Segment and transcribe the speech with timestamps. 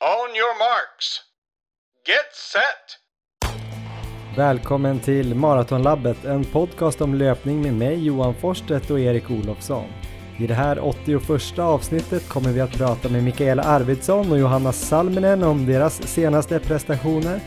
[0.00, 1.20] On your marks.
[2.06, 2.98] Get set!
[4.36, 9.84] Välkommen till Maratonlabbet, en podcast om löpning med mig Johan Forsstedt och Erik Olofsson.
[10.38, 15.42] I det här 81 avsnittet kommer vi att prata med Mikaela Arvidsson och Johanna Salminen
[15.42, 17.40] om deras senaste prestationer,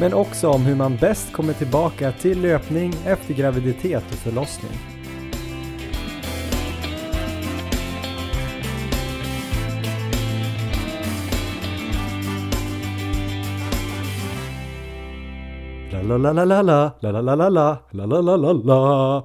[0.00, 4.97] men också om hur man bäst kommer tillbaka till löpning efter graviditet och förlossning.
[16.08, 19.24] La la la la la la la la la la la la la la la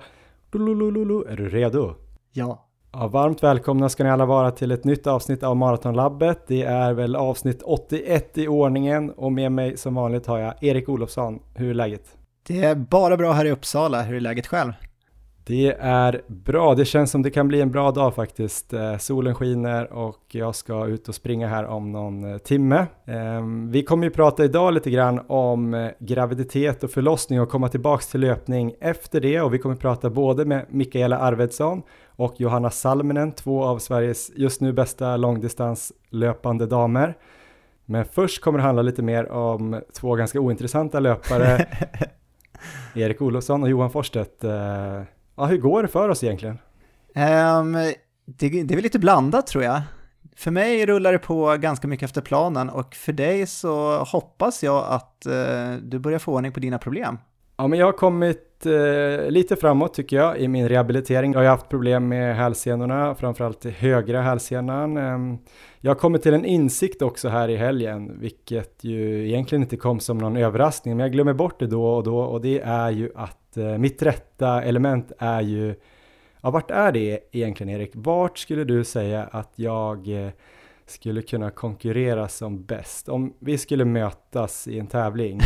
[0.53, 1.23] Lulululu.
[1.29, 1.95] Är du redo?
[2.31, 2.65] Ja.
[2.93, 6.47] Ja, varmt välkomna ska ni alla vara till ett nytt avsnitt av Maratonlabbet.
[6.47, 10.89] Det är väl avsnitt 81 i ordningen och med mig som vanligt har jag Erik
[10.89, 11.39] Olofsson.
[11.55, 12.17] Hur är läget?
[12.47, 14.01] Det är bara bra här i Uppsala.
[14.01, 14.73] Hur är läget själv?
[15.45, 16.75] Det är bra.
[16.75, 18.73] Det känns som det kan bli en bra dag faktiskt.
[18.73, 22.85] Eh, solen skiner och jag ska ut och springa här om någon eh, timme.
[23.05, 27.69] Eh, vi kommer ju prata idag lite grann om eh, graviditet och förlossning och komma
[27.69, 32.69] tillbaks till löpning efter det och vi kommer prata både med Mikaela Arvidsson och Johanna
[32.69, 37.17] Salminen, två av Sveriges just nu bästa långdistanslöpande damer.
[37.85, 41.67] Men först kommer det handla lite mer om två ganska ointressanta löpare,
[42.95, 44.43] Erik Olofsson och Johan Forsstedt.
[45.35, 46.57] Ja, hur går det för oss egentligen?
[47.15, 47.73] Um,
[48.25, 49.81] det, det är väl lite blandat tror jag.
[50.35, 54.85] För mig rullar det på ganska mycket efter planen och för dig så hoppas jag
[54.89, 57.17] att uh, du börjar få ordning på dina problem.
[57.57, 61.33] Ja, men jag har kommit eh, lite framåt tycker jag i min rehabilitering.
[61.33, 64.97] Jag har haft problem med hälsenorna, framförallt högra hälsenan.
[64.97, 65.39] Eh,
[65.79, 69.99] jag har kommit till en insikt också här i helgen, vilket ju egentligen inte kom
[69.99, 73.11] som någon överraskning, men jag glömmer bort det då och då och det är ju
[73.15, 75.75] att eh, mitt rätta element är ju,
[76.41, 77.91] ja vart är det egentligen Erik?
[77.93, 80.29] Vart skulle du säga att jag eh,
[80.85, 83.09] skulle kunna konkurrera som bäst?
[83.09, 85.39] Om vi skulle mötas i en tävling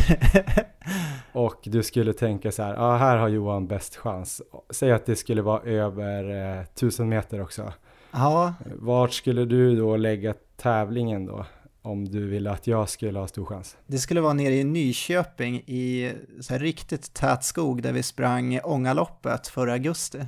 [1.33, 4.41] och du skulle tänka så här, ja ah, här har Johan bäst chans.
[4.69, 7.73] Säg att det skulle vara över eh, tusen meter också.
[8.11, 8.53] Ja.
[8.75, 11.45] Vart skulle du då lägga tävlingen då?
[11.81, 13.77] Om du ville att jag skulle ha stor chans.
[13.87, 18.59] Det skulle vara nere i Nyköping i så här riktigt tät skog där vi sprang
[18.63, 20.19] Ångaloppet förra augusti.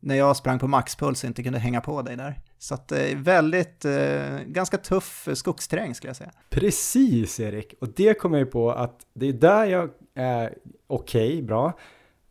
[0.00, 2.40] När jag sprang på maxpuls och inte kunde hänga på dig där.
[2.58, 6.32] Så att det är väldigt, eh, ganska tuff skogsterräng skulle jag säga.
[6.50, 10.54] Precis Erik, och det kommer jag på att det är där jag är
[10.86, 11.72] okej, okay, bra,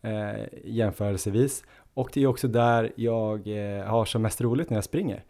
[0.02, 1.64] eh, jämförelsevis.
[1.94, 5.24] Och det är också där jag eh, har som mest roligt när jag springer.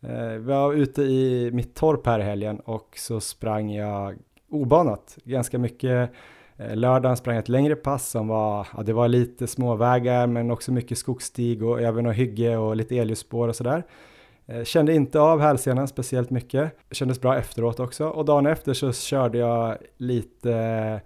[0.00, 4.16] Eh, vi var ute i mitt torp här i helgen och så sprang jag
[4.50, 6.10] obanat ganska mycket.
[6.56, 10.50] Eh, lördagen sprang jag ett längre pass som var, ja, det var lite småvägar men
[10.50, 13.76] också mycket skogsstig och även och hygge och lite elljusspår och sådär.
[13.76, 13.82] Eh,
[14.64, 18.08] kände inte av hälsenan speciellt mycket, kändes bra efteråt också.
[18.08, 21.00] Och dagen efter så körde jag lite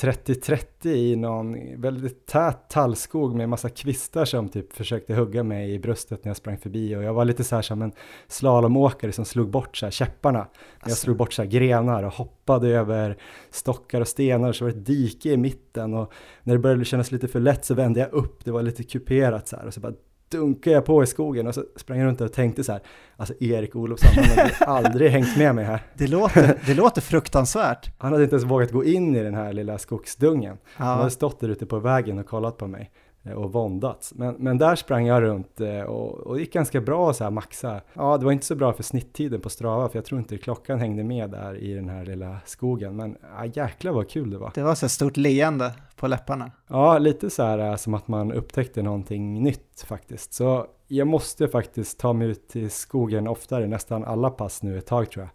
[0.00, 5.78] 30-30 i någon väldigt tät tallskog med massa kvistar som typ försökte hugga mig i
[5.78, 6.96] bröstet när jag sprang förbi.
[6.96, 7.92] Och jag var lite så här som en
[8.28, 10.38] slalomåkare som slog bort så här käpparna.
[10.38, 10.88] Alltså.
[10.88, 13.16] Jag slog bort så här grenar och hoppade över
[13.50, 14.52] stockar och stenar.
[14.52, 15.94] Så var det ett dike i mitten.
[15.94, 16.12] Och
[16.42, 19.48] när det började kännas lite för lätt så vände jag upp, det var lite kuperat
[19.48, 19.66] så här.
[19.66, 19.92] Och så bara
[20.30, 22.80] dunkade jag på i skogen och så sprang jag runt och tänkte så här,
[23.16, 25.82] alltså Erik Olofsson, han hade aldrig hängt med mig här.
[25.94, 27.90] Det låter, det låter fruktansvärt.
[27.98, 30.58] Han hade inte ens vågat gå in i den här lilla skogsdungen.
[30.76, 30.84] Ja.
[30.84, 32.90] Han hade stått där ute på vägen och kollat på mig.
[33.22, 34.14] Eh, och våndats.
[34.14, 37.30] Men, men där sprang jag runt eh, och, och det gick ganska bra så här
[37.30, 37.80] maxa.
[37.94, 40.78] Ja, det var inte så bra för snitttiden på Strava för jag tror inte klockan
[40.78, 42.96] hängde med där i den här lilla skogen.
[42.96, 44.52] Men ja, jäklar vad kul det var.
[44.54, 46.50] Det var så stort leende på läpparna.
[46.68, 50.32] Ja, lite så här eh, som att man upptäckte någonting nytt faktiskt.
[50.32, 54.86] Så jag måste faktiskt ta mig ut till skogen oftare, nästan alla pass nu ett
[54.86, 55.30] tag tror jag.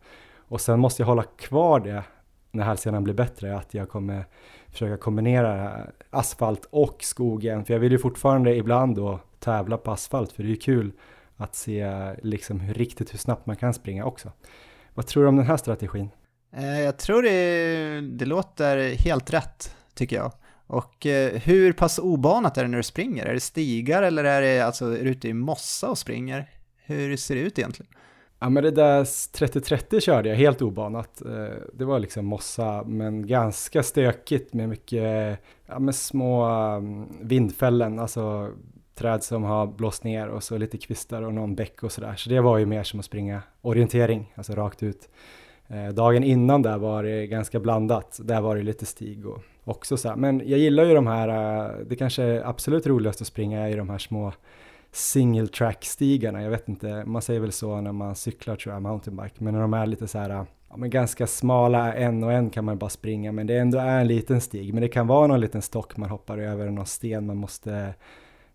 [0.48, 2.04] Och sen måste jag hålla kvar det
[2.52, 4.26] när hälsenan blir bättre, att jag kommer
[4.76, 7.66] försöka kombinera asfalt och skogen.
[7.66, 10.92] För jag vill ju fortfarande ibland då tävla på asfalt, för det är ju kul
[11.38, 14.32] att se liksom hur, riktigt hur snabbt man kan springa också.
[14.94, 16.10] Vad tror du om den här strategin?
[16.56, 20.32] Eh, jag tror det, det låter helt rätt, tycker jag.
[20.68, 23.26] Och eh, hur pass obanat är det när du springer?
[23.26, 26.50] Är det stigar eller är, det, alltså, är du ute i mossa och springer?
[26.78, 27.92] Hur ser det ut egentligen?
[28.40, 31.22] Ja men det där 30-30 körde jag helt obanat.
[31.22, 38.00] Eh, det var liksom mossa men ganska stökigt med mycket, ja med små mm, vindfällen,
[38.00, 38.50] alltså
[38.96, 42.16] träd som har blåst ner och så lite kvistar och någon bäck och sådär.
[42.16, 45.10] Så det var ju mer som att springa orientering, alltså rakt ut.
[45.68, 49.98] Eh, dagen innan där var det ganska blandat, där var det lite stig och också
[49.98, 50.16] så här.
[50.16, 53.76] Men jag gillar ju de här, eh, det kanske är absolut roligast att springa i
[53.76, 54.34] de här små
[54.96, 56.42] single track-stigarna.
[56.42, 59.62] Jag vet inte, man säger väl så när man cyklar tror jag, mountainbike, men när
[59.62, 62.90] de är lite så här, ja, men ganska smala, en och en kan man bara
[62.90, 64.74] springa, men det ändå är en liten stig.
[64.74, 67.94] Men det kan vara någon liten stock man hoppar över, någon sten man måste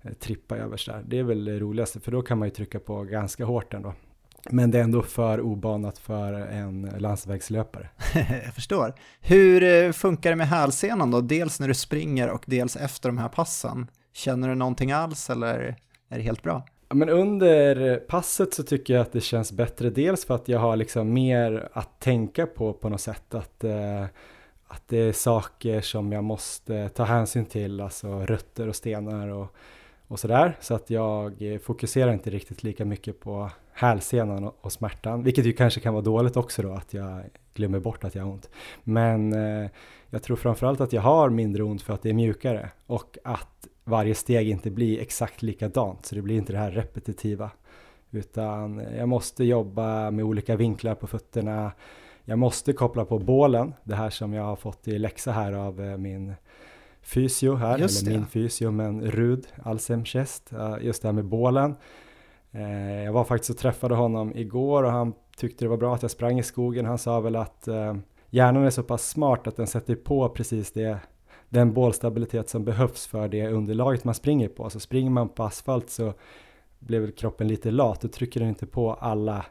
[0.03, 1.05] eh, trippa över där.
[1.07, 3.95] Det är väl det roligaste, för då kan man ju trycka på ganska hårt ändå.
[4.51, 7.89] Men det är ändå för obanat för en landsvägslöpare.
[8.45, 8.95] jag förstår.
[9.21, 11.21] Hur eh, funkar det med hälsenan då?
[11.21, 13.91] Dels när du springer och dels efter de här passen.
[14.13, 15.77] Känner du någonting alls eller
[16.11, 16.62] är det helt bra?
[16.89, 19.91] Men under passet så tycker jag att det känns bättre.
[19.91, 23.35] Dels för att jag har liksom mer att tänka på på något sätt.
[23.35, 24.05] Att, eh,
[24.69, 29.55] att det är saker som jag måste ta hänsyn till, alltså rötter och stenar och,
[30.07, 30.57] och sådär.
[30.61, 35.53] Så att jag fokuserar inte riktigt lika mycket på hälsenan och, och smärtan, vilket ju
[35.53, 37.23] kanske kan vara dåligt också då att jag
[37.55, 38.51] glömmer bort att jag har ont.
[38.85, 39.71] Men eh,
[40.11, 43.67] jag tror framförallt att jag har mindre ont för att det är mjukare och att
[43.85, 47.50] varje steg inte blir exakt likadant, så det blir inte det här repetitiva.
[48.11, 51.73] Utan jag måste jobba med olika vinklar på fötterna.
[52.25, 55.81] Jag måste koppla på bålen, det här som jag har fått i läxa här av
[55.81, 56.35] eh, min
[57.03, 58.19] fysio här, Just eller det.
[58.19, 61.75] min fysio, men Rud Alsemchest, just det här med bålen.
[62.53, 66.03] Eh, jag var faktiskt och träffade honom igår och han tyckte det var bra att
[66.03, 66.87] jag sprang i skogen.
[66.87, 67.97] Han sa väl att eh,
[68.31, 70.99] hjärnan är så pass smart att den sätter på precis det,
[71.50, 74.70] den bålstabilitet som behövs för det underlaget man springer på.
[74.70, 76.14] Så springer man på asfalt så
[76.79, 79.47] blir väl kroppen lite lat och trycker den inte på alla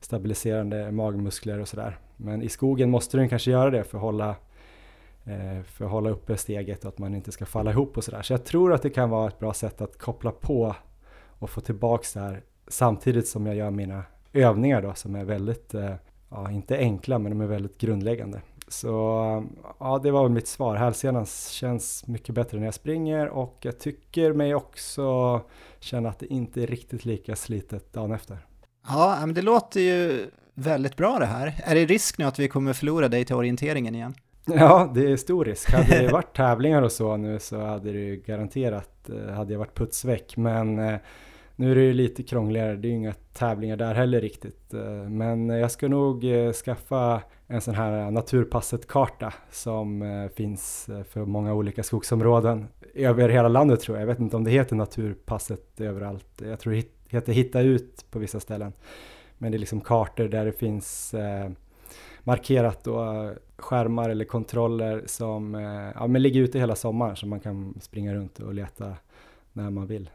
[0.00, 1.98] stabiliserande magmuskler och sådär.
[2.16, 4.28] Men i skogen måste den kanske göra det för att hålla
[5.24, 8.22] eh, för att hålla uppe steget och att man inte ska falla ihop och sådär.
[8.22, 10.74] Så jag tror att det kan vara ett bra sätt att koppla på
[11.26, 14.02] och få tillbaks det här samtidigt som jag gör mina
[14.32, 15.94] övningar då som är väldigt, eh,
[16.28, 18.40] ja inte enkla men de är väldigt grundläggande.
[18.68, 18.92] Så
[19.80, 20.76] ja, det var väl mitt svar.
[20.76, 25.40] Hälsenan känns mycket bättre när jag springer och jag tycker mig också
[25.80, 28.38] känna att det inte är riktigt lika slitet dagen efter.
[28.88, 31.54] Ja, men det låter ju väldigt bra det här.
[31.64, 34.14] Är det risk nu att vi kommer förlora dig till orienteringen igen?
[34.54, 35.72] Ja, det är stor risk.
[35.72, 39.58] Hade det varit tävlingar och så nu så hade det ju garanterat, eh, hade jag
[39.58, 40.36] varit putsväck.
[40.36, 40.94] Men eh,
[41.58, 44.74] nu är det ju lite krångligare, det är ju inga tävlingar där heller riktigt.
[44.74, 51.24] Eh, men jag ska nog eh, skaffa en sån här naturpasset-karta som eh, finns för
[51.24, 54.02] många olika skogsområden över hela landet tror jag.
[54.02, 56.42] Jag vet inte om det heter naturpasset överallt.
[56.44, 58.72] Jag tror det heter hitta ut på vissa ställen.
[59.38, 61.14] Men det är liksom kartor där det finns
[62.20, 65.54] markerat då skärmar eller kontroller som
[65.94, 68.96] ja, men ligger ute hela sommaren så man kan springa runt och leta
[69.52, 70.10] när man vill.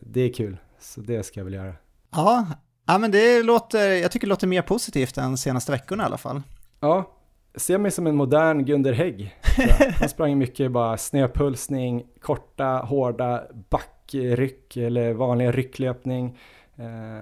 [0.00, 1.74] Det är kul, så det ska jag väl göra.
[2.10, 2.46] Ja,
[2.86, 6.18] ja men det låter, jag tycker det låter mer positivt än senaste veckorna i alla
[6.18, 6.42] fall.
[6.80, 7.10] Ja,
[7.54, 9.36] ser mig som en modern Gunder Hägg.
[10.00, 16.38] Han sprang mycket bara snöpulsning, korta, hårda backryck eller vanliga rycklöpning.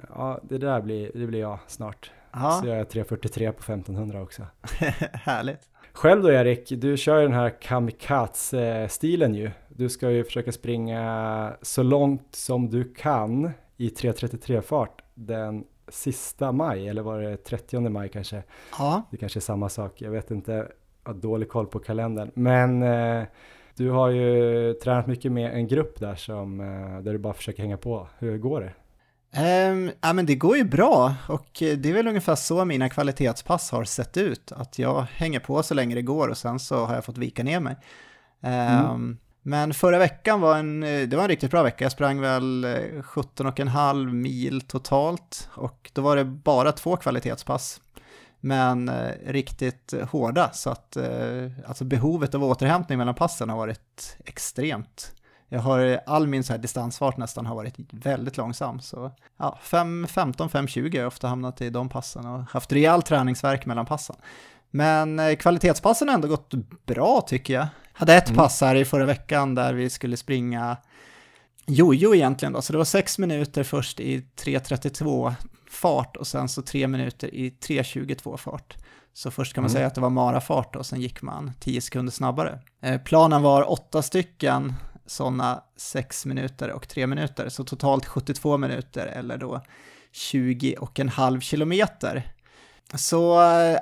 [0.08, 2.10] Ja, det där blir, det blir jag snart.
[2.32, 2.50] Ja.
[2.50, 4.46] Så jag är 3.43 på 1500 också.
[5.12, 5.68] Härligt.
[5.92, 9.50] Själv då Erik, du kör ju den här kamikaze-stilen ju.
[9.76, 16.88] Du ska ju försöka springa så långt som du kan i 3.33-fart den sista maj,
[16.88, 18.42] eller var det 30 maj kanske?
[18.78, 19.02] Ja.
[19.10, 22.30] Det kanske är samma sak, jag vet inte, jag har dålig koll på kalendern.
[22.34, 23.24] Men eh,
[23.76, 27.62] du har ju tränat mycket med en grupp där som, eh, där du bara försöker
[27.62, 28.08] hänga på.
[28.18, 28.72] Hur går det?
[29.34, 33.70] Um, ja men det går ju bra och det är väl ungefär så mina kvalitetspass
[33.70, 34.52] har sett ut.
[34.52, 37.42] Att jag hänger på så länge det går och sen så har jag fått vika
[37.42, 37.76] ner mig.
[38.40, 39.18] Um, mm.
[39.42, 41.84] Men förra veckan var en, eh, det var en riktigt bra vecka.
[41.84, 42.70] Jag sprang väl eh,
[43.02, 47.80] 17,5 mil totalt och då var det bara två kvalitetspass.
[48.40, 54.16] Men eh, riktigt hårda så att eh, alltså behovet av återhämtning mellan passen har varit
[54.24, 55.12] extremt.
[55.52, 58.80] Jag har, eh, all min så här distansfart nästan har varit väldigt långsam.
[58.80, 63.86] Så ja, 5.15-5.20 har jag ofta hamnat i de passen och haft rejäl träningsverk mellan
[63.86, 64.16] passen.
[64.74, 66.54] Men eh, kvalitetspassen har ändå gått
[66.86, 67.66] bra tycker jag.
[67.92, 68.36] Hade ett mm.
[68.36, 70.76] pass här i förra veckan där vi skulle springa
[71.66, 75.34] jojo egentligen då, så det var sex minuter först i 3.32
[75.70, 78.76] fart och sen så tre minuter i 3.22 fart.
[79.14, 79.76] Så först kan man mm.
[79.76, 82.60] säga att det var marafart och sen gick man 10 sekunder snabbare.
[82.82, 84.74] Eh, planen var åtta stycken
[85.06, 89.60] sådana 6 minuter och 3 minuter, så totalt 72 minuter eller då
[90.12, 92.31] 20 och en halv kilometer.
[92.94, 93.32] Så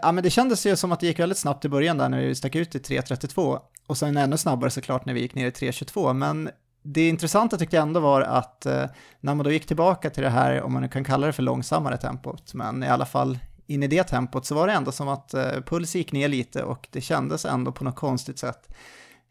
[0.02, 2.20] ja, men det kändes ju som att det gick väldigt snabbt i början där när
[2.20, 5.50] vi stack ut i 3.32 och sen ännu snabbare såklart när vi gick ner i
[5.50, 6.50] 3.22, men
[6.82, 8.84] det intressanta tyckte jag ändå var att eh,
[9.20, 11.42] när man då gick tillbaka till det här, om man nu kan kalla det för
[11.42, 15.08] långsammare tempot, men i alla fall in i det tempot så var det ändå som
[15.08, 18.68] att eh, puls gick ner lite och det kändes ändå på något konstigt sätt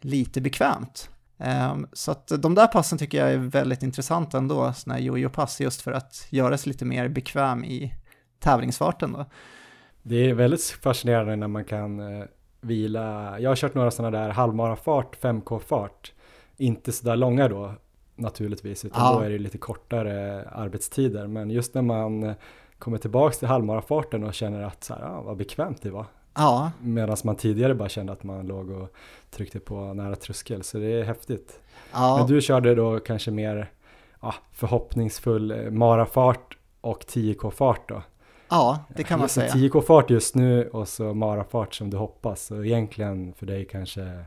[0.01, 1.09] lite bekvämt.
[1.37, 5.61] Eh, så att de där passen tycker jag är väldigt intressanta ändå, sådana här jojo-pass,
[5.61, 7.93] just för att göra sig lite mer bekväm i
[8.39, 9.25] tävlingsfarten då.
[10.03, 12.25] Det är väldigt fascinerande när man kan uh,
[12.61, 13.39] vila.
[13.39, 16.13] Jag har kört några sådana där halvmarafart, 5K-fart.
[16.57, 17.73] Inte sådär långa då
[18.15, 19.13] naturligtvis, utan ja.
[19.13, 21.27] då är det lite kortare arbetstider.
[21.27, 22.33] Men just när man
[22.79, 26.05] kommer tillbaks till halvmarafarten och känner att så här, ah, vad bekvämt det var.
[26.33, 26.71] Ja.
[26.81, 28.93] Medan man tidigare bara kände att man låg och
[29.31, 31.59] tryckte på nära tröskel, så det är häftigt.
[31.93, 32.17] Ja.
[32.17, 33.71] Men du körde då kanske mer
[34.21, 38.01] ja, förhoppningsfull eh, marafart och 10K-fart då?
[38.49, 39.53] Ja, det kan man säga.
[39.53, 42.41] 10K-fart just nu och så marafart som du hoppas.
[42.41, 44.25] Så egentligen för dig kanske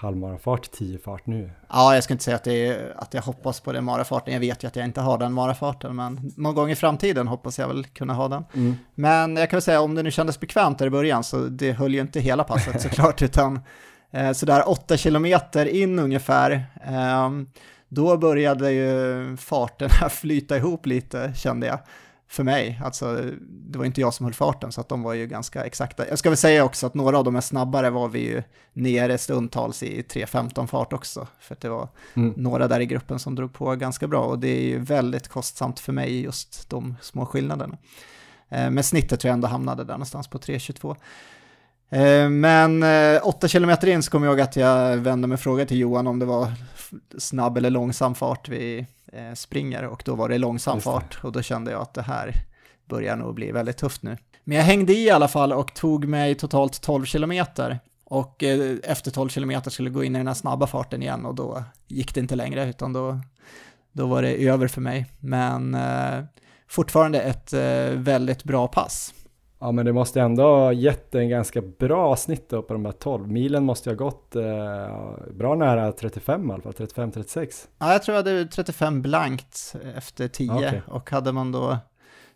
[0.00, 1.50] halvmarafart, 10-fart nu.
[1.68, 4.34] Ja, jag ska inte säga att, det är, att jag hoppas på den marafarten.
[4.34, 7.58] Jag vet ju att jag inte har den marafarten, men någon gång i framtiden hoppas
[7.58, 8.44] jag väl kunna ha den.
[8.54, 8.76] Mm.
[8.94, 11.72] Men jag kan väl säga om det nu kändes bekvämt där i början, så det
[11.72, 13.60] höll ju inte hela passet såklart, utan
[14.10, 17.30] eh, sådär 8 kilometer in ungefär, eh,
[17.88, 21.78] då började ju farten flyta ihop lite kände jag
[22.30, 22.80] för mig.
[22.84, 26.08] Alltså, det var inte jag som höll farten, så att de var ju ganska exakta.
[26.08, 29.18] Jag ska väl säga också att några av de är snabbare var vi ju nere
[29.18, 32.34] stundtals i 3.15 fart också, för att det var mm.
[32.36, 35.80] några där i gruppen som drog på ganska bra och det är ju väldigt kostsamt
[35.80, 37.78] för mig just de små skillnaderna.
[38.48, 40.96] Eh, men snittet tror jag ändå hamnade där någonstans på 3.22.
[41.90, 45.40] Eh, men eh, åtta kilometer in så kommer jag ihåg att jag vände mig och
[45.40, 46.52] frågade till Johan om det var
[47.18, 51.42] snabb eller långsam fart vi eh, springer och då var det långsam fart och då
[51.42, 52.34] kände jag att det här
[52.88, 54.16] börjar nog bli väldigt tufft nu.
[54.44, 58.42] Men jag hängde i i alla fall och tog mig totalt 12 kilometer och
[58.82, 61.64] efter 12 kilometer skulle jag gå in i den här snabba farten igen och då
[61.88, 63.20] gick det inte längre utan då,
[63.92, 65.06] då var det över för mig.
[65.20, 65.76] Men
[66.68, 67.52] fortfarande ett
[67.94, 69.14] väldigt bra pass.
[69.60, 72.92] Ja men det måste ändå ha gett en ganska bra snitt då på de här
[72.92, 77.68] 12 milen måste ha gått eh, bra nära 35 i alla fall, 35-36.
[77.78, 80.80] Ja jag tror jag hade 35 blankt efter 10 okay.
[80.86, 81.78] och hade man då,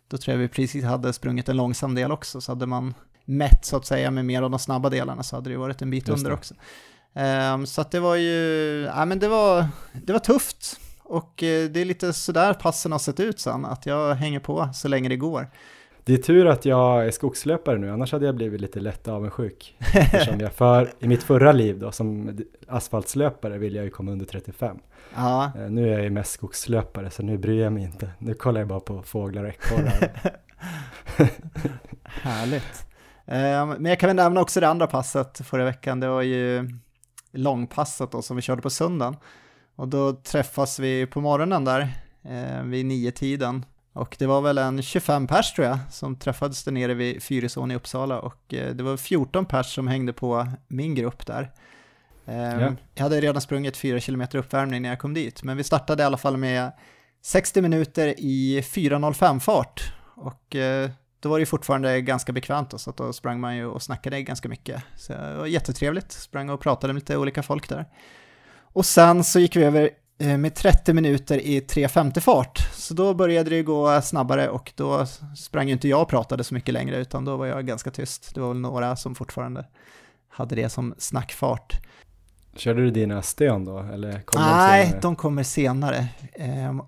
[0.07, 2.93] då tror jag vi precis hade sprungit en långsam del också så hade man
[3.25, 5.89] mätt så att säga med mer av de snabba delarna så hade det varit en
[5.89, 6.53] bit under också.
[7.53, 11.69] Um, så att det var ju, ja men det var, det var tufft och eh,
[11.69, 15.09] det är lite sådär passen har sett ut sen, att jag hänger på så länge
[15.09, 15.49] det går.
[16.05, 19.77] Det är tur att jag är skogslöpare nu, annars hade jag blivit lite lätt avundsjuk.
[19.93, 24.25] Eftersom jag för, i mitt förra liv då, som asfaltslöpare ville jag ju komma under
[24.25, 24.77] 35.
[25.15, 25.51] Ja.
[25.59, 28.09] Eh, nu är jag ju mest skogslöpare så nu bryr jag mig inte.
[28.19, 30.11] Nu kollar jag bara på fåglar och ekorrar.
[32.03, 32.85] Härligt.
[33.25, 36.69] Ehm, men jag kan väl nämna också det andra passet förra veckan, det var ju
[37.31, 39.15] långpasset då som vi körde på söndagen.
[39.75, 41.89] Och då träffas vi på morgonen där
[42.23, 43.65] eh, vid nio tiden
[43.95, 47.71] och det var väl en 25 pers tror jag som träffades där nere vid Fyrisån
[47.71, 51.51] i Uppsala och eh, det var 14 pers som hängde på min grupp där.
[52.25, 52.71] Ehm, ja.
[52.93, 56.05] Jag hade redan sprungit 4 km uppvärmning när jag kom dit, men vi startade i
[56.05, 56.71] alla fall med
[57.21, 62.89] 60 minuter i 4.05 fart och eh, då var det fortfarande ganska bekvämt då, så
[62.89, 64.83] att då sprang man ju och snackade ganska mycket.
[64.95, 67.85] Så det var jättetrevligt, sprang och pratade med lite olika folk där.
[68.57, 72.69] Och sen så gick vi över med 30 minuter i 3.50 fart.
[72.73, 75.05] Så då började det gå snabbare och då
[75.35, 78.35] sprang ju inte jag och pratade så mycket längre utan då var jag ganska tyst.
[78.35, 79.65] Det var väl några som fortfarande
[80.29, 81.79] hade det som snackfart.
[82.55, 83.79] Körde du dina stön då?
[83.79, 86.07] Eller kom Nej, de, de kommer senare.
[86.33, 86.81] Ehm,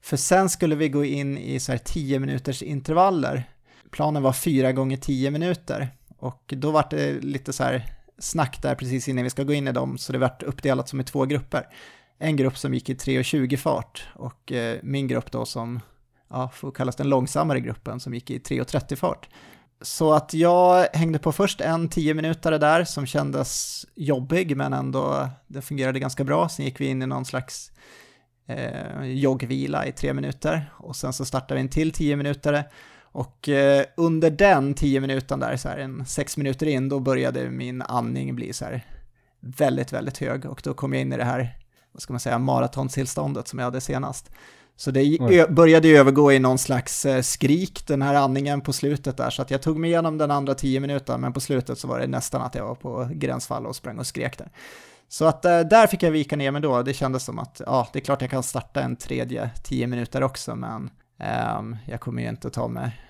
[0.00, 3.44] för sen skulle vi gå in i så här 10 minuters intervaller.
[3.90, 7.86] Planen var 4 gånger 10 minuter och då var det lite så här
[8.18, 11.00] snack där precis innan vi ska gå in i dem så det vart uppdelat som
[11.00, 11.66] i två grupper
[12.18, 15.80] en grupp som gick i 3.20 fart och eh, min grupp då som
[16.30, 19.28] ja, får kallas den långsammare gruppen som gick i 3.30 fart.
[19.80, 25.28] Så att jag hängde på först en 10 minuter där som kändes jobbig men ändå
[25.46, 26.48] det fungerade ganska bra.
[26.48, 27.72] Sen gick vi in i någon slags
[28.46, 32.64] eh, joggvila i tre minuter och sen så startade vi en till 10 minuter
[33.02, 37.50] och eh, under den 10 minuten där, så här en 6 minuter in, då började
[37.50, 38.86] min andning bli så här
[39.40, 41.58] väldigt, väldigt hög och då kom jag in i det här
[41.98, 44.30] vad ska man säga, maratonstillståndet som jag hade senast.
[44.76, 45.54] Så det mm.
[45.54, 49.42] började ju övergå i någon slags eh, skrik, den här andningen på slutet där, så
[49.42, 52.06] att jag tog mig igenom den andra tio minuterna, men på slutet så var det
[52.06, 54.50] nästan att jag var på gränsfall och sprang och skrek där.
[55.08, 57.88] Så att eh, där fick jag vika ner mig då, det kändes som att, ja,
[57.92, 60.90] det är klart jag kan starta en tredje tio minuter också, men
[61.58, 63.00] um, jag kommer ju inte ta mig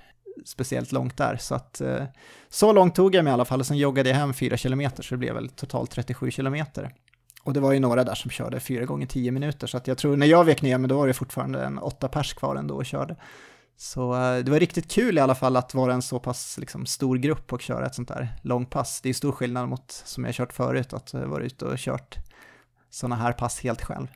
[0.44, 1.36] speciellt långt där.
[1.36, 2.02] Så att uh,
[2.48, 5.02] så långt tog jag mig i alla fall, och sen joggade jag hem fyra kilometer,
[5.02, 6.94] så det blev väl totalt 37 kilometer.
[7.48, 9.98] Och det var ju några där som körde fyra gånger tio minuter, så att jag
[9.98, 12.74] tror när jag vek ner mig då var det fortfarande en åtta pers kvar ändå
[12.74, 13.16] och körde.
[13.76, 16.86] Så eh, det var riktigt kul i alla fall att vara en så pass liksom,
[16.86, 19.00] stor grupp och köra ett sånt där långpass.
[19.00, 22.16] Det är stor skillnad mot som jag kört förut, att eh, vara ute och kört
[22.90, 24.06] sådana här pass helt själv.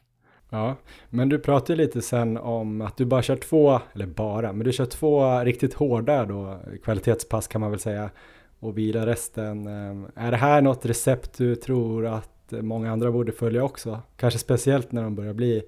[0.51, 0.77] Ja,
[1.11, 4.73] men du pratade lite sen om att du bara kör två, eller bara, men du
[4.73, 8.11] kör två riktigt hårda då, kvalitetspass kan man väl säga,
[8.61, 9.67] och vila resten.
[9.67, 14.01] Ehm, är det här något recept du tror att många andra borde följa också?
[14.17, 15.63] Kanske speciellt när de börjar bli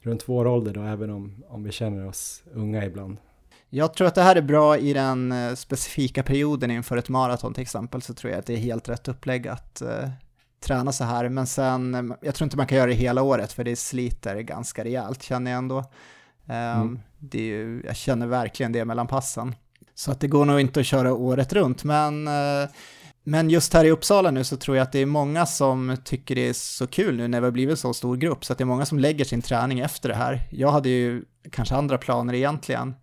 [0.00, 3.16] runt vår ålder då, även om, om vi känner oss unga ibland.
[3.70, 7.54] Jag tror att det här är bra i den eh, specifika perioden inför ett maraton
[7.54, 10.08] till exempel, så tror jag att det är helt rätt upplägg att uh,
[10.60, 11.28] träna så här.
[11.28, 14.40] Men sen, eh, jag tror inte man kan göra det hela året för det sliter
[14.40, 15.78] ganska rejält känner jag ändå.
[15.78, 17.00] Um, mm.
[17.18, 19.54] det är ju, jag känner verkligen det mellan passen.
[19.94, 22.68] Så att det går nog inte att köra året runt, men uh,
[23.28, 26.34] men just här i Uppsala nu så tror jag att det är många som tycker
[26.34, 28.58] det är så kul nu när vi har blivit en så stor grupp, så att
[28.58, 30.48] det är många som lägger sin träning efter det här.
[30.50, 32.94] Jag hade ju kanske andra planer egentligen,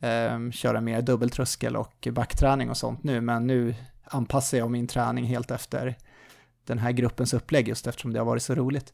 [0.00, 5.24] eh, köra mer dubbeltröskel och backträning och sånt nu, men nu anpassar jag min träning
[5.24, 5.96] helt efter
[6.66, 8.92] den här gruppens upplägg just eftersom det har varit så roligt.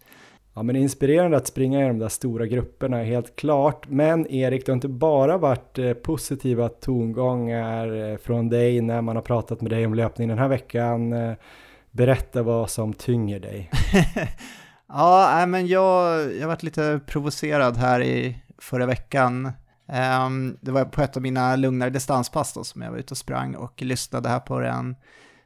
[0.57, 3.89] Ja men inspirerande att springa i de där stora grupperna helt klart.
[3.89, 9.17] Men Erik, det har inte bara varit eh, positiva tongångar eh, från dig när man
[9.17, 11.13] har pratat med dig om löpning den här veckan.
[11.13, 11.35] Eh,
[11.91, 13.71] berätta vad som tynger dig.
[14.89, 19.53] ja, men jag, jag varit lite provocerad här i förra veckan.
[19.89, 23.19] Ehm, det var på ett av mina lugnare distanspass då, som jag var ute och
[23.19, 24.97] sprang och lyssnade här på den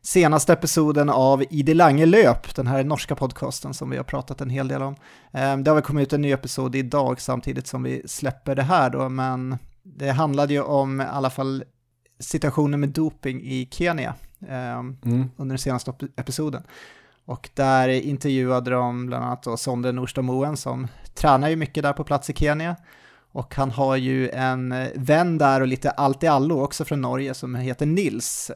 [0.02, 4.40] senaste episoden av I det lange löp, den här norska podcasten som vi har pratat
[4.40, 4.96] en hel del om.
[5.32, 8.62] Ehm, det har väl kommit ut en ny episod idag samtidigt som vi släpper det
[8.62, 11.64] här då, men det handlade ju om i alla fall
[12.18, 14.14] situationen med doping i Kenya
[14.48, 15.30] ehm, mm.
[15.36, 16.62] under den senaste episoden.
[17.24, 21.92] Och där intervjuade de bland annat då Sonde Norstad Moen som tränar ju mycket där
[21.92, 22.76] på plats i Kenya.
[23.32, 27.34] Och han har ju en vän där och lite allt i allo också från Norge
[27.34, 28.50] som heter Nils.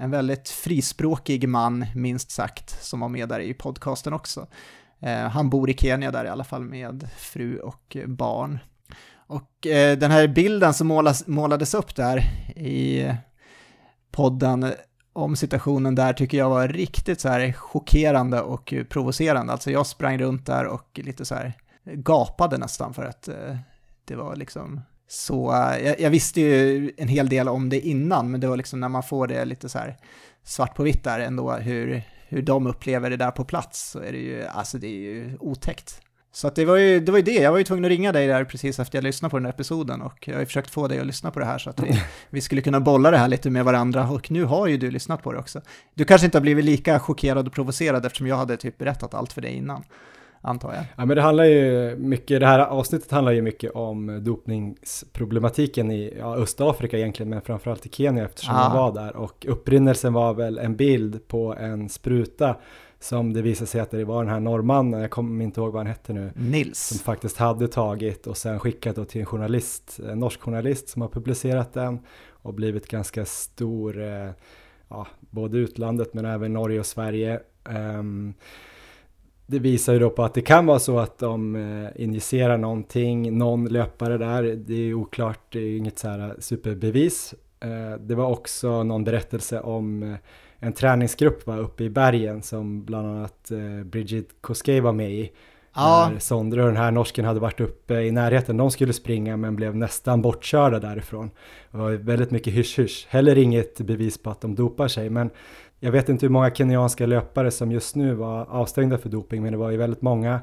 [0.00, 4.46] En väldigt frispråkig man, minst sagt, som var med där i podcasten också.
[5.00, 8.58] Eh, han bor i Kenya där i alla fall med fru och barn.
[9.14, 12.18] Och eh, den här bilden som målas, målades upp där
[12.56, 13.12] i
[14.10, 14.72] podden
[15.12, 19.52] om situationen där tycker jag var riktigt så här chockerande och provocerande.
[19.52, 23.56] Alltså jag sprang runt där och lite så här gapade nästan för att eh,
[24.04, 28.30] det var liksom så eh, jag, jag, visste ju en hel del om det innan,
[28.30, 29.96] men det var liksom när man får det lite så här
[30.44, 34.12] svart på vitt där ändå, hur, hur de upplever det där på plats, så är
[34.12, 36.00] det ju, alltså det är ju otäckt.
[36.32, 38.26] Så det var ju det, var ju det, jag var ju tvungen att ringa dig
[38.26, 40.88] där precis efter jag lyssnade på den här episoden och jag har ju försökt få
[40.88, 43.28] dig att lyssna på det här så att vi, vi skulle kunna bolla det här
[43.28, 45.60] lite med varandra och nu har ju du lyssnat på det också.
[45.94, 49.32] Du kanske inte har blivit lika chockerad och provocerad eftersom jag hade typ berättat allt
[49.32, 49.84] för dig innan
[50.40, 50.84] antar jag.
[50.96, 56.14] Ja men det handlar ju mycket, det här avsnittet handlar ju mycket om dopningsproblematiken i
[56.18, 58.74] ja, Östafrika egentligen, men framförallt i Kenya eftersom ah.
[58.74, 59.16] var där.
[59.16, 62.56] Och upprinnelsen var väl en bild på en spruta
[63.00, 65.80] som det visade sig att det var den här norrmannen, jag kommer inte ihåg vad
[65.80, 66.32] han hette nu.
[66.34, 66.78] Nils.
[66.78, 71.02] Som faktiskt hade tagit och sen skickat då till en journalist, en norsk journalist som
[71.02, 71.98] har publicerat den
[72.30, 74.30] och blivit ganska stor, eh,
[74.88, 77.40] ja, både utlandet men även Norge och Sverige.
[77.64, 78.34] Um,
[79.50, 83.38] det visar ju då på att det kan vara så att de eh, injicerar någonting,
[83.38, 87.34] någon löpare där, det är oklart, det är inget så här superbevis.
[87.60, 90.14] Eh, det var också någon berättelse om eh,
[90.58, 93.50] en träningsgrupp var uppe i bergen som bland annat
[93.84, 95.32] Bridget Koskei var med i.
[95.74, 96.10] Ja.
[96.12, 99.56] När Sondre och den här norsken hade varit uppe i närheten, de skulle springa men
[99.56, 101.30] blev nästan bortkörda därifrån.
[101.70, 105.30] Det var väldigt mycket hysch-hysch, heller inget bevis på att de dopar sig men
[105.80, 109.52] jag vet inte hur många kenyanska löpare som just nu var avstängda för doping, men
[109.52, 110.40] det var ju väldigt många.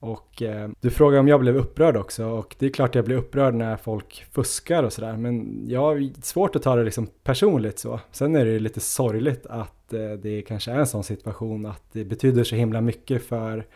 [0.00, 3.16] Och eh, du frågar om jag blev upprörd också och det är klart jag blir
[3.16, 7.78] upprörd när folk fuskar och sådär men jag har svårt att ta det liksom personligt
[7.78, 8.00] så.
[8.12, 11.82] Sen är det ju lite sorgligt att eh, det kanske är en sån situation att
[11.92, 13.66] det betyder så himla mycket för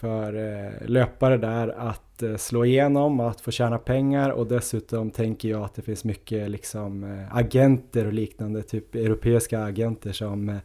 [0.00, 5.48] för eh, löpare där att eh, slå igenom, att få tjäna pengar och dessutom tänker
[5.48, 10.60] jag att det finns mycket liksom eh, agenter och liknande, typ europeiska agenter som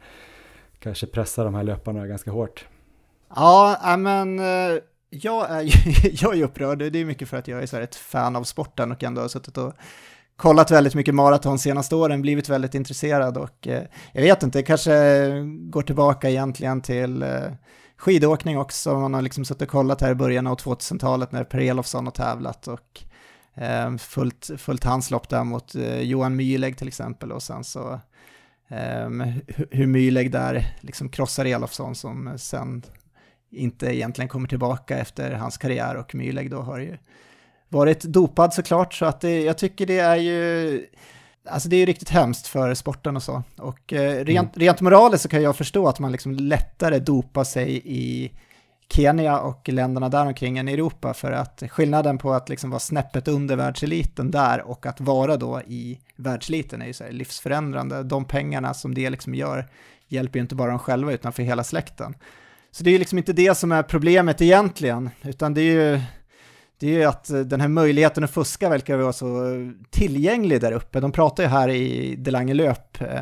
[0.79, 2.67] kanske pressar de här löparna ganska hårt.
[3.35, 4.39] Ja, men
[5.09, 5.71] jag är ju
[6.21, 6.77] jag är upprörd.
[6.77, 9.27] Det är mycket för att jag är så ett fan av sporten och ändå har
[9.27, 9.73] suttit och
[10.35, 13.67] kollat väldigt mycket maraton senaste åren, blivit väldigt intresserad och
[14.13, 14.91] jag vet inte, kanske
[15.69, 17.25] går tillbaka egentligen till
[17.97, 18.99] skidåkning också.
[18.99, 22.11] Man har liksom suttit och kollat här i början av 2000-talet när Per Elofsson har
[22.11, 23.03] tävlat och
[23.53, 27.31] eh, fullt, fullt handslopp där mot eh, Johan Myhlegg till exempel.
[27.31, 27.99] Och sen så
[28.67, 29.09] eh,
[29.71, 32.83] hur Myhlegg där liksom krossar Elofsson som sen
[33.51, 35.95] inte egentligen kommer tillbaka efter hans karriär.
[35.95, 36.97] Och Myhlegg då har ju
[37.69, 38.93] varit dopad såklart.
[38.93, 40.85] Så att det, jag tycker det är ju
[41.49, 43.43] Alltså det är ju riktigt hemskt för sporten och så.
[43.57, 44.67] Och eh, rent, mm.
[44.67, 48.31] rent moraliskt så kan jag förstå att man liksom lättare dopar sig i
[48.89, 53.27] Kenya och länderna där omkring än Europa för att skillnaden på att liksom vara snäppet
[53.27, 58.03] under världseliten där och att vara då i världseliten är ju så livsförändrande.
[58.03, 59.69] De pengarna som det liksom gör
[60.07, 62.15] hjälper ju inte bara dem själva utan för hela släkten.
[62.71, 66.01] Så det är ju liksom inte det som är problemet egentligen, utan det är ju
[66.79, 70.61] det är ju att eh, den här möjligheten att fuska verkar vara så eh, tillgänglig
[70.61, 70.99] där uppe.
[70.99, 73.19] De pratar ju här i Delangelöp, eh,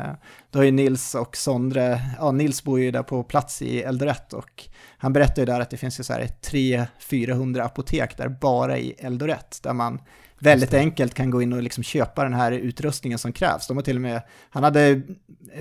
[0.50, 4.32] då har ju Nils och Sondre, ja Nils bor ju där på plats i Eldoret
[4.32, 8.78] och han berättar ju där att det finns ju så här 300-400 apotek där bara
[8.78, 10.00] i Eldoret, där man
[10.38, 13.66] väldigt enkelt kan gå in och liksom köpa den här utrustningen som krävs.
[13.66, 15.02] De har till och med, han hade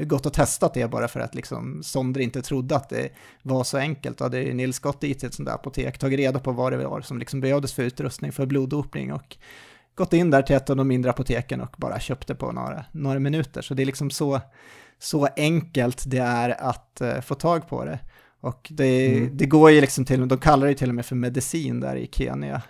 [0.01, 3.09] gått och testat det bara för att liksom Sondre inte trodde att det
[3.41, 4.17] var så enkelt.
[4.17, 6.87] Då hade Nils gått dit till ett sånt där apotek, tagit reda på vad det
[6.87, 9.37] var som liksom behövdes för utrustning för bloddopning och
[9.95, 13.19] gått in där till ett av de mindre apoteken och bara köpte på några, några
[13.19, 13.61] minuter.
[13.61, 14.41] Så det är liksom så,
[14.99, 17.99] så enkelt det är att uh, få tag på det.
[18.43, 19.37] Och det, mm.
[19.37, 22.09] det, går ju liksom till, de kallar det till och med för medicin där i
[22.11, 22.61] Kenya.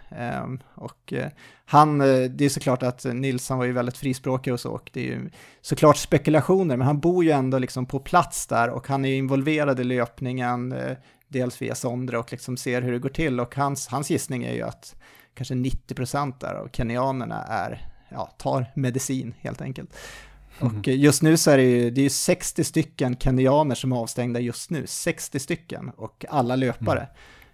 [0.44, 1.26] Um, och uh,
[1.66, 4.90] han, uh, det är såklart att Nils, han var ju väldigt frispråkig och så, och
[4.94, 5.30] det är ju
[5.62, 9.80] såklart spekulationer, men han bor ju ändå liksom på plats där och han är involverad
[9.80, 10.92] i löpningen, uh,
[11.28, 14.54] dels via Sondre och liksom ser hur det går till och hans, hans gissning är
[14.54, 14.96] ju att
[15.34, 19.96] kanske 90% där av kenyanerna är, ja, tar medicin helt enkelt.
[20.62, 20.78] Mm.
[20.78, 24.40] Och just nu så är det ju, det är 60 stycken kenyaner som är avstängda
[24.40, 27.08] just nu, 60 stycken och alla löpare.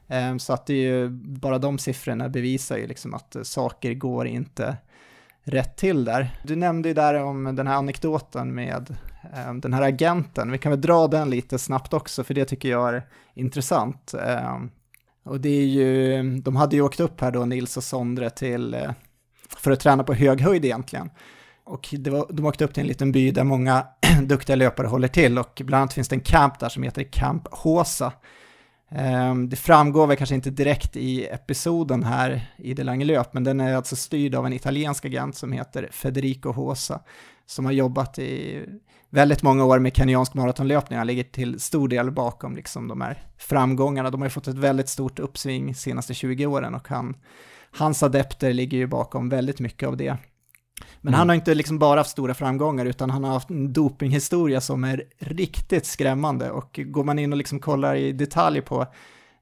[0.07, 0.39] Mm.
[0.39, 4.77] Så att det är ju, bara de siffrorna bevisar ju liksom att saker går inte
[5.43, 6.39] rätt till där.
[6.43, 8.95] Du nämnde ju där om den här anekdoten med
[9.47, 12.69] um, den här agenten, vi kan väl dra den lite snabbt också för det tycker
[12.69, 14.13] jag är intressant.
[14.53, 14.71] Um,
[15.23, 18.75] och det är ju, de hade ju åkt upp här då, Nils och Sondre, till,
[18.75, 18.91] uh,
[19.57, 21.09] för att träna på hög höjd egentligen.
[21.69, 23.87] Och det var, de åkte upp till en liten by där många
[24.23, 27.47] duktiga löpare håller till och bland annat finns det en camp där som heter Camp
[27.51, 28.13] Håsa.
[28.91, 33.43] Ehm, det framgår väl kanske inte direkt i episoden här i Det Lange Löp, men
[33.43, 37.01] den är alltså styrd av en italiensk agent som heter Federico Håsa,
[37.45, 38.61] som har jobbat i
[39.09, 40.97] väldigt många år med kenyansk maratonlöpning.
[40.97, 44.09] Han ligger till stor del bakom liksom de här framgångarna.
[44.09, 47.15] De har ju fått ett väldigt stort uppsving de senaste 20 åren och han,
[47.77, 50.17] hans adepter ligger ju bakom väldigt mycket av det.
[51.01, 51.19] Men mm.
[51.19, 54.83] han har inte liksom bara haft stora framgångar utan han har haft en dopinghistoria som
[54.83, 58.85] är riktigt skrämmande och går man in och liksom kollar i detalj på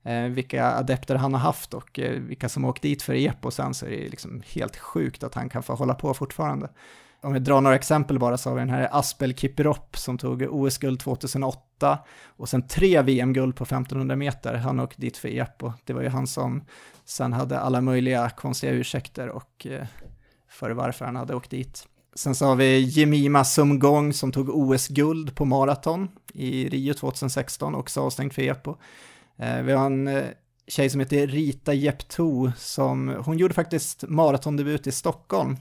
[0.03, 3.73] eh, vilka adepter han har haft och eh, vilka som åkt dit för EPO sen
[3.73, 6.69] så är det liksom helt sjukt att han kan få hålla på fortfarande.
[7.21, 10.41] Om vi drar några exempel bara så har vi den här Aspel Kipirop som tog
[10.41, 14.53] OS-guld 2008 och sen tre VM-guld på 1500 meter.
[14.53, 15.73] Han åkte dit för EPO.
[15.85, 16.63] Det var ju han som
[17.05, 19.87] sen hade alla möjliga konstiga ursäkter och eh,
[20.49, 21.87] för varför han hade åkt dit.
[22.15, 28.01] Sen så har vi Jemima Sumgong som tog OS-guld på maraton i Rio 2016, också
[28.01, 28.77] avstängd för EPO.
[29.37, 30.25] Eh, vi har en eh,
[30.67, 35.57] tjej som heter Rita Jepto som, hon gjorde faktiskt maratondebut i Stockholm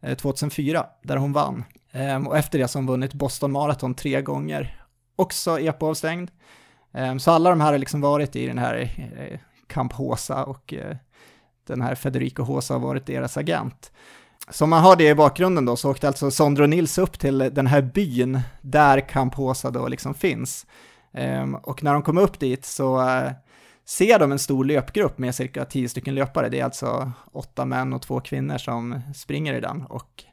[0.00, 1.64] eh, 2004, där hon vann.
[1.92, 4.84] Ehm, och efter det så har hon vunnit Boston Marathon tre gånger,
[5.16, 6.30] också EPO-avstängd.
[6.92, 8.90] Ehm, så alla de här har liksom varit i den här
[9.66, 10.74] Camp Håsa och
[11.66, 13.90] den här Federico Hosa har varit deras agent.
[14.50, 17.18] Så om man har det i bakgrunden då så åkte alltså Sondre och Nils upp
[17.18, 20.66] till den här byn där Camp Hosa då liksom finns.
[21.12, 23.30] Um, och när de kom upp dit så uh,
[23.84, 26.48] ser de en stor löpgrupp med cirka tio stycken löpare.
[26.48, 29.82] Det är alltså åtta män och två kvinnor som springer i den.
[29.82, 30.24] Och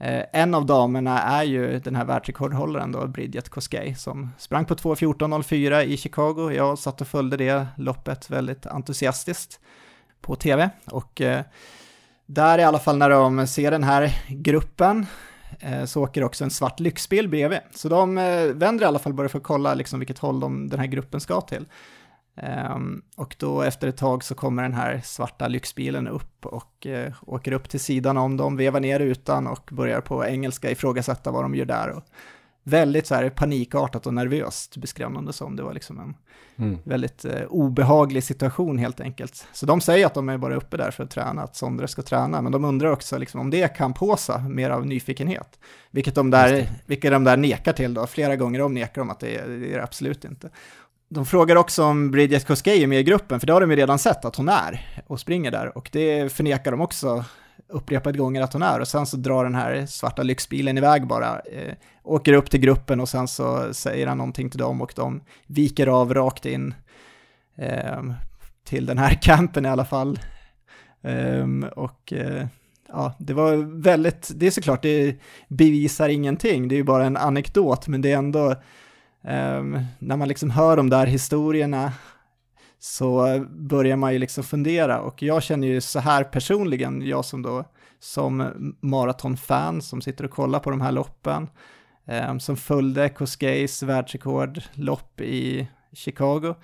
[0.00, 4.74] uh, en av damerna är ju den här världsrekordhållaren då, Bridget Koskei, som sprang på
[4.74, 6.50] 2.14.04 i Chicago.
[6.50, 9.60] Jag satt och följde det loppet väldigt entusiastiskt
[10.20, 10.70] på tv.
[10.84, 11.44] Och eh,
[12.26, 15.06] där i alla fall när de ser den här gruppen
[15.60, 17.60] eh, så åker också en svart lyxbil bredvid.
[17.74, 20.68] Så de eh, vänder i alla fall bara för att kolla liksom vilket håll de,
[20.68, 21.66] den här gruppen ska till.
[22.74, 27.12] Um, och då efter ett tag så kommer den här svarta lyxbilen upp och uh,
[27.26, 31.44] åker upp till sidan om dem, vevar ner utan och börjar på engelska ifrågasätta vad
[31.44, 31.88] de gör där.
[31.88, 32.04] Och
[32.62, 35.56] väldigt så här panikartat och nervöst beskrev de det som.
[35.56, 36.14] Det var liksom en
[36.58, 36.78] mm.
[36.84, 39.46] väldigt eh, obehaglig situation helt enkelt.
[39.52, 42.02] Så de säger att de är bara uppe där för att träna, att Sondre ska
[42.02, 45.58] träna, men de undrar också liksom, om det kan påsa mer av nyfikenhet.
[45.90, 49.20] Vilket de, där, vilket de där nekar till då, flera gånger om nekar de att
[49.20, 50.50] det är, det är absolut inte.
[51.08, 53.76] De frågar också om Bridget Koskei är med i gruppen, för det har de ju
[53.76, 55.78] redan sett att hon är och springer där.
[55.78, 57.24] Och det förnekar de också
[57.68, 61.40] upprepade gånger att hon är och sen så drar den här svarta lyxbilen iväg bara,
[61.40, 65.20] eh, åker upp till gruppen och sen så säger han någonting till dem och de
[65.46, 66.74] viker av rakt in
[67.56, 68.02] eh,
[68.64, 70.18] till den här campen i alla fall.
[71.02, 72.46] Eh, och eh,
[72.88, 75.16] ja, det var väldigt, det är såklart, det
[75.48, 78.54] bevisar ingenting, det är ju bara en anekdot, men det är ändå,
[79.24, 81.92] ehm, när man liksom hör de där historierna
[82.86, 87.42] så börjar man ju liksom fundera och jag känner ju så här personligen, jag som
[87.42, 87.64] då
[88.00, 91.48] som maratonfan som sitter och kollar på de här loppen,
[92.06, 96.54] eh, som följde Kosgeis världsrekordlopp i Chicago.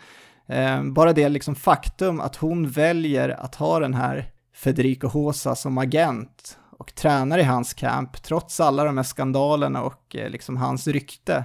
[0.47, 5.79] Eh, bara det liksom faktum att hon väljer att ha den här Federico Hosa som
[5.79, 10.87] agent och tränar i hans camp trots alla de här skandalerna och eh, liksom hans
[10.87, 11.45] rykte.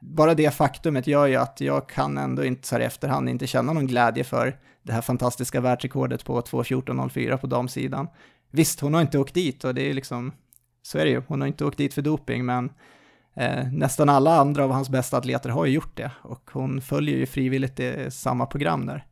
[0.00, 3.46] Bara det faktumet gör ju att jag kan ändå inte så här i efterhand inte
[3.46, 8.08] känna någon glädje för det här fantastiska världsrekordet på 2.14.04 på damsidan.
[8.50, 10.32] Visst, hon har inte åkt dit och det är liksom,
[10.82, 12.72] så är det ju, hon har inte åkt dit för doping, men
[13.34, 17.16] eh, nästan alla andra av hans bästa atleter har ju gjort det och hon följer
[17.16, 19.06] ju frivilligt det, samma program där.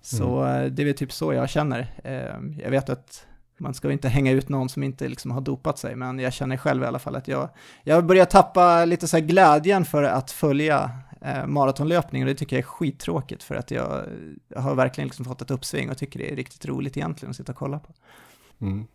[0.00, 0.64] Så mm.
[0.64, 1.94] Eh, det är väl typ så jag känner.
[2.04, 3.26] Eh, jag vet att
[3.58, 6.56] man ska inte hänga ut någon som inte liksom har dopat sig, men jag känner
[6.56, 7.48] själv i alla fall att jag,
[7.84, 10.90] jag börjar tappa lite så här glädjen för att följa
[11.20, 14.04] eh, maratonlöpning och det tycker jag är skittråkigt för att jag,
[14.48, 17.36] jag har verkligen liksom fått ett uppsving och tycker det är riktigt roligt egentligen att
[17.36, 17.92] sitta och kolla på.
[18.60, 18.86] Mm.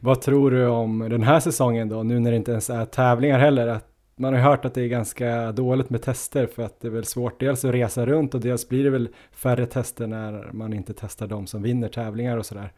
[0.00, 3.38] Vad tror du om den här säsongen då, nu när det inte ens är tävlingar
[3.38, 3.66] heller?
[3.66, 6.92] Att man har hört att det är ganska dåligt med tester för att det är
[6.92, 10.72] väl svårt dels att resa runt och dels blir det väl färre tester när man
[10.72, 12.72] inte testar de som vinner tävlingar och sådär.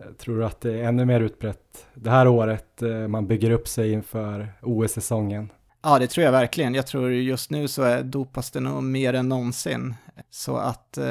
[0.00, 3.50] Eh, tror du att det är ännu mer utbrett det här året eh, man bygger
[3.50, 5.52] upp sig inför OS-säsongen?
[5.82, 6.74] Ja, det tror jag verkligen.
[6.74, 9.94] Jag tror just nu så är dopas det nog mer än någonsin.
[10.30, 11.06] Så att, eh,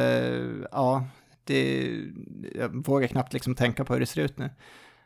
[0.71, 1.05] ja,
[1.43, 1.91] det,
[2.55, 4.49] jag vågar knappt liksom tänka på hur det ser ut nu.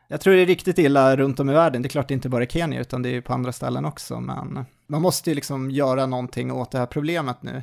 [0.08, 1.82] Jag tror det är riktigt illa runt om i världen.
[1.82, 4.20] Det är klart det inte bara är Kenya, utan det är på andra ställen också.
[4.20, 7.62] Men man måste ju liksom göra någonting åt det här problemet nu.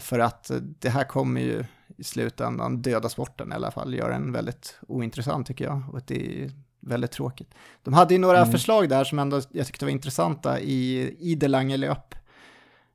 [0.00, 1.64] För att det här kommer ju
[1.96, 5.82] i slutändan döda sporten i alla fall, göra den väldigt ointressant tycker jag.
[5.92, 6.50] Och det är
[6.80, 7.54] väldigt tråkigt.
[7.82, 8.52] De hade ju några mm.
[8.52, 12.14] förslag där som ändå jag tyckte var intressanta i Iderlange löp.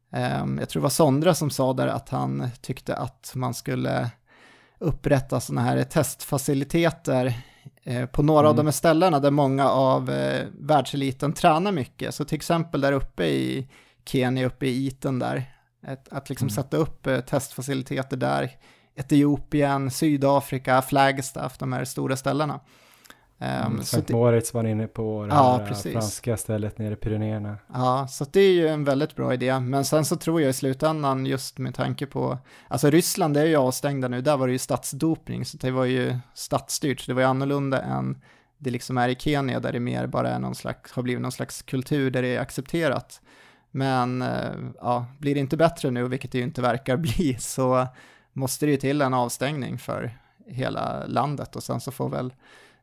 [0.09, 4.09] Um, jag tror det var Sondra som sa där att han tyckte att man skulle
[4.79, 7.33] upprätta sådana här testfaciliteter
[7.83, 8.49] eh, på några mm.
[8.49, 12.15] av de här ställena där många av eh, världseliten tränar mycket.
[12.15, 13.69] Så till exempel där uppe i
[14.05, 15.43] Kenya, uppe i Iten där,
[15.87, 16.55] att, att liksom mm.
[16.55, 18.51] sätta upp eh, testfaciliteter där.
[18.97, 22.59] Etiopien, Sydafrika, Flagstaff, de här stora ställena.
[23.39, 25.93] Um, Sankt Moritz var inne på det ja, här precis.
[25.93, 27.57] franska stället nere i Pyrenéerna.
[27.73, 29.59] Ja, så det är ju en väldigt bra idé.
[29.59, 33.55] Men sen så tror jag i slutändan, just med tanke på, alltså Ryssland är ju
[33.55, 37.21] avstängda nu, där var det ju statsdopning, så det var ju statsstyrt, så det var
[37.21, 38.21] ju annorlunda än
[38.57, 41.31] det liksom är i Kenya, där det mer bara är någon slags, har blivit någon
[41.31, 43.21] slags kultur där det är accepterat.
[43.71, 47.87] Men eh, ja, blir det inte bättre nu, vilket det ju inte verkar bli, så
[48.37, 52.33] måste det ju till en avstängning för hela landet och sen så får väl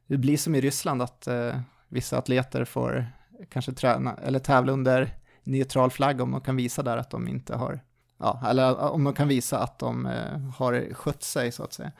[0.07, 1.57] det blir som i Ryssland att eh,
[1.89, 3.07] vissa atleter får
[3.49, 5.15] kanske träna eller tävla under
[5.45, 7.81] neutral flagg om de kan visa där att de inte har,
[8.19, 11.93] ja, eller om de kan visa att de eh, har skött sig så att säga.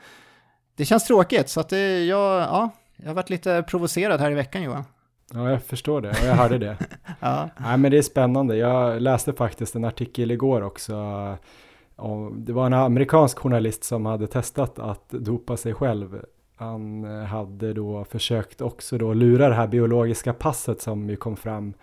[0.75, 4.35] Det känns tråkigt så att det, jag, ja, jag har varit lite provocerad här i
[4.35, 4.83] veckan Johan.
[5.33, 6.77] Ja, jag förstår det och jag hörde det.
[7.19, 7.49] ja.
[7.57, 8.55] Nej, men det är spännande.
[8.55, 10.93] Jag läste faktiskt en artikel igår också.
[12.33, 16.21] Det var en amerikansk journalist som hade testat att dopa sig själv
[16.55, 21.73] han hade då försökt också då lura det här biologiska passet som ju kom fram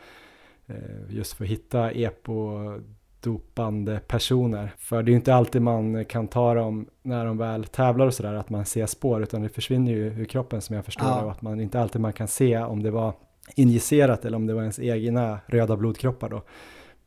[0.67, 0.77] eh,
[1.09, 4.75] just för att hitta epo-dopande personer.
[4.79, 8.15] För det är ju inte alltid man kan ta dem när de väl tävlar och
[8.15, 11.25] sådär, att man ser spår, utan det försvinner ju ur kroppen som jag förstår ja.
[11.25, 13.13] och att man inte alltid man kan se om det var
[13.55, 16.43] injicerat eller om det var ens egna röda blodkroppar då.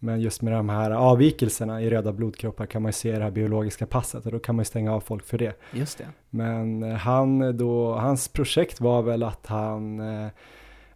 [0.06, 3.32] Men just med de här avvikelserna i röda blodkroppar kan man ju se det här
[3.32, 5.60] biologiska passet och då kan man ju stänga av folk för det.
[5.72, 6.08] Just det.
[6.30, 10.28] Men eh, han då, hans projekt var väl att han, eh,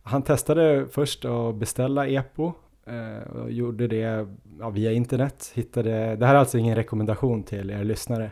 [0.03, 2.53] han testade först att beställa EPO
[2.85, 4.27] eh, och gjorde det
[4.59, 5.51] ja, via internet.
[5.55, 8.31] Hittade, det här är alltså ingen rekommendation till er lyssnare.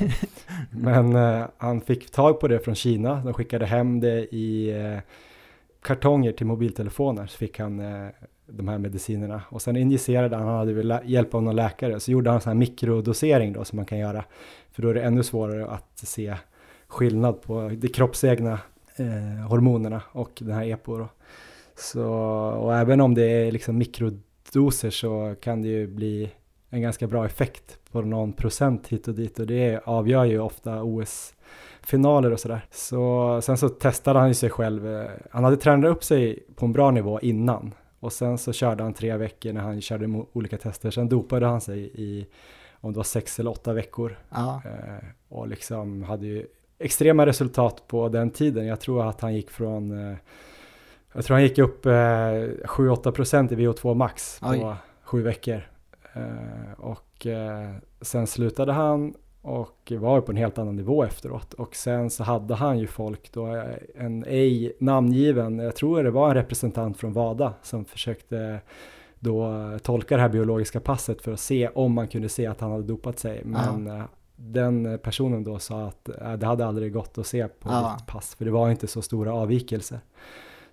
[0.70, 1.14] Men
[1.56, 4.74] han fick tag på det från Kina, de skickade hem det i
[5.82, 7.82] kartonger till mobiltelefoner så fick han
[8.56, 9.42] de här medicinerna.
[9.48, 12.50] Och sen injicerade han, han hade väl hjälp av någon läkare, så gjorde han sån
[12.50, 14.24] här mikrodosering då som man kan göra.
[14.72, 16.34] För då är det ännu svårare att se
[16.88, 18.58] skillnad på de kroppsegna
[18.96, 21.08] eh, hormonerna och den här EPO då.
[21.76, 22.04] Så,
[22.60, 26.30] och även om det är liksom mikrodoser så kan det ju bli
[26.70, 30.82] en ganska bra effekt på någon procent hit och dit och det avgör ju ofta
[30.82, 31.34] OS
[31.82, 32.64] finaler och sådär.
[32.70, 34.86] Så sen så testade han ju sig själv.
[34.86, 38.82] Eh, han hade tränat upp sig på en bra nivå innan och sen så körde
[38.82, 40.90] han tre veckor när han körde olika tester.
[40.90, 42.26] Sen dopade han sig i,
[42.80, 44.18] om det var sex eller åtta veckor.
[44.30, 44.62] Ja.
[44.64, 46.46] Eh, och liksom hade ju
[46.78, 48.66] extrema resultat på den tiden.
[48.66, 50.16] Jag tror att han gick från, eh,
[51.12, 54.74] jag tror han gick upp eh, 7-8% i VO2 max på Oj.
[55.02, 55.68] sju veckor.
[56.12, 61.54] Eh, och eh, sen slutade han och var på en helt annan nivå efteråt.
[61.54, 66.10] Och sen så hade han ju folk då, eh, en ej namngiven, jag tror det
[66.10, 68.60] var en representant från WADA som försökte
[69.18, 69.52] då
[69.82, 72.82] tolka det här biologiska passet för att se om man kunde se att han hade
[72.82, 73.42] dopat sig.
[73.44, 73.96] Men ja.
[73.96, 74.04] Eh,
[74.36, 76.08] den personen då sa att
[76.40, 77.96] det hade aldrig gått att se på ja.
[77.98, 80.00] ditt pass för det var inte så stora avvikelser.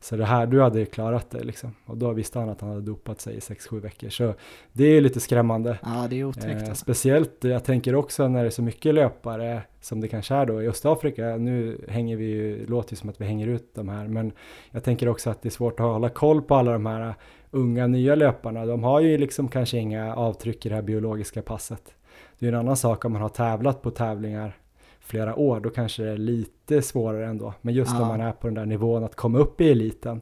[0.01, 1.75] Så det här, du hade klarat det liksom.
[1.85, 4.09] Och då visste han att han hade dopat sig i 6-7 veckor.
[4.09, 4.33] Så
[4.73, 5.79] det är lite skrämmande.
[5.83, 6.67] Ja, det är otäckt.
[6.67, 10.45] Eh, speciellt, jag tänker också när det är så mycket löpare som det kanske är
[10.45, 11.23] då i Östafrika.
[11.37, 14.31] Nu hänger vi ju, låter ju som att vi hänger ut de här, men
[14.71, 17.13] jag tänker också att det är svårt att hålla koll på alla de här
[17.51, 18.65] unga nya löparna.
[18.65, 21.93] De har ju liksom kanske inga avtryck i det här biologiska passet.
[22.39, 24.57] Det är en annan sak om man har tävlat på tävlingar
[24.99, 27.53] flera år, då kanske det är lite svårare ändå.
[27.61, 28.01] Men just ja.
[28.01, 30.21] om man är på den där nivån att komma upp i eliten,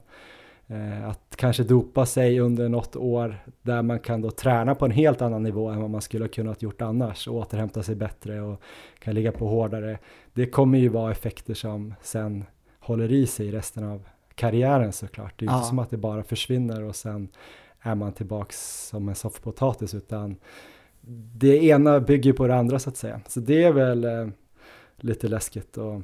[0.68, 4.92] eh, att kanske dopa sig under något år där man kan då träna på en
[4.92, 8.42] helt annan nivå än vad man skulle ha kunnat gjort annars och återhämta sig bättre
[8.42, 8.62] och
[9.00, 10.00] kan ligga på hårdare.
[10.34, 12.44] Det kommer ju vara effekter som sen
[12.80, 15.34] håller i sig resten av karriären såklart.
[15.40, 15.58] Det är ju ja.
[15.58, 17.28] inte som att det bara försvinner och sen
[17.82, 20.36] är man tillbaks som en soffpotatis utan
[21.36, 23.22] det ena bygger på det andra så att säga.
[23.28, 24.28] Så det är väl eh,
[25.02, 26.02] lite läskigt och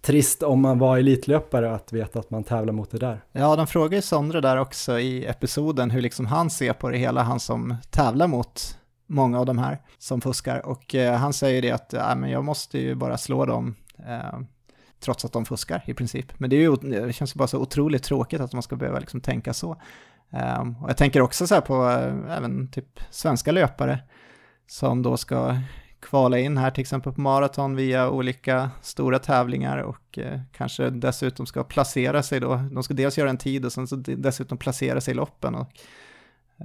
[0.00, 3.24] trist om man var elitlöpare att veta att man tävlar mot det där.
[3.32, 6.98] Ja, de frågar ju Sondre där också i episoden hur liksom han ser på det
[6.98, 11.62] hela, han som tävlar mot många av de här som fuskar och eh, han säger
[11.62, 13.74] det att äh, men jag måste ju bara slå dem
[14.08, 14.40] eh,
[15.00, 16.38] trots att de fuskar i princip.
[16.38, 18.98] Men det, är ju, det känns ju bara så otroligt tråkigt att man ska behöva
[18.98, 19.76] liksom tänka så.
[20.60, 23.98] Um, och jag tänker också så här på uh, även typ svenska löpare
[24.66, 25.56] som då ska
[26.02, 31.46] kvala in här till exempel på maraton via olika stora tävlingar och eh, kanske dessutom
[31.46, 32.64] ska placera sig då.
[32.72, 35.54] De ska dels göra en tid och sen så dessutom placera sig i loppen.
[35.54, 35.68] Och,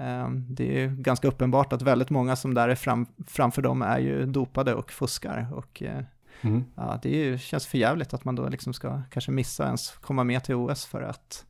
[0.01, 3.99] eh, det är ganska uppenbart att väldigt många som där är fram, framför dem är
[3.99, 5.47] ju dopade och fuskar.
[5.53, 6.03] Och, eh,
[6.41, 6.63] mm.
[6.75, 10.23] ja, det ju, känns för jävligt att man då liksom ska kanske missa ens komma
[10.23, 11.45] med till OS för att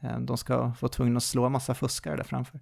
[0.00, 2.60] eh, de ska vara tvungna att slå massa fuskare där framför.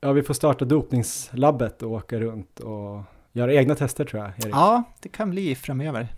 [0.00, 4.54] Ja, vi får starta dopningslabbet och åka runt och göra egna tester tror jag, Erik.
[4.54, 6.08] Ja, det kan bli framöver.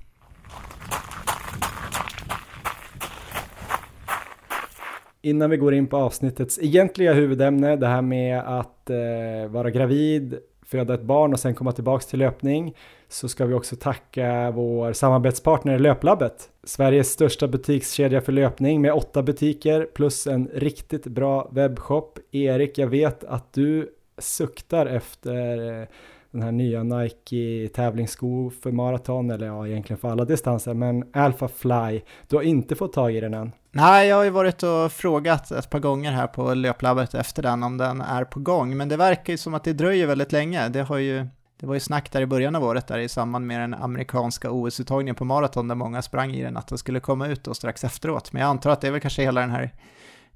[5.22, 10.38] Innan vi går in på avsnittets egentliga huvudämne, det här med att eh, vara gravid,
[10.62, 12.76] föda ett barn och sen komma tillbaks till löpning,
[13.08, 19.22] så ska vi också tacka vår samarbetspartner Löplabbet, Sveriges största butikskedja för löpning med åtta
[19.22, 22.18] butiker plus en riktigt bra webbshop.
[22.32, 25.88] Erik, jag vet att du suktar efter eh,
[26.30, 31.48] den här nya Nike tävlingssko för maraton eller ja, egentligen för alla distanser, men Alpha
[31.48, 33.52] Fly, du har inte fått tag i den än?
[33.72, 37.62] Nej, jag har ju varit och frågat ett par gånger här på löplabbet efter den
[37.62, 40.68] om den är på gång, men det verkar ju som att det dröjer väldigt länge.
[40.68, 41.26] Det har ju
[41.60, 44.50] det var ju snack där i början av året där i samband med den amerikanska
[44.50, 47.84] OS-uttagningen på maraton där många sprang i den att den skulle komma ut då strax
[47.84, 48.32] efteråt.
[48.32, 49.74] Men jag antar att det är väl kanske hela den här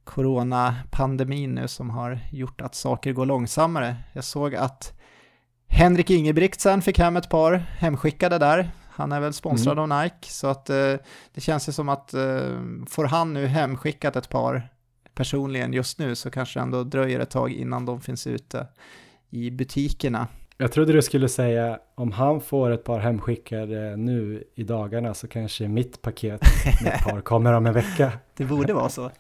[0.05, 3.97] coronapandemin nu som har gjort att saker går långsammare.
[4.13, 4.94] Jag såg att
[5.77, 8.71] Henrik Ingebrigtsen fick hem ett par hemskickade där.
[8.89, 9.93] Han är väl sponsrad mm.
[9.93, 10.95] av Nike, så att eh,
[11.35, 14.69] det känns ju som att eh, får han nu hemskickat ett par
[15.15, 18.67] personligen just nu så kanske det ändå dröjer ett tag innan de finns ute
[19.31, 20.29] i butikerna.
[20.57, 25.29] Jag trodde du skulle säga om han får ett par hemskickade nu i dagarna så
[25.29, 26.41] kanske mitt paket
[26.83, 28.13] med ett par kommer om en vecka.
[28.37, 29.11] Det borde vara så.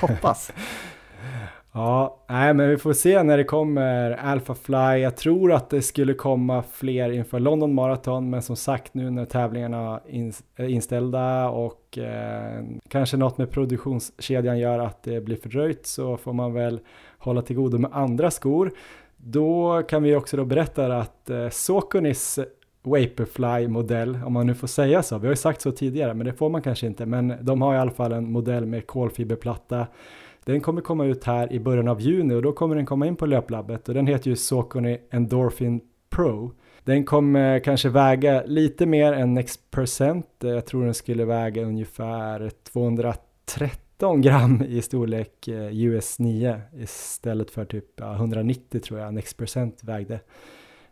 [0.00, 0.52] Hoppas.
[1.72, 4.76] Ja, nej, men vi får se när det kommer Alpha Fly.
[4.76, 9.24] Jag tror att det skulle komma fler inför London Marathon, men som sagt nu när
[9.24, 15.86] tävlingarna är eh, inställda och eh, kanske något med produktionskedjan gör att det blir fördröjt
[15.86, 16.80] så får man väl
[17.18, 18.72] hålla till godo med andra skor.
[19.16, 22.38] Då kan vi också då berätta att eh, Soconis
[22.82, 26.32] Vaporfly-modell, om man nu får säga så, vi har ju sagt så tidigare, men det
[26.32, 29.86] får man kanske inte, men de har i alla fall en modell med kolfiberplatta
[30.50, 33.16] den kommer komma ut här i början av juni och då kommer den komma in
[33.16, 36.52] på löplabbet och den heter ju Saucony Endorphin Pro.
[36.84, 40.26] Den kommer kanske väga lite mer än Next Percent.
[40.38, 47.64] Jag tror den skulle väga ungefär 213 gram i storlek eh, US 9 istället för
[47.64, 50.20] typ 190 tror jag Next Percent vägde.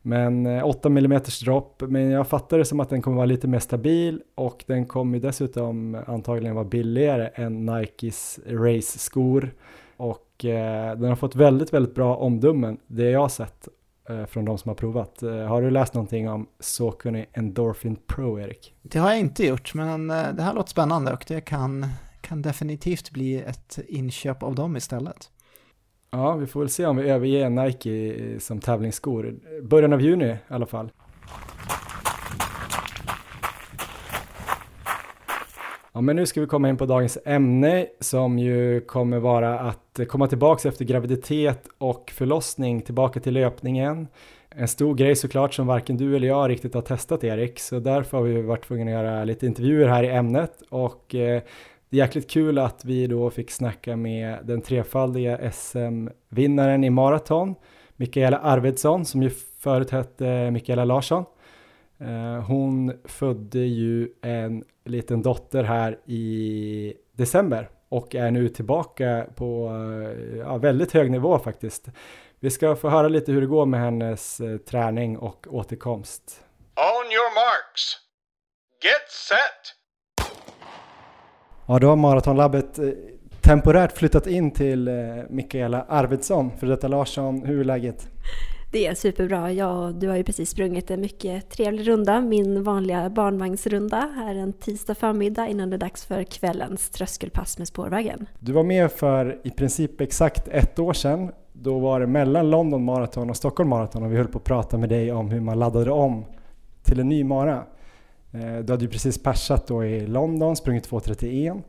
[0.03, 3.49] Men eh, 8 mm dropp, men jag fattar det som att den kommer vara lite
[3.49, 9.55] mer stabil och den kommer dessutom antagligen vara billigare än Nikes Race-skor.
[9.97, 13.69] Och eh, den har fått väldigt, väldigt bra omdömen, det jag har sett
[14.09, 15.23] eh, från de som har provat.
[15.23, 18.75] Eh, har du läst någonting om Saucony Endorphin Pro, Erik?
[18.83, 21.87] Det har jag inte gjort, men eh, det här låter spännande och det kan,
[22.21, 25.31] kan definitivt bli ett inköp av dem istället.
[26.11, 29.35] Ja, vi får väl se om vi överger Nike som tävlingsskor.
[29.63, 30.91] Början av juni i alla fall.
[35.93, 40.01] Ja, men nu ska vi komma in på dagens ämne som ju kommer vara att
[40.09, 44.09] komma tillbaka efter graviditet och förlossning tillbaka till löpningen.
[44.51, 48.17] En stor grej såklart som varken du eller jag riktigt har testat Erik, så därför
[48.17, 51.43] har vi varit tvungna att göra lite intervjuer här i ämnet och eh,
[51.91, 57.55] det är jäkligt kul att vi då fick snacka med den trefaldiga SM-vinnaren i maraton,
[57.97, 61.25] Mikaela Arvidsson, som ju förut hette Mikaela Larsson.
[62.01, 69.69] Eh, hon födde ju en liten dotter här i december och är nu tillbaka på
[69.69, 71.89] eh, ja, väldigt hög nivå faktiskt.
[72.41, 76.45] Vi ska få höra lite hur det går med hennes eh, träning och återkomst.
[76.77, 77.97] On your marks.
[78.83, 79.78] Get set.
[81.71, 82.89] Ja, då har Maratonlabbet eh,
[83.41, 84.95] temporärt flyttat in till eh,
[85.31, 87.43] Mikaela Arvidsson, för detta Larsson.
[87.45, 88.09] Hur är läget?
[88.73, 89.53] Det är superbra.
[89.53, 94.53] Ja, du har ju precis sprungit en mycket trevlig runda, min vanliga barnvagnsrunda här en
[94.53, 98.27] tisdag förmiddag innan det är dags för kvällens tröskelpass med spårvägen.
[98.39, 101.33] Du var med för i princip exakt ett år sedan.
[101.53, 104.79] Då var det mellan London Marathon och Stockholm Marathon och vi höll på att prata
[104.79, 106.25] med dig om hur man laddade om
[106.83, 107.65] till en ny mara.
[108.33, 111.63] Eh, du hade ju precis persat då i London, sprungit 2.31.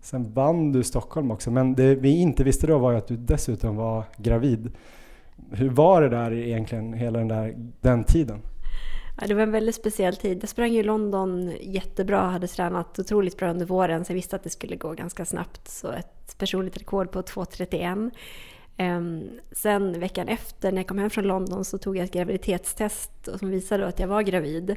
[0.00, 3.16] Sen vann du Stockholm också, men det vi inte visste då var ju att du
[3.16, 4.70] dessutom var gravid.
[5.50, 8.42] Hur var det där egentligen, hela den, där, den tiden?
[9.20, 10.38] Ja, det var en väldigt speciell tid.
[10.42, 14.42] Jag sprang ju London jättebra, hade tränat otroligt bra under våren, så jag visste att
[14.42, 15.68] det skulle gå ganska snabbt.
[15.68, 18.10] Så ett personligt rekord på 2.31.
[18.76, 23.28] Ehm, sen veckan efter när jag kom hem från London så tog jag ett graviditetstest
[23.38, 24.76] som visade att jag var gravid.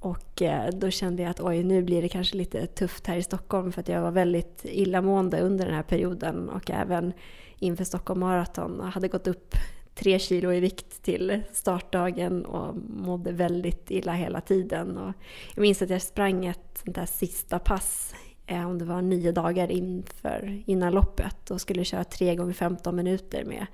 [0.00, 3.22] Och eh, då kände jag att oj, nu blir det kanske lite tufft här i
[3.22, 7.12] Stockholm för att jag var väldigt illamående under den här perioden och även
[7.58, 9.54] inför Stockholm Marathon och hade gått upp
[9.94, 14.98] tre kilo i vikt till startdagen och mådde väldigt illa hela tiden.
[14.98, 15.14] Och
[15.54, 18.14] jag minns att jag sprang ett sånt där sista pass,
[18.46, 22.96] eh, om det var nio dagar inför, innan loppet och skulle köra tre gånger 15
[22.96, 23.66] minuter med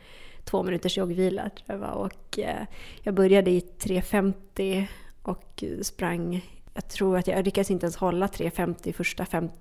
[0.44, 1.92] två minuters joggvila tror jag var.
[1.92, 2.66] Och eh,
[3.02, 4.86] jag började i 3.50
[5.28, 9.54] och sprang, jag tror att jag, jag lyckades inte ens hålla 3.50 första 50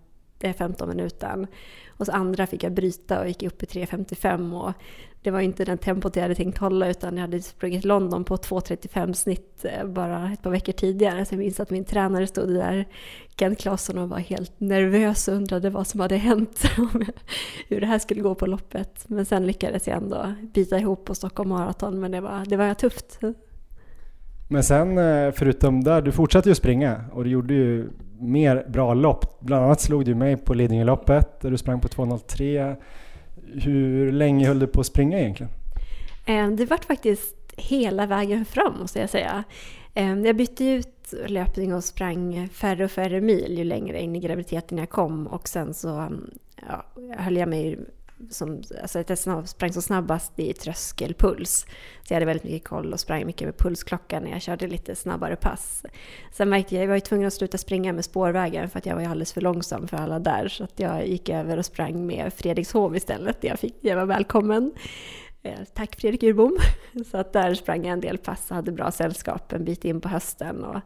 [0.53, 1.47] 15 eh, minuten.
[1.88, 4.74] Och så andra fick jag bryta och gick upp i 3.55 och
[5.22, 8.38] det var inte den tempot jag hade tänkt hålla utan jag hade sprungit London på
[8.38, 11.26] 2.35 snitt eh, bara ett par veckor tidigare.
[11.26, 12.86] Så jag minns att min tränare stod där,
[13.39, 16.63] Kent Claesson, och var helt nervös och undrade vad som hade hänt.
[17.68, 19.05] hur det här skulle gå på loppet.
[19.07, 22.74] Men sen lyckades jag ändå bita ihop på Stockholm Marathon men det var, det var
[22.74, 23.20] tufft.
[24.48, 27.89] Men sen eh, förutom där, du fortsatte ju springa och du gjorde ju
[28.20, 29.39] mer bra lopp.
[29.39, 32.76] Bland annat slog du mig på Lidingöloppet där du sprang på 2.03.
[33.54, 35.52] Hur länge höll du på att springa egentligen?
[36.26, 39.43] Eh, det var faktiskt hela vägen fram måste jag säga.
[39.93, 44.20] Eh, jag bytte ut löpning och sprang färre och färre mil ju längre in i
[44.20, 46.10] graviditeten jag kom och sen så
[46.68, 46.86] ja,
[47.18, 47.80] höll jag mig
[48.30, 51.66] som, alltså att jag sprang som snabbast i tröskelpuls.
[52.03, 54.95] Så jag hade väldigt mycket koll och sprang mycket med pulsklockan när jag körde lite
[54.95, 55.86] snabbare pass.
[56.32, 58.95] Sen märkte jag, jag var ju tvungen att sluta springa med spårvägen för att jag
[58.95, 60.47] var alldeles för långsam för alla där.
[60.47, 63.43] Så att jag gick över och sprang med Fredrikshov istället.
[63.43, 64.72] Jag, fick, jag var välkommen.
[65.43, 66.57] Eh, tack Fredrik Urbom.
[67.11, 70.01] Så att där sprang jag en del pass och hade bra sällskap en bit in
[70.01, 70.63] på hösten.
[70.63, 70.82] Och,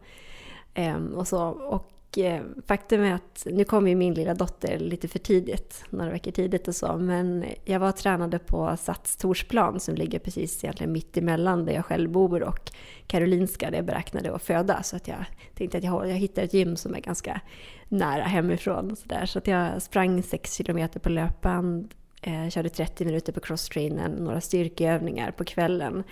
[0.73, 1.47] ehm, och så.
[1.47, 6.12] Och Eh, faktum är att nu kom ju min lilla dotter lite för tidigt, några
[6.12, 10.91] veckor tidigt och så, men jag var tränade på Sats Torsplan som ligger precis egentligen
[10.93, 12.72] mitt emellan där jag själv bor och
[13.07, 14.84] Karolinska där jag beräknade att föda.
[14.84, 17.41] Så att jag tänkte att jag, jag hittar ett gym som är ganska
[17.88, 19.26] nära hemifrån och så där.
[19.26, 24.41] Så att jag sprang 6 kilometer på löpband, eh, körde 30 minuter på crosstrainern, några
[24.41, 26.03] styrkeövningar på kvällen.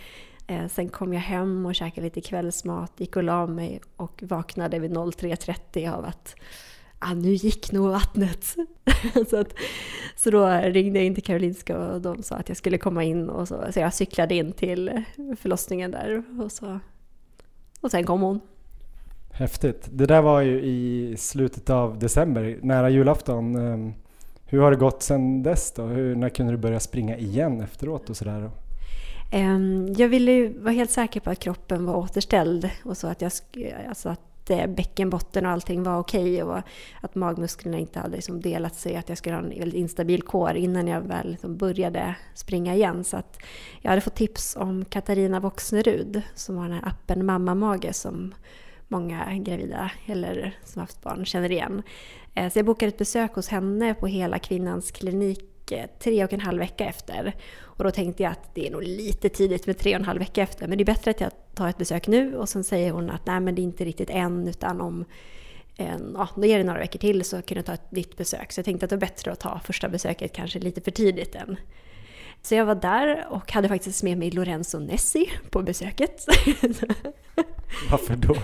[0.48, 4.80] Eh, sen kom jag hem och käkade lite kvällsmat, gick och la mig och vaknade
[4.80, 6.36] vid 03.30 av att
[7.00, 8.46] ah, nu gick nog vattnet.
[9.30, 9.54] så, att,
[10.16, 13.30] så då ringde jag in till Karolinska och de sa att jag skulle komma in
[13.30, 15.04] och så, så jag cyklade in till
[15.40, 16.80] förlossningen där och, så,
[17.82, 18.40] och sen kom hon.
[19.32, 19.90] Häftigt.
[19.92, 23.56] Det där var ju i slutet av december, nära julafton.
[23.56, 23.94] Ehm,
[24.46, 25.84] hur har det gått sen dess då?
[25.84, 28.50] Hur, när kunde du börja springa igen efteråt och sådär?
[29.32, 33.32] Ehm, jag ville vara helt säker på att kroppen var återställd och så att, jag,
[33.90, 36.62] alltså att eh, bäckenbotten och allting var okej och
[37.02, 40.56] att magmusklerna inte hade liksom delat sig, att jag skulle ha en väldigt instabil kår
[40.56, 43.04] innan jag väl liksom började springa igen.
[43.04, 43.40] Så att
[43.82, 48.34] jag hade fått tips om Katarina Voxnerud som har den här appen Mamma Mage som
[48.88, 51.84] många gravida eller som haft barn känner igen.
[52.34, 56.34] Eh, så jag bokade ett besök hos henne på Hela Kvinnans klinik Eh, tre och
[56.34, 57.36] en halv vecka efter.
[57.62, 60.20] Och då tänkte jag att det är nog lite tidigt med tre och en halv
[60.20, 62.92] vecka efter, men det är bättre att jag tar ett besök nu och sen säger
[62.92, 65.06] hon att nej men det är inte riktigt än utan om
[65.78, 68.52] en, ja, då är det några veckor till så kan jag ta ett nytt besök.
[68.52, 71.36] Så jag tänkte att det var bättre att ta första besöket kanske lite för tidigt
[71.36, 71.58] än
[72.42, 76.26] så jag var där och hade faktiskt med mig Lorenzo Nessi på besöket.
[77.92, 78.36] Varför då?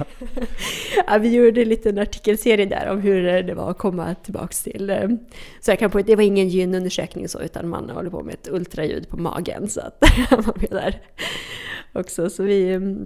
[1.08, 4.90] ja, vi gjorde en liten artikelserie där om hur det var att komma tillbaks till...
[4.90, 5.10] Eh,
[5.62, 8.50] så jag kan på det var ingen gynundersökning så, utan man håller på med ett
[8.52, 9.70] ultraljud på magen.
[9.70, 11.02] Så att man var där
[11.94, 12.30] också.
[12.30, 13.06] Så vi mm,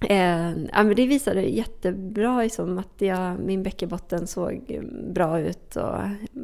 [0.00, 4.80] Eh, ja, men det visade jättebra liksom, att jag, min bäckenbotten såg
[5.14, 5.94] bra ut och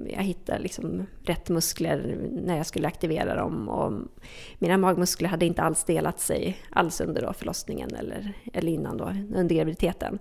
[0.06, 3.68] jag hittade liksom rätt muskler när jag skulle aktivera dem.
[3.68, 3.92] Och
[4.58, 9.04] mina magmuskler hade inte alls delat sig alls under då förlossningen eller, eller innan då,
[9.34, 10.18] under graviditeten.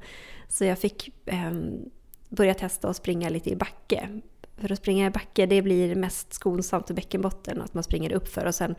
[0.50, 1.52] Så jag fick eh,
[2.30, 4.10] börja testa att springa lite i backe.
[4.58, 8.46] För att springa i backe det blir mest skonsamt för bäckenbotten, att man springer uppför
[8.46, 8.76] och sen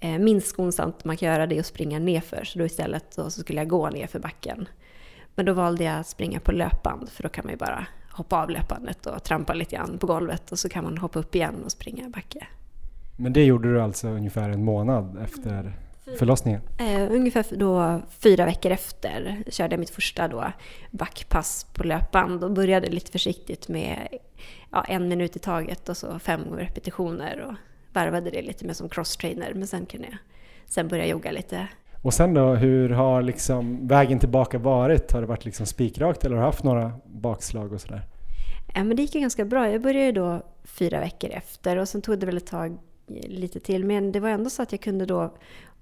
[0.00, 2.44] minst skonsamt man kan göra det är att springa nerför.
[2.44, 4.68] Så då istället då så skulle jag gå ner för backen.
[5.34, 8.42] Men då valde jag att springa på löpband för då kan man ju bara hoppa
[8.42, 11.54] av löpbandet och trampa lite grann på golvet och så kan man hoppa upp igen
[11.64, 12.46] och springa backe.
[13.16, 15.72] Men det gjorde du alltså ungefär en månad efter
[16.18, 16.60] förlossningen?
[16.78, 20.52] Eh, ungefär då fyra veckor efter körde jag mitt första då
[20.90, 24.08] backpass på löpband och började lite försiktigt med
[24.70, 27.40] ja, en minut i taget och så fem repetitioner.
[27.40, 27.54] Och
[27.96, 30.18] varvade det lite med som crosstrainer men sen kunde jag
[30.66, 31.68] sen börja jogga lite.
[32.02, 35.12] Och sen då, hur har liksom vägen tillbaka varit?
[35.12, 38.02] Har det varit liksom spikrakt eller har du haft några bakslag och sådär?
[38.74, 39.70] Ja, men det gick ju ganska bra.
[39.70, 42.78] Jag började då fyra veckor efter och sen tog det väl ett tag
[43.26, 43.84] lite till.
[43.84, 45.34] Men det var ändå så att jag kunde då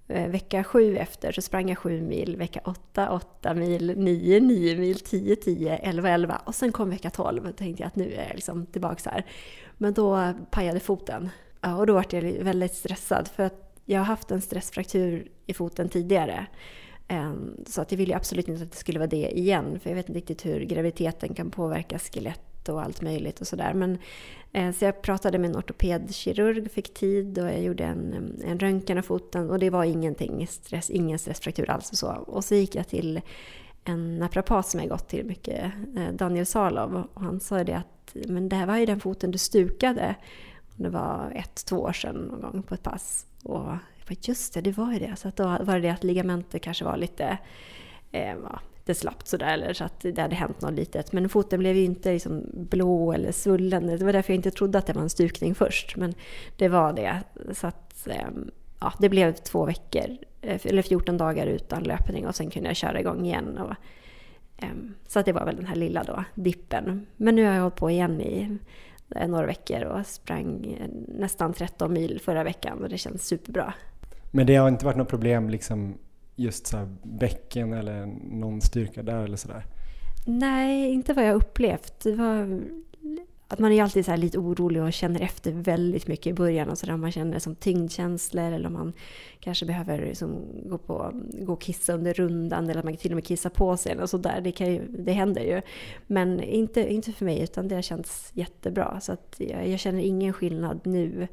[0.09, 4.77] eh, vecka sju efter så sprang jag sju mil, vecka åtta, åtta mil, nio, nio
[4.77, 8.13] mil, tio, tio, elva, elva och sen kom vecka tolv och tänkte jag att nu
[8.13, 9.25] är jag liksom tillbaka här.
[9.79, 11.31] Men då pajade foten
[11.65, 15.55] Ja, och då var jag väldigt stressad för att jag har haft en stressfraktur i
[15.55, 16.47] foten tidigare.
[17.09, 19.97] Ehm, så att jag ville absolut inte att det skulle vara det igen, för jag
[19.97, 23.75] vet inte riktigt hur graviditeten kan påverka skelett och allt möjligt och sådär.
[23.75, 23.99] Men,
[24.53, 28.99] eh, så jag pratade med en ortopedkirurg, fick tid och jag gjorde en, en röntgen
[28.99, 32.09] av foten och det var ingenting, stress, ingen stressfraktur alls och så.
[32.09, 33.21] Och så gick jag till
[33.85, 35.65] en naprapat som jag gått till mycket,
[35.97, 39.31] eh, Daniel Salov, och han sa det att men det här var ju den foten
[39.31, 40.15] du stukade.
[40.77, 43.27] Det var ett, två år sedan någon gång på ett pass.
[43.43, 45.17] Och jag bara, just det, det var ju det.
[45.17, 47.39] Så att då var det det att ligamentet kanske var lite,
[48.13, 51.13] eh, ja, lite slappt sådär, eller så att det hade hänt något litet.
[51.13, 53.87] Men foten blev ju inte liksom blå eller svullen.
[53.87, 55.97] Det var därför jag inte trodde att det var en stukning först.
[55.97, 56.15] Men
[56.57, 57.23] det var det.
[57.53, 58.29] Så att, eh,
[58.81, 62.77] ja, det blev två veckor, eh, eller 14 dagar utan löpning och sen kunde jag
[62.77, 63.59] köra igång igen.
[63.59, 63.75] Och,
[64.57, 64.69] eh,
[65.09, 67.07] så att det var väl den här lilla då, dippen.
[67.17, 68.59] Men nu har jag hållit på igen i
[69.29, 73.75] några veckor och sprang eh, nästan 13 mil förra veckan och det känns superbra.
[74.31, 75.95] Men det har inte varit något problem liksom
[76.37, 79.67] just så bäcken eller någon styrka där eller sådär?
[80.27, 82.01] Nej, inte vad jag upplevt.
[82.01, 82.61] Det var
[83.49, 86.69] att man är alltid så lite orolig och känner efter väldigt mycket i början.
[86.69, 88.93] Och så där man känner som tyngdkänslor eller om man
[89.41, 93.15] kanske behöver liksom gå, på, gå och kissa under rundan eller att man till och
[93.15, 93.99] med kissa på sig.
[93.99, 94.41] Och så där.
[94.41, 95.63] Det, kan ju, det händer ju.
[96.07, 99.01] Men inte, inte för mig utan det har känts jättebra.
[99.01, 101.29] Så att jag, jag känner ingen skillnad nu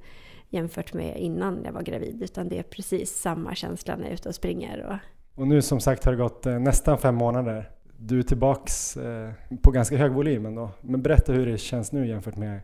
[0.50, 2.24] jämfört med innan jag var gravid.
[2.24, 4.84] Utan det är precis samma känsla när jag är ute och springer.
[4.84, 7.70] Och, och nu som sagt har det gått eh, nästan fem månader
[8.06, 9.30] du är tillbaks eh,
[9.62, 10.70] på ganska hög volym ändå.
[10.82, 12.60] Men berätta hur det känns nu jämfört med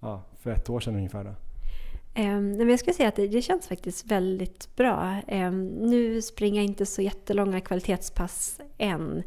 [0.00, 1.24] ja, för ett år sedan ungefär.
[1.24, 1.34] Då.
[2.22, 5.16] Um, jag skulle säga att det, det känns faktiskt väldigt bra.
[5.28, 9.22] Um, nu springer jag inte så jättelånga kvalitetspass än.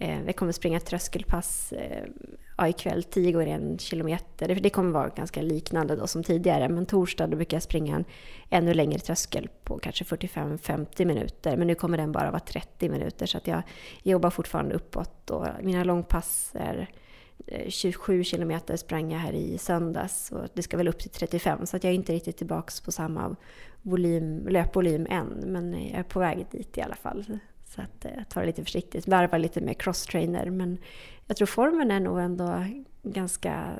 [0.00, 2.04] Eh, jag kommer springa tröskelpass eh,
[2.56, 4.54] ja, ikväll, 10 gånger en kilometer.
[4.54, 6.68] Det kommer vara ganska liknande då som tidigare.
[6.68, 8.04] Men torsdag då brukar jag springa en
[8.50, 11.56] ännu längre tröskel på kanske 45-50 minuter.
[11.56, 13.62] Men nu kommer den bara vara 30 minuter så att jag
[14.02, 15.30] jobbar fortfarande uppåt.
[15.30, 16.90] Och mina långpass är
[17.46, 21.66] eh, 27 kilometer sprang jag här i söndags och det ska väl upp till 35
[21.66, 23.36] så att jag är inte riktigt tillbaka på samma
[23.82, 27.38] volym, löpvolym än men jag är på väg dit i alla fall.
[27.74, 30.78] Så att eh, jag tar det lite försiktigt, varvar lite med crosstrainer men
[31.26, 32.64] jag tror formen är nog ändå
[33.02, 33.72] ganska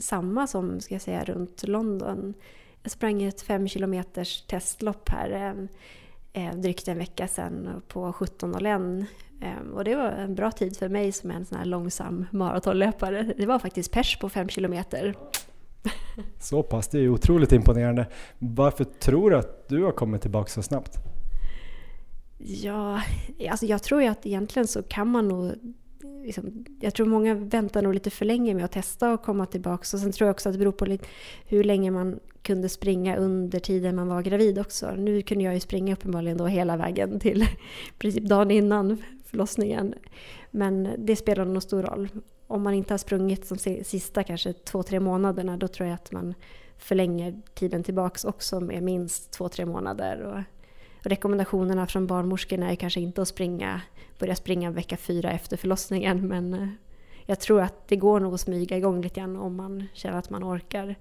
[0.00, 2.34] samma som ska jag säga runt London.
[2.82, 9.06] Jag sprang ett fem kilometers testlopp här eh, eh drygt en vecka sedan på 17.01
[9.40, 12.26] eh, och det var en bra tid för mig som är en sån här långsam
[12.30, 13.34] maratonlöpare.
[13.36, 15.14] Det var faktiskt pers på fem kilometer.
[16.40, 18.06] Så pass, det är otroligt imponerande.
[18.38, 21.13] Varför tror du att du har kommit tillbaka så snabbt?
[22.38, 23.02] Ja,
[23.50, 25.52] alltså jag tror ju att egentligen så kan man nog
[26.24, 29.80] liksom, jag tror många väntar nog lite för länge med att testa och komma tillbaka.
[29.96, 31.06] Och sen tror jag också att det beror på lite
[31.46, 34.94] hur länge man kunde springa under tiden man var gravid också.
[34.96, 37.46] Nu kunde jag ju springa uppenbarligen då hela vägen till
[37.98, 39.94] princip dagen innan förlossningen.
[40.50, 42.08] Men det spelar nog stor roll.
[42.46, 46.12] om man inte har sprungit de sista kanske två, tre månaderna då tror jag att
[46.12, 46.34] man
[46.78, 50.20] förlänger tiden tillbaks också med minst två, tre månader.
[50.22, 50.53] Och
[51.06, 53.80] rekommendationerna från barnmorskorna är kanske inte att springa,
[54.18, 56.68] börja springa vecka fyra efter förlossningen men eh,
[57.26, 60.30] jag tror att det går nog att smyga igång lite grann om man känner att
[60.30, 60.94] man orkar.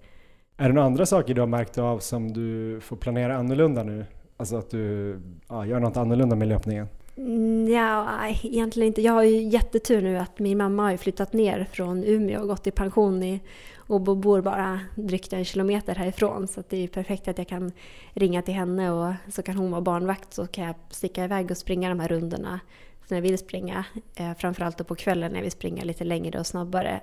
[0.58, 4.06] Är det några andra saker du har märkt av som du får planera annorlunda nu?
[4.38, 6.88] Alltså att du ja, gör något annorlunda med löpningen?
[7.18, 9.02] Mm, ja, egentligen inte.
[9.02, 12.68] Jag har ju jättetur nu att min mamma har flyttat ner från Umeå och gått
[12.68, 13.42] i pension i,
[13.88, 16.48] och bor bara drygt en kilometer härifrån.
[16.48, 17.72] Så det är perfekt att jag kan
[18.14, 21.58] ringa till henne och så kan hon vara barnvakt så kan jag sticka iväg och
[21.58, 22.60] springa de här rundorna
[23.08, 23.86] när jag vill springa.
[24.16, 27.02] Eh, framförallt på kvällen när jag vill springa lite längre och snabbare.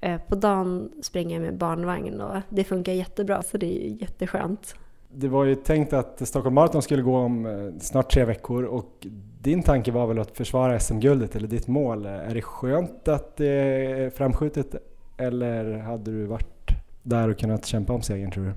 [0.00, 4.74] Eh, på dagen springer jag med barnvagn och det funkar jättebra så det är jätteskönt.
[5.12, 9.06] Det var ju tänkt att Stockholm Marathon skulle gå om eh, snart tre veckor och
[9.42, 12.06] din tanke var väl att försvara SM-guldet eller ditt mål.
[12.06, 14.74] Är det skönt att det är framskjutet
[15.16, 16.70] eller hade du varit
[17.02, 18.52] där och kunnat kämpa om segern tror du?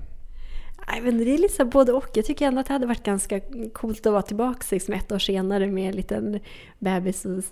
[0.86, 2.08] Jag vet det är lite så både och.
[2.14, 3.40] Jag tycker ändå att det hade varit ganska
[3.72, 6.40] coolt att vara tillbaka liksom ett år senare med en liten
[6.78, 7.42] bebis och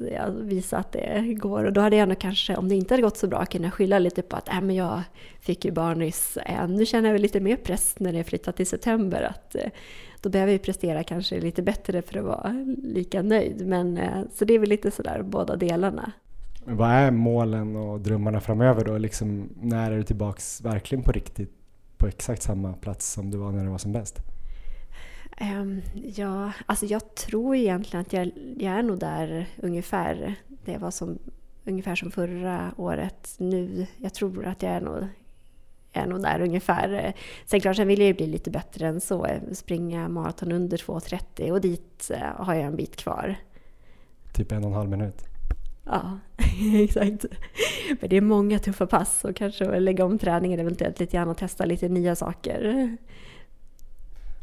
[0.50, 1.64] visa att det går.
[1.64, 3.98] Och då hade jag nog kanske, om det inte hade gått så bra, kunnat skylla
[3.98, 5.02] lite på att äh, men jag
[5.40, 6.36] fick ju barn nyss.
[6.36, 9.22] Äh, nu känner jag väl lite mer press när det flyttat till september.
[9.22, 9.70] Att, äh,
[10.22, 13.66] då behöver jag prestera kanske lite bättre för att vara lika nöjd.
[13.66, 16.12] Men, äh, så det är väl lite sådär båda delarna.
[16.64, 18.98] Men vad är målen och drömmarna framöver då?
[18.98, 21.52] Liksom, när är du tillbaks verkligen på riktigt
[21.96, 24.18] på exakt samma plats som du var när du var som bäst?
[25.40, 25.82] Um,
[26.14, 30.34] ja, alltså jag tror egentligen att jag, jag är nog där ungefär.
[30.64, 31.18] Det var som,
[31.64, 33.86] ungefär som förra året nu.
[33.96, 35.08] Jag tror att jag är nog,
[35.92, 37.12] är nog där ungefär.
[37.46, 39.26] Sen klart, sen vill jag ju bli lite bättre än så.
[39.52, 43.36] Springa maraton under 2.30 och dit uh, har jag en bit kvar.
[44.32, 45.24] Typ en och en halv minut?
[45.84, 46.18] Ja,
[46.74, 47.24] exakt.
[48.00, 51.38] Men det är många tuffa pass och kanske lägga om träningen eventuellt lite grann och
[51.38, 52.96] testa lite nya saker.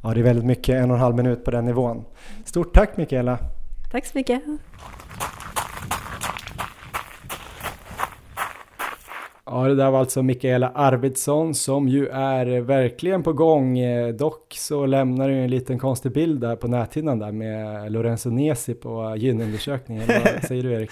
[0.02, 2.06] Ja, det är väldigt mycket, en och en halv minut på den nivån.
[2.46, 3.40] Stort tack Mikaela!
[3.92, 4.44] Tack så mycket!
[9.52, 13.80] Ja, det där var alltså Mikaela Arvidsson som ju är verkligen på gång.
[14.18, 18.74] Dock så lämnar du en liten konstig bild där på näthinnan där med Lorenzo Nesi
[18.74, 20.08] på gynundersökningen.
[20.08, 20.92] Vad säger du Erik?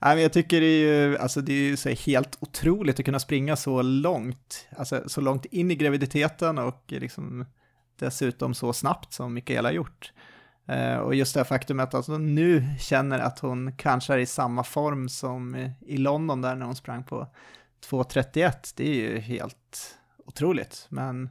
[0.00, 3.04] Nej, men jag tycker det är ju, alltså det är ju så helt otroligt att
[3.04, 7.44] kunna springa så långt, alltså så långt in i graviditeten och liksom
[7.98, 10.12] dessutom så snabbt som Mikaela har gjort.
[10.66, 14.26] Eh, och just det här faktumet att hon nu känner att hon kanske är i
[14.26, 17.26] samma form som i London där när hon sprang på
[17.90, 19.96] 2.31, det är ju helt
[20.26, 20.86] otroligt.
[20.88, 21.30] Men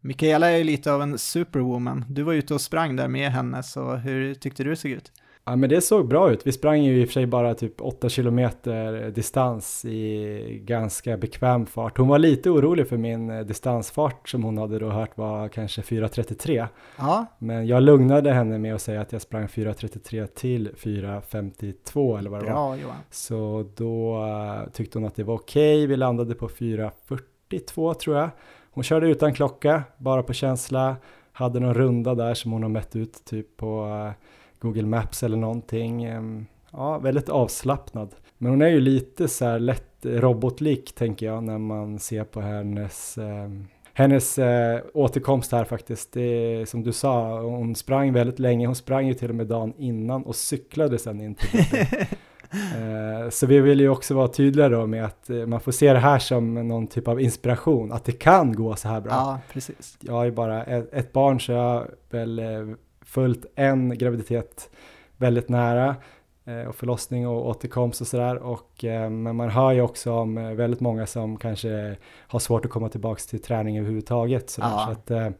[0.00, 2.04] Mikaela är ju lite av en superwoman.
[2.08, 5.12] Du var ute och sprang där med henne, så hur tyckte du det såg ut?
[5.44, 6.46] Ja men det såg bra ut.
[6.46, 11.66] Vi sprang ju i och för sig bara typ 8 kilometer distans i ganska bekväm
[11.66, 11.98] fart.
[11.98, 15.82] Hon var lite orolig för min eh, distansfart som hon hade då hört var kanske
[15.82, 16.66] 4.33.
[16.98, 17.26] Ja.
[17.38, 22.40] Men jag lugnade henne med att säga att jag sprang 4.33 till 4.52 eller vad
[22.40, 22.76] det bra, var.
[22.76, 22.96] Johan.
[23.10, 25.76] Så då uh, tyckte hon att det var okej.
[25.76, 25.86] Okay.
[25.86, 28.30] Vi landade på 4.42 tror jag.
[28.70, 30.96] Hon körde utan klocka, bara på känsla.
[31.32, 34.12] Hade någon runda där som hon har mätt ut typ på uh,
[34.60, 36.06] Google Maps eller någonting.
[36.70, 38.14] Ja, väldigt avslappnad.
[38.38, 42.40] Men hon är ju lite så här lätt robotlik tänker jag när man ser på
[42.40, 43.18] hennes
[44.00, 48.76] hennes eh, återkomst här faktiskt, det är, som du sa, hon sprang väldigt länge, hon
[48.76, 51.60] sprang ju till och med dagen innan och cyklade sen in till
[52.50, 55.92] eh, Så vi vill ju också vara tydliga då med att eh, man får se
[55.92, 59.12] det här som någon typ av inspiration, att det kan gå så här bra.
[59.12, 59.98] Ja, precis.
[60.00, 62.38] Jag ju bara ett, ett barn så jag väl
[63.10, 64.70] följt en graviditet
[65.16, 65.96] väldigt nära
[66.44, 68.36] eh, och förlossning och återkomst och sådär.
[68.36, 72.64] Och, eh, men man hör ju också om eh, väldigt många som kanske har svårt
[72.64, 74.50] att komma tillbaka till träning överhuvudtaget.
[74.50, 74.84] Så, ja.
[74.86, 75.34] så att,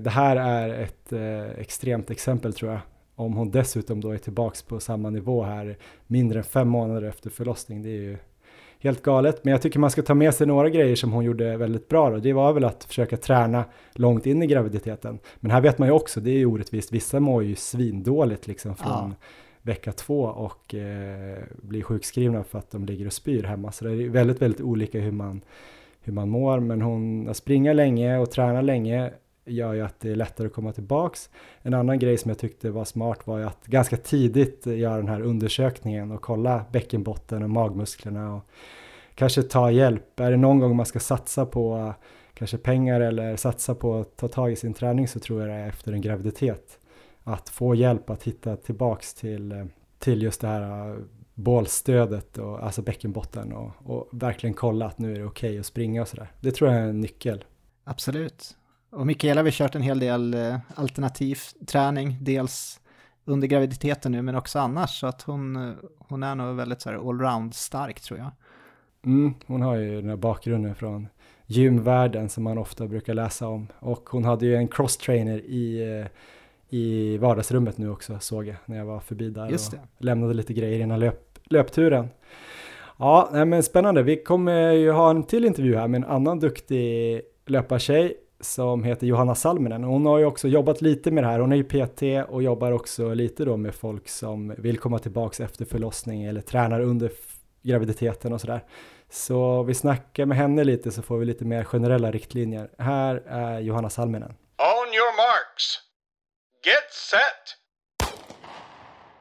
[0.00, 1.12] det här är ett
[1.58, 2.80] extremt exempel tror jag.
[3.14, 7.30] Om hon dessutom då är tillbaks på samma nivå här mindre än fem månader efter
[7.30, 7.82] förlossning.
[7.82, 8.18] Det är ju
[8.80, 9.44] helt galet.
[9.44, 12.10] Men jag tycker man ska ta med sig några grejer som hon gjorde väldigt bra.
[12.10, 12.16] Då.
[12.16, 13.64] Det var väl att försöka träna
[13.94, 15.18] långt in i graviditeten.
[15.36, 18.76] Men här vet man ju också, det är ju orättvist, vissa mår ju svindåligt liksom
[18.76, 19.26] från ja.
[19.62, 23.72] vecka två och eh, blir sjukskrivna för att de ligger och spyr hemma.
[23.72, 25.40] Så det är väldigt, väldigt olika hur man,
[26.02, 26.60] hur man mår.
[26.60, 29.10] Men hon springer länge och tränar länge
[29.44, 31.30] gör ju att det är lättare att komma tillbaks.
[31.62, 35.08] En annan grej som jag tyckte var smart var ju att ganska tidigt göra den
[35.08, 38.46] här undersökningen och kolla bäckenbotten och magmusklerna och
[39.14, 40.20] kanske ta hjälp.
[40.20, 41.94] Är det någon gång man ska satsa på
[42.34, 45.54] kanske pengar eller satsa på att ta tag i sin träning så tror jag det
[45.54, 46.78] är efter en graviditet.
[47.24, 49.68] Att få hjälp att hitta tillbaks till,
[49.98, 50.96] till just det här äh,
[51.34, 55.66] bålstödet och alltså bäckenbotten och, och verkligen kolla att nu är det okej okay att
[55.66, 56.32] springa och sådär.
[56.40, 57.44] Det tror jag är en nyckel.
[57.84, 58.56] Absolut.
[58.90, 62.80] Och Mikaela har vi kört en hel del eh, alternativ träning, dels
[63.24, 66.90] under graviditeten nu men också annars, så att hon, eh, hon är nog väldigt så
[66.90, 68.30] här allround stark tror jag.
[69.04, 71.08] Mm, hon har ju den här bakgrunden från
[71.46, 76.06] gymvärlden som man ofta brukar läsa om och hon hade ju en crosstrainer i eh,
[76.72, 79.60] i vardagsrummet nu också såg jag när jag var förbi där och
[79.98, 82.08] lämnade lite grejer innan löp, löpturen.
[82.98, 84.02] Ja, nej men spännande.
[84.02, 89.06] Vi kommer ju ha en till intervju här med en annan duktig löpartjej som heter
[89.06, 89.84] Johanna Salminen.
[89.84, 91.40] Hon har ju också jobbat lite med det här.
[91.40, 95.40] Hon är ju PT och jobbar också lite då med folk som vill komma tillbaks
[95.40, 97.10] efter förlossning eller tränar under
[97.62, 98.64] graviditeten och sådär.
[99.10, 102.70] Så vi snackar med henne lite så får vi lite mer generella riktlinjer.
[102.78, 104.30] Här är Johanna Salminen.
[104.58, 105.78] On your marks.
[106.64, 107.56] Get set!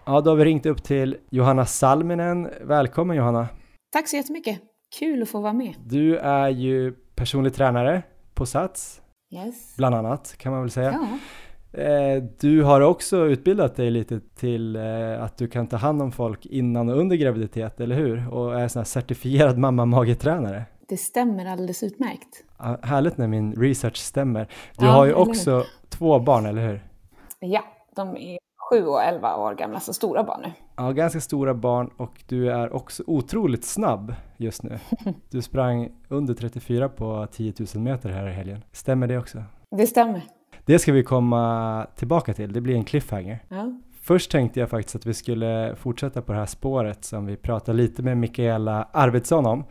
[0.06, 2.50] Ja, då har vi ringt upp till Johanna Salminen.
[2.62, 3.48] Välkommen Johanna!
[3.92, 4.60] Tack så jättemycket!
[5.00, 5.76] Kul att få vara med.
[5.86, 8.04] Du är ju personlig tränare
[8.34, 8.99] på Sats,
[9.30, 9.76] yes.
[9.78, 10.92] bland annat kan man väl säga.
[10.92, 11.18] Ja.
[11.74, 16.12] Eh, du har också utbildat dig lite till eh, att du kan ta hand om
[16.12, 18.34] folk innan och under graviditet, eller hur?
[18.34, 20.66] Och är sån här certifierad mamma-magetränare.
[20.88, 22.44] Det stämmer alldeles utmärkt.
[22.82, 24.48] härligt när min research stämmer.
[24.78, 26.84] Du ja, har ju också två barn, eller hur?
[27.40, 27.64] Ja,
[27.96, 28.38] de är
[28.70, 30.52] sju och elva år gamla, så stora barn nu.
[30.76, 34.80] Ja, ganska stora barn och du är också otroligt snabb just nu.
[35.30, 38.64] Du sprang under 34 på 10 000 meter här i helgen.
[38.72, 39.44] Stämmer det också?
[39.78, 40.22] Det stämmer.
[40.66, 43.40] Det ska vi komma tillbaka till, det blir en cliffhanger.
[43.50, 43.80] Ja.
[44.02, 47.78] Först tänkte jag faktiskt att vi skulle fortsätta på det här spåret som vi pratade
[47.78, 49.64] lite med Mikaela Arvidsson om.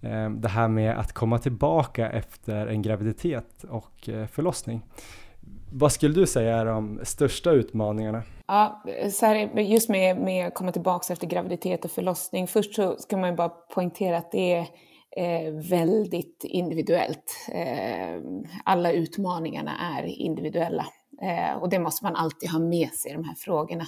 [0.00, 4.82] Ehm, det här med att komma tillbaka efter en graviditet och eh, förlossning.
[5.78, 8.22] Vad skulle du säga är de största utmaningarna?
[8.46, 12.46] Ja, så här, just med, med att komma tillbaka efter graviditet och förlossning.
[12.46, 14.66] Först så ska man ju bara poängtera att det är
[15.16, 17.48] eh, väldigt individuellt.
[17.52, 18.20] Eh,
[18.64, 20.86] alla utmaningarna är individuella
[21.22, 23.84] eh, och det måste man alltid ha med sig i de här frågorna.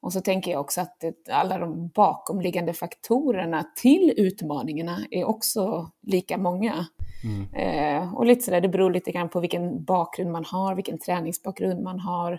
[0.00, 6.38] Och så tänker jag också att alla de bakomliggande faktorerna till utmaningarna är också lika
[6.38, 6.86] många.
[7.24, 7.54] Mm.
[7.54, 11.82] Eh, och lite sådär, det beror lite grann på vilken bakgrund man har, vilken träningsbakgrund
[11.82, 12.38] man har,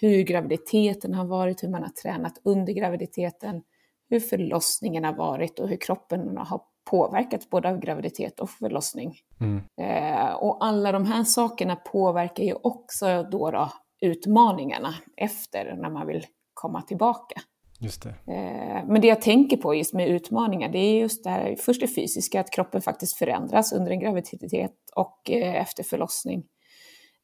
[0.00, 3.62] hur graviditeten har varit, hur man har tränat under graviditeten,
[4.10, 6.60] hur förlossningen har varit och hur kroppen har
[6.90, 9.14] påverkats både av graviditet och förlossning.
[9.40, 9.62] Mm.
[9.76, 16.06] Eh, och alla de här sakerna påverkar ju också då, då utmaningarna efter när man
[16.06, 17.40] vill komma tillbaka.
[17.84, 18.32] Just det.
[18.32, 21.80] Eh, men det jag tänker på just med utmaningar, det är just det här, först
[21.80, 26.44] det fysiska, att kroppen faktiskt förändras under en graviditet och eh, efter förlossning.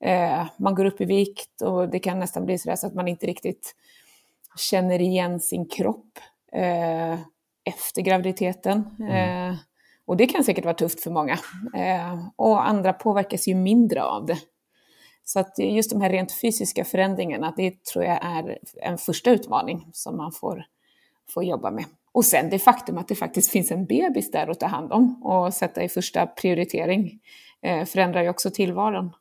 [0.04, 3.26] Eh, man går upp i vikt och det kan nästan bli så att man inte
[3.26, 3.74] riktigt
[4.70, 6.18] känner igen sin kropp
[7.64, 8.84] efter graviditeten.
[9.00, 9.56] Mm.
[10.06, 11.38] Och det kan säkert vara tufft för många.
[12.36, 14.38] Och andra påverkas ju mindre av det.
[15.32, 19.86] Så att just de här rent fysiska förändringarna, det tror jag är en första utmaning
[19.92, 20.64] som man får,
[21.34, 21.84] får jobba med.
[22.12, 25.22] Och sen det faktum att det faktiskt finns en bebis där att ta hand om
[25.22, 27.20] och sätta i första prioritering
[27.62, 29.12] eh, förändrar ju också tillvaron.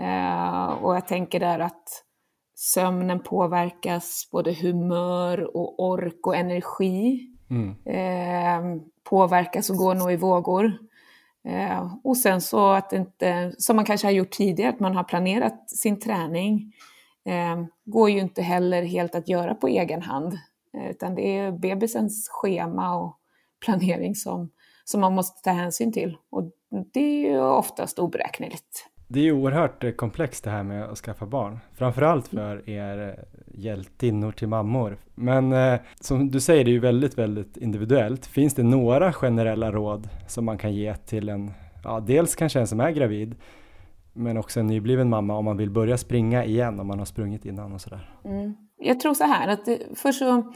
[0.00, 2.04] Eh, och jag tänker där att
[2.54, 7.76] sömnen påverkas, både humör och ork och energi mm.
[7.84, 10.78] eh, påverkas och går nog i vågor.
[11.46, 15.04] Eh, och sen så att inte, som man kanske har gjort tidigare, att man har
[15.04, 16.72] planerat sin träning,
[17.24, 20.38] eh, går ju inte heller helt att göra på egen hand.
[20.74, 23.18] Eh, utan det är bebisens schema och
[23.64, 24.50] planering som,
[24.84, 26.16] som man måste ta hänsyn till.
[26.30, 26.42] Och
[26.92, 28.86] det är ju oftast oberäkneligt.
[29.08, 31.58] Det är ju oerhört eh, komplext det här med att skaffa barn.
[31.74, 33.24] Framförallt för er eh,
[33.60, 34.98] hjältinnor till mammor.
[35.14, 38.26] Men eh, som du säger, det är ju väldigt, väldigt individuellt.
[38.26, 41.50] Finns det några generella råd som man kan ge till en,
[41.84, 43.34] ja, dels kanske en som är gravid,
[44.12, 47.44] men också en nybliven mamma om man vill börja springa igen om man har sprungit
[47.44, 48.10] innan och sådär?
[48.24, 48.56] Mm.
[48.78, 50.52] Jag tror så här att det, först så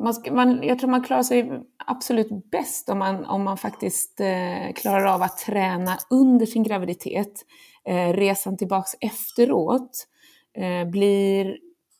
[0.00, 1.50] man ska, man, jag tror man klarar sig
[1.86, 7.44] absolut bäst om man, om man faktiskt eh, klarar av att träna under sin graviditet.
[7.84, 10.06] Eh, resan tillbaks efteråt
[10.54, 11.58] eh, blir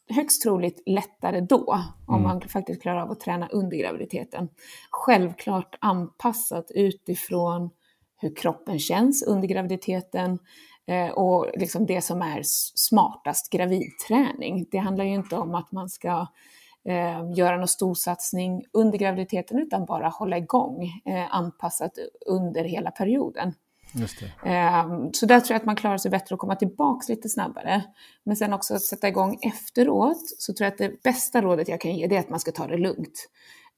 [0.09, 2.23] högst troligt lättare då, om mm.
[2.23, 4.49] man faktiskt klarar av att träna under graviditeten.
[4.91, 7.71] Självklart anpassat utifrån
[8.17, 10.39] hur kroppen känns under graviditeten
[10.87, 12.41] eh, och liksom det som är
[12.75, 14.67] smartast gravidträning.
[14.71, 16.27] Det handlar ju inte om att man ska
[16.85, 21.93] eh, göra någon storsatsning under graviditeten utan bara hålla igång eh, anpassat
[22.27, 23.55] under hela perioden.
[24.45, 27.83] Ehm, så där tror jag att man klarar sig bättre och komma tillbaka lite snabbare.
[28.25, 31.81] Men sen också att sätta igång efteråt, så tror jag att det bästa rådet jag
[31.81, 33.29] kan ge det är att man ska ta det lugnt.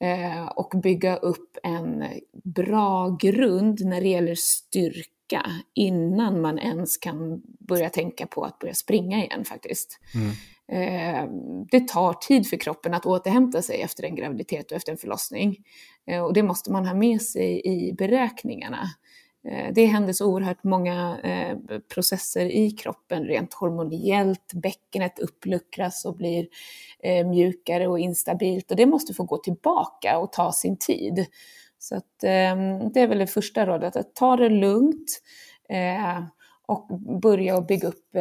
[0.00, 2.04] eh, och bygga upp en
[2.44, 8.74] bra grund när det gäller styrka innan man ens kan börja tänka på att börja
[8.74, 9.98] springa igen faktiskt.
[10.14, 10.30] Mm.
[10.68, 11.28] Eh,
[11.70, 15.56] det tar tid för kroppen att återhämta sig efter en graviditet och efter en förlossning.
[16.06, 18.88] Eh, och det måste man ha med sig i beräkningarna.
[19.48, 24.52] Eh, det händer så oerhört många eh, processer i kroppen rent hormoniellt.
[24.54, 26.48] Bäckenet uppluckras och blir
[27.02, 31.26] eh, mjukare och instabilt och det måste få gå tillbaka och ta sin tid.
[31.78, 35.20] Så att, ehm, det är väl det första rådet, att ta det lugnt
[36.66, 36.86] och
[37.22, 38.16] börja att bygga upp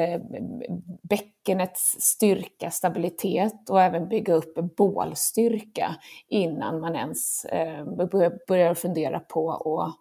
[1.01, 5.95] bäckenets styrka, stabilitet och även bygga upp bålstyrka
[6.28, 7.45] innan man ens
[8.47, 9.95] börjar fundera på att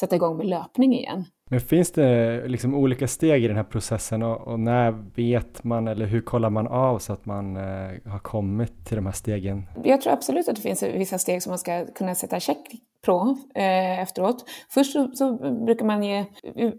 [0.00, 1.24] sätta igång med löpning igen.
[1.50, 5.88] Men finns det liksom olika steg i den här processen och, och, när vet man
[5.88, 7.62] eller hur kollar man av så att man eh,
[8.04, 9.66] har kommit till de här stegen?
[9.84, 12.58] Jag tror absolut att det finns vissa steg som man ska kunna sätta check
[13.04, 14.44] på eh, efteråt.
[14.70, 15.32] Först så, så,
[15.66, 16.24] brukar man ge,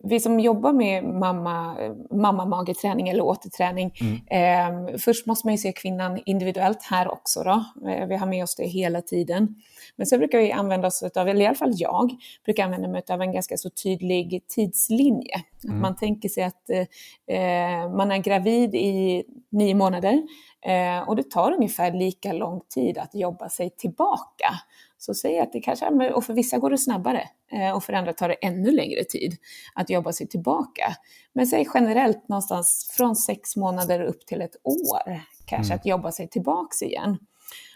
[0.04, 1.76] vi som jobbar med mamma,
[2.12, 4.90] mamma mageträning eller återträning, mm.
[4.90, 7.64] eh, först måste man ju se kvinnan individuellt här också då.
[7.90, 9.56] Eh, vi har med oss det hela tiden.
[9.96, 12.12] Men så brukar vi använda oss av, eller i alla fall jag,
[12.46, 15.42] brukar använda mig av en ganska så tydlig tidslinje.
[15.64, 15.76] Mm.
[15.76, 20.22] Att man tänker sig att eh, man är gravid i nio månader
[20.66, 24.54] eh, och det tar ungefär lika lång tid att jobba sig tillbaka.
[24.98, 28.14] Så säg att det kanske, och för vissa går det snabbare eh, och för andra
[28.14, 29.38] tar det ännu längre tid
[29.74, 30.96] att jobba sig tillbaka.
[31.34, 35.80] Men säg generellt någonstans från sex månader upp till ett år kanske mm.
[35.80, 37.18] att jobba sig tillbaks igen.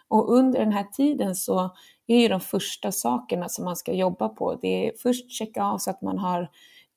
[0.07, 1.75] Och under den här tiden så
[2.07, 5.77] är ju de första sakerna som man ska jobba på, det är först checka av
[5.77, 6.49] så att man har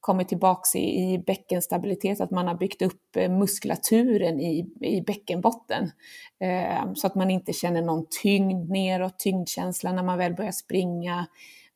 [0.07, 5.91] kommit tillbaks i, i bäckenstabilitet, att man har byggt upp eh, muskulaturen i, i bäckenbotten.
[6.41, 11.27] Eh, så att man inte känner någon tyngd neråt, tyngdkänsla när man väl börjar springa.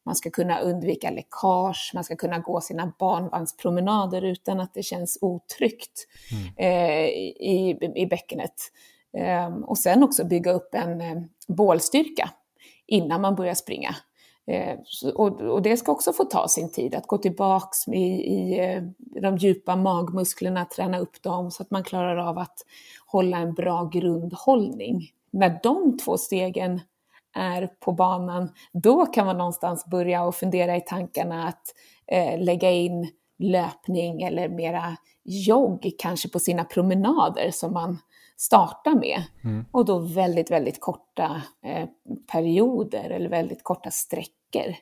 [0.04, 5.18] Man ska kunna undvika läckage, man ska kunna gå sina barnvagnspromenader utan att det känns
[5.20, 6.52] otryggt mm.
[6.56, 8.54] eh, i, i bäckenet.
[9.16, 12.30] Eh, och sen också bygga upp en eh, bålstyrka
[12.86, 13.94] innan man börjar springa.
[14.46, 14.78] Eh,
[15.14, 18.82] och, det ska också få ta sin tid, att gå tillbaks i, i eh,
[19.22, 22.56] de djupa magmusklerna, träna upp dem så att man klarar av att
[23.06, 25.10] hålla en bra grundhållning.
[25.30, 26.80] När de två stegen
[27.36, 31.62] är på banan, då kan man någonstans börja och fundera i tankarna att
[32.06, 37.98] eh, lägga in löpning eller mera jogg kanske på sina promenader som man
[38.40, 39.22] starta med.
[39.44, 39.64] Mm.
[39.72, 41.88] Och då väldigt, väldigt korta eh,
[42.32, 44.74] perioder eller väldigt korta sträckor.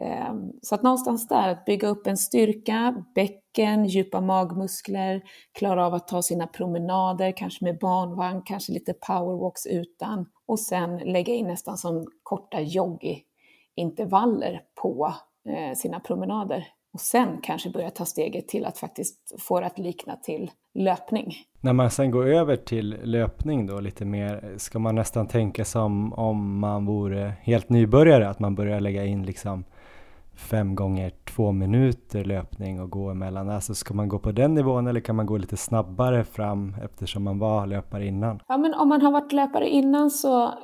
[0.00, 5.22] Eh, så att någonstans där, att bygga upp en styrka, bäcken, djupa magmuskler,
[5.52, 10.26] klara av att ta sina promenader, kanske med barnvagn, kanske lite powerwalks utan.
[10.46, 15.14] Och sen lägga in nästan som korta joggintervaller på
[15.48, 16.66] eh, sina promenader
[16.96, 21.34] och sen kanske börja ta steget till att faktiskt få det att likna till löpning.
[21.60, 26.12] När man sen går över till löpning då lite mer, ska man nästan tänka som
[26.12, 29.64] om man vore helt nybörjare, att man börjar lägga in liksom
[30.36, 33.50] fem gånger två minuter löpning och gå emellan.
[33.50, 37.22] Alltså ska man gå på den nivån eller kan man gå lite snabbare fram eftersom
[37.22, 38.40] man var löpare innan?
[38.48, 40.54] Ja men om man har varit löpare innan så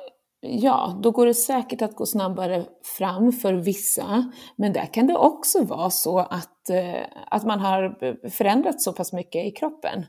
[0.45, 2.65] Ja, då går det säkert att gå snabbare
[2.99, 8.05] fram för vissa, men där kan det också vara så att, eh, att man har
[8.05, 10.07] eh, förändrats så pass mycket i kroppen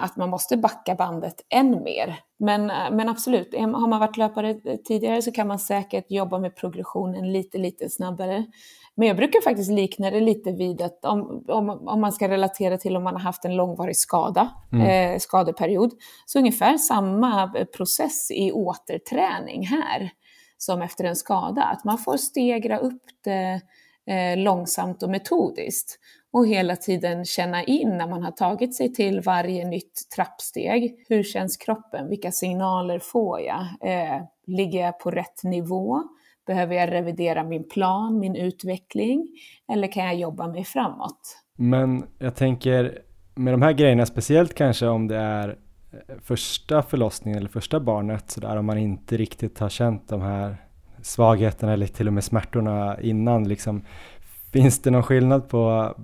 [0.00, 2.18] att man måste backa bandet än mer.
[2.40, 6.56] Men, eh, men absolut, har man varit löpare tidigare så kan man säkert jobba med
[6.56, 8.46] progressionen lite, lite snabbare.
[8.94, 12.78] Men jag brukar faktiskt likna det lite vid att om, om, om man ska relatera
[12.78, 14.86] till om man har haft en långvarig skada, mm.
[14.86, 15.90] eh, skadeperiod,
[16.26, 20.10] så ungefär samma process i återträning här
[20.58, 21.62] som efter en skada.
[21.62, 23.60] Att man får stegra upp det
[24.06, 25.98] eh, långsamt och metodiskt
[26.32, 31.04] och hela tiden känna in när man har tagit sig till varje nytt trappsteg.
[31.08, 32.08] Hur känns kroppen?
[32.08, 33.60] Vilka signaler får jag?
[33.60, 36.02] Eh, ligger jag på rätt nivå?
[36.46, 39.28] Behöver jag revidera min plan, min utveckling?
[39.72, 41.20] Eller kan jag jobba mig framåt?
[41.56, 43.02] Men jag tänker
[43.34, 48.30] med de här grejerna, speciellt kanske om det är eh, första förlossningen eller första barnet,
[48.30, 50.56] så där om man inte riktigt har känt de här
[51.02, 53.82] svagheterna eller till och med smärtorna innan, liksom,
[54.52, 55.94] finns det någon skillnad på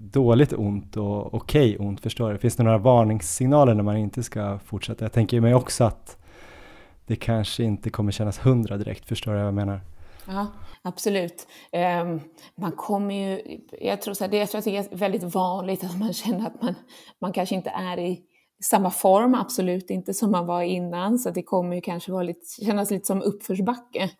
[0.00, 2.38] dåligt ont och okej okay ont, förstår du?
[2.38, 5.04] Finns det några varningssignaler när man inte ska fortsätta?
[5.04, 6.16] Jag tänker mig också att
[7.06, 9.80] det kanske inte kommer kännas hundra direkt, förstår du vad jag menar?
[10.26, 10.46] Ja,
[10.82, 11.46] absolut.
[12.02, 12.20] Um,
[12.54, 15.84] man kommer ju, jag tror, så här, det, jag tror att det är väldigt vanligt
[15.84, 16.74] att man känner att man,
[17.20, 18.20] man kanske inte är i
[18.62, 22.64] samma form, absolut inte som man var innan, så det kommer ju kanske vara lite,
[22.64, 24.10] kännas lite som uppförsbacke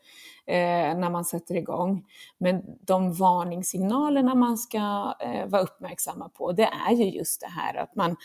[0.50, 2.06] Eh, när man sätter igång.
[2.38, 7.74] Men de varningssignalerna man ska eh, vara uppmärksamma på, det är ju just det här
[7.74, 8.16] att man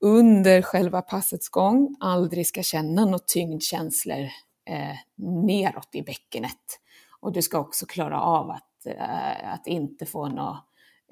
[0.00, 4.28] under själva passets gång aldrig ska känna några tyngdkänslor
[4.68, 6.80] eh, neråt i bäckenet.
[7.20, 10.56] Och du ska också klara av att, eh, att inte få något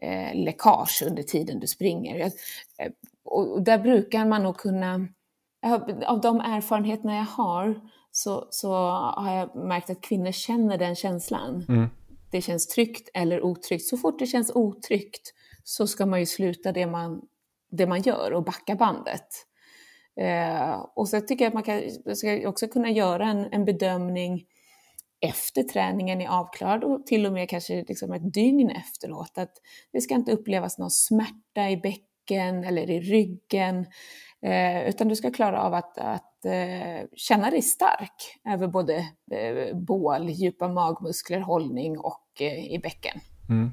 [0.02, 2.20] eh, läckage under tiden du springer.
[2.78, 2.92] Eh,
[3.24, 5.08] och där brukar man nog kunna,
[6.06, 7.80] av de erfarenheterna jag har,
[8.16, 8.72] så, så
[9.16, 11.64] har jag märkt att kvinnor känner den känslan.
[11.68, 11.88] Mm.
[12.30, 13.84] Det känns tryggt eller otryggt.
[13.84, 15.32] Så fort det känns otryggt
[15.64, 17.22] så ska man ju sluta det man,
[17.70, 19.26] det man gör och backa bandet.
[20.20, 21.82] Eh, och så tycker jag att man kan,
[22.16, 24.44] ska också kunna göra en, en bedömning
[25.20, 29.38] efter träningen är avklarad och till och med kanske liksom ett dygn efteråt.
[29.38, 29.52] Att
[29.92, 33.86] det ska inte upplevas någon smärta i bäcken eller i ryggen,
[34.42, 38.94] eh, utan du ska klara av att, att eh, känna dig stark över både
[39.30, 43.20] eh, bål, djupa magmuskler, hållning och eh, i bäcken.
[43.48, 43.70] Mm.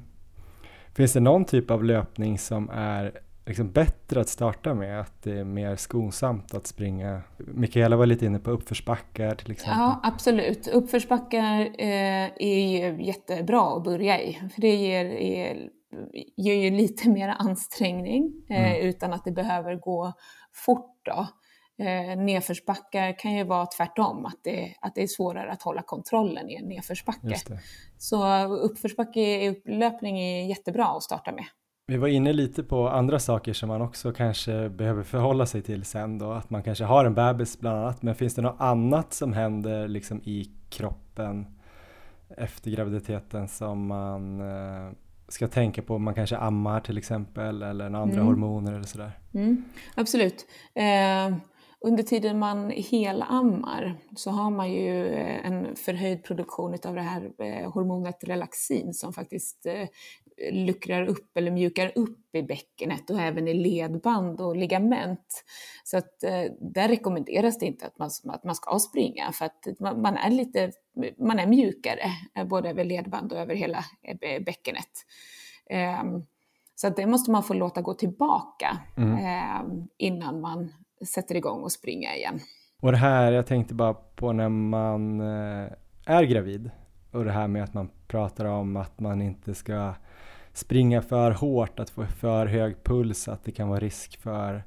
[0.94, 5.38] Finns det någon typ av löpning som är liksom bättre att starta med, att det
[5.38, 7.22] är mer skonsamt att springa.
[7.38, 9.78] Mikaela var lite inne på uppförsbackar till exempel.
[9.78, 10.68] Ja, absolut.
[10.68, 15.68] Uppförsbackar eh, är ju jättebra att börja i, för det ger, ger,
[16.36, 18.88] ger ju lite mer ansträngning eh, mm.
[18.88, 20.12] utan att det behöver gå
[20.52, 20.88] fort.
[21.04, 21.26] Då.
[21.84, 26.50] Eh, nedförsbackar kan ju vara tvärtom, att det, att det är svårare att hålla kontrollen
[26.50, 27.36] i en nedförsbacke.
[27.98, 31.44] Så uppförsbacke löpning är jättebra att starta med.
[31.86, 35.84] Vi var inne lite på andra saker som man också kanske behöver förhålla sig till
[35.84, 39.12] sen då, att man kanske har en bebis bland annat, men finns det något annat
[39.12, 41.46] som händer liksom i kroppen
[42.36, 44.92] efter graviditeten som man eh,
[45.32, 45.98] ska tänka på?
[45.98, 48.26] Man kanske ammar till exempel eller några andra mm.
[48.26, 49.18] hormoner eller sådär?
[49.34, 49.64] Mm,
[49.94, 50.46] absolut.
[50.74, 51.36] Eh,
[51.84, 57.32] under tiden man helammar så har man ju eh, en förhöjd produktion av det här
[57.38, 59.88] eh, hormonet relaxin som faktiskt eh,
[60.52, 65.44] luckrar upp eller mjukar upp i bäckenet och även i ledband och ligament.
[65.84, 66.20] Så att
[66.60, 69.66] där rekommenderas det inte att man, att man ska springa för att
[69.96, 70.72] man är lite
[71.18, 72.10] man är mjukare
[72.46, 73.84] både över ledband och över hela
[74.46, 74.90] bäckenet.
[75.70, 76.22] Ehm,
[76.74, 79.18] så att det måste man få låta gå tillbaka mm.
[79.18, 80.72] Ehm, innan man
[81.06, 82.40] sätter igång och springa igen.
[82.80, 85.72] Och det här, jag tänkte bara på när man eh,
[86.06, 86.70] är gravid
[87.12, 89.94] och det här med att man pratar om att man inte ska
[90.52, 94.64] springa för hårt, att få för hög puls, att det kan vara risk för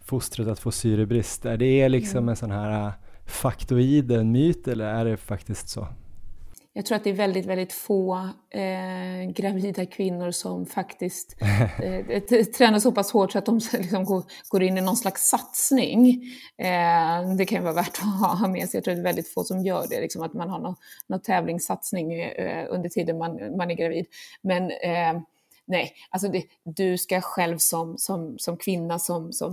[0.00, 1.46] fostret att få syrebrist.
[1.46, 2.28] Är det liksom mm.
[2.28, 2.92] en sån här eh,
[3.26, 5.86] faktoid, en myt eller är det faktiskt så?
[6.78, 8.14] Jag tror att det är väldigt, väldigt få
[8.50, 11.36] eh, gravida kvinnor som faktiskt
[11.82, 15.28] eh, tränar så pass hårt så att de liksom går, går, in i någon slags
[15.28, 16.22] satsning.
[16.58, 18.78] Eh, det kan vara värt att ha med sig.
[18.78, 20.74] Jag tror att det är väldigt få som gör det, liksom att man har någon,
[21.06, 24.06] någon tävlingssatsning eh, under tiden man, man är gravid.
[24.42, 25.22] Men eh,
[25.68, 29.52] nej, alltså det, du ska själv som, som, som kvinna, som, som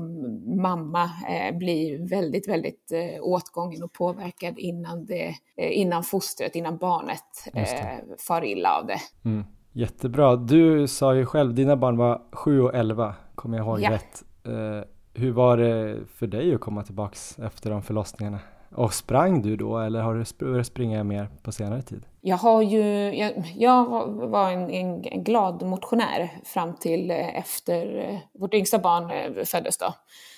[0.62, 6.78] mamma eh, bli väldigt, väldigt eh, åtgången och påverkad innan, det, eh, innan fostret, innan
[6.78, 7.22] barnet
[7.54, 9.00] eh, far illa av det.
[9.26, 9.44] Mm.
[9.72, 10.36] Jättebra.
[10.36, 13.92] Du sa ju själv, dina barn var 7 och 11, kommer jag ihåg ja.
[13.92, 14.24] rätt.
[14.46, 18.40] Eh, hur var det för dig att komma tillbaks efter de förlossningarna?
[18.76, 22.06] Och sprang du då eller har du börjat springa mer på senare tid?
[22.22, 28.40] Jag har ju, jag, jag var en, en, glad motionär fram till eh, efter eh,
[28.40, 29.94] vårt yngsta barn eh, föddes då.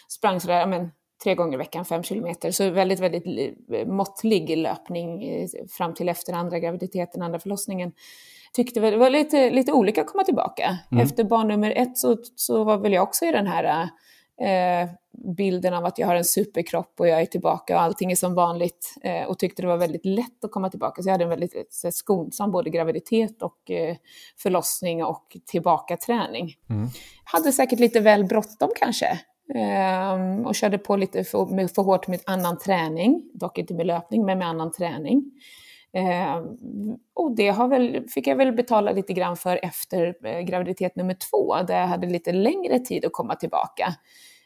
[0.07, 0.91] Sprang sådär, men,
[1.23, 2.51] tre gånger i veckan, fem kilometer.
[2.51, 3.57] Så väldigt, väldigt
[3.87, 5.23] måttlig löpning
[5.77, 7.91] fram till efter andra graviditeten, andra förlossningen.
[8.53, 10.77] Tyckte väl, det var lite, lite olika att komma tillbaka.
[10.91, 11.03] Mm.
[11.03, 13.89] Efter barn nummer ett så, så var väl jag också i den här
[14.41, 14.89] eh,
[15.37, 18.35] bilden av att jag har en superkropp och jag är tillbaka och allting är som
[18.35, 21.01] vanligt eh, och tyckte det var väldigt lätt att komma tillbaka.
[21.01, 23.95] Så jag hade en väldigt så skonsam både graviditet och eh,
[24.37, 26.53] förlossning och tillbakaträning.
[26.69, 26.87] Mm.
[27.23, 29.19] Hade säkert lite väl bråttom kanske
[29.55, 34.25] eh, och körde på lite för, för hårt med annan träning, dock inte med löpning
[34.25, 35.31] men med annan träning.
[35.93, 36.41] Eh,
[37.13, 41.17] och det har väl, fick jag väl betala lite grann för efter eh, graviditet nummer
[41.31, 43.93] två, där jag hade lite längre tid att komma tillbaka.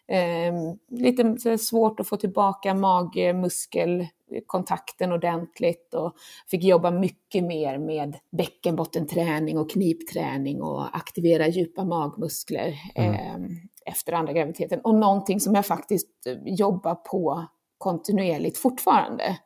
[0.07, 0.53] Eh,
[0.89, 6.13] lite svårt att få tillbaka magmuskelkontakten ordentligt och
[6.47, 13.13] fick jobba mycket mer med bäckenbottenträning och knipträning och aktivera djupa magmuskler mm.
[13.13, 13.37] eh,
[13.85, 14.81] efter andra graviditeten.
[14.81, 16.09] Och någonting som jag faktiskt
[16.45, 17.45] jobbar på
[17.77, 19.37] kontinuerligt fortfarande.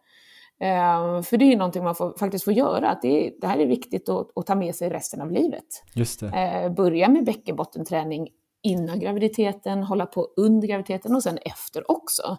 [0.63, 3.65] Uh, för det är någonting man får, faktiskt får göra, att det, det här är
[3.65, 5.65] viktigt att, att, ta med sig resten av livet.
[5.93, 6.29] Just uh,
[6.75, 8.27] börja med bäckenbottenträning
[8.63, 12.37] innan graviditeten, hålla på under graviditeten och sen efter också.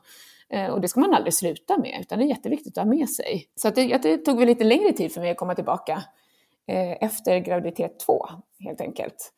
[0.50, 3.10] Eh, och det ska man aldrig sluta med, utan det är jätteviktigt att ha med
[3.10, 3.46] sig.
[3.54, 6.02] Så det, det tog väl lite längre tid för mig att komma tillbaka
[6.68, 8.26] eh, efter graviditet två,
[8.58, 9.32] helt enkelt.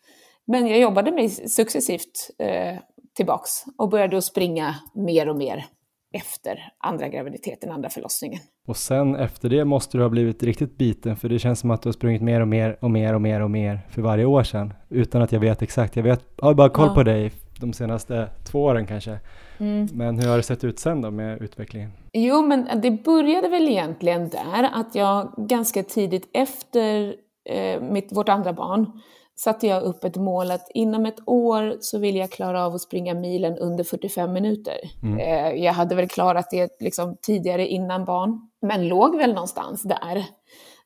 [0.45, 2.77] Men jag jobbade mig successivt eh,
[3.15, 5.67] tillbaks och började att springa mer och mer
[6.13, 8.41] efter andra graviditeten, andra förlossningen.
[8.67, 11.83] Och sen efter det måste du ha blivit riktigt biten, för det känns som att
[11.83, 14.43] du har sprungit mer och mer och mer och mer och mer för varje år
[14.43, 15.97] sedan, utan att jag vet exakt.
[15.97, 16.95] Jag vet, jag har bara koll ja.
[16.95, 19.19] på dig de senaste två åren kanske.
[19.59, 19.89] Mm.
[19.93, 21.91] Men hur har det sett ut sen då med utvecklingen?
[22.13, 27.15] Jo, men det började väl egentligen där att jag ganska tidigt efter
[27.51, 29.01] eh, mitt, vårt andra barn
[29.39, 32.81] satte jag upp ett mål att inom ett år så vill jag klara av att
[32.81, 34.79] springa milen under 45 minuter.
[35.03, 35.19] Mm.
[35.19, 40.25] Eh, jag hade väl klarat det liksom tidigare innan barn, men låg väl någonstans där.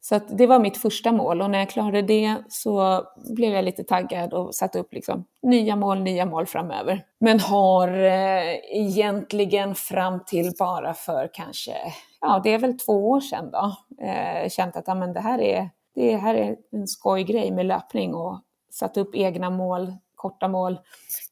[0.01, 3.03] Så det var mitt första mål och när jag klarade det så
[3.37, 7.05] blev jag lite taggad och satte upp liksom nya mål, nya mål framöver.
[7.21, 11.75] Men har eh, egentligen fram till bara för kanske,
[12.21, 13.77] ja det är väl två år sedan då,
[14.07, 18.15] eh, känt att ja, men det här är det här är en skojgrej med löpning
[18.15, 18.41] och
[18.71, 20.79] satt upp egna mål, korta mål.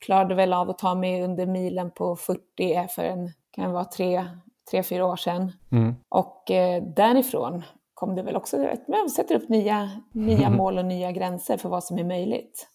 [0.01, 4.25] Klarade väl av att ta mig under milen på 40 för en, kan vara tre,
[4.71, 5.53] tre fyra år sedan.
[5.73, 5.95] Mm.
[6.09, 7.63] Och eh, därifrån
[7.95, 8.57] kom det väl också,
[8.89, 12.69] man sätter upp nya, nya mål och nya gränser för vad som är möjligt.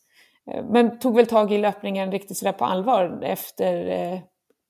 [0.52, 4.20] Eh, men tog väl tag i löpningen riktigt sådär på allvar efter eh,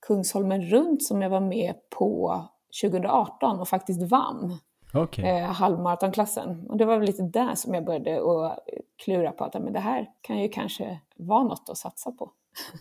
[0.08, 2.42] Kungsholmen runt som jag var med på
[2.84, 4.58] 2018 och faktiskt vann
[4.98, 5.26] okay.
[5.26, 6.66] eh, halvmaratonklassen.
[6.70, 8.60] Och det var väl lite där som jag började att
[9.04, 12.32] klura på att men det här kan ju kanske vara något att satsa på.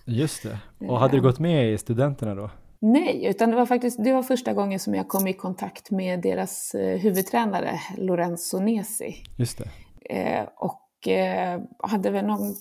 [0.04, 0.58] Just det.
[0.88, 2.50] Och hade du gått med i studenterna då?
[2.80, 6.20] Nej, utan det var faktiskt det var första gången som jag kom i kontakt med
[6.20, 9.14] deras eh, huvudtränare Lorenzo Nesi.
[9.38, 9.68] Just det.
[10.16, 12.54] Eh, och eh, Eh, hade väl någon,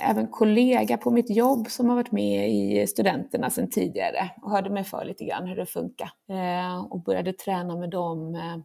[0.00, 4.70] även kollega på mitt jobb som har varit med i studenterna sedan tidigare och hörde
[4.70, 6.10] mig för lite grann hur det funkar.
[6.30, 8.58] Eh, och började träna med dem eh,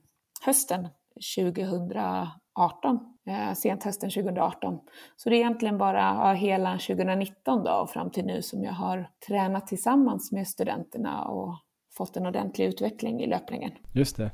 [0.46, 0.88] hösten
[1.36, 4.80] 2018 eh, sent hösten 2018.
[5.16, 9.10] Så det är egentligen bara hela 2019 då och fram till nu som jag har
[9.28, 11.56] tränat tillsammans med studenterna och
[11.98, 13.72] fått en ordentlig utveckling i löpningen.
[13.94, 14.32] Just det.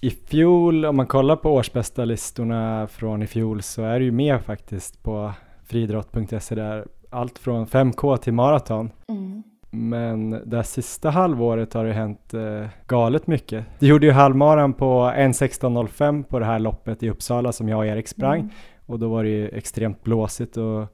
[0.00, 4.12] I fjol, om man kollar på årsbästa listorna från i fjol så är det ju
[4.12, 5.32] med faktiskt på
[5.64, 8.90] friidrott.se där allt från 5K till maraton.
[9.08, 9.42] Mm.
[9.70, 13.64] Men det sista halvåret har det hänt eh, galet mycket.
[13.78, 17.86] Du gjorde ju halvmaran på 1.16.05 på det här loppet i Uppsala som jag och
[17.86, 18.52] Erik sprang mm.
[18.86, 20.84] och då var det ju extremt blåsigt och,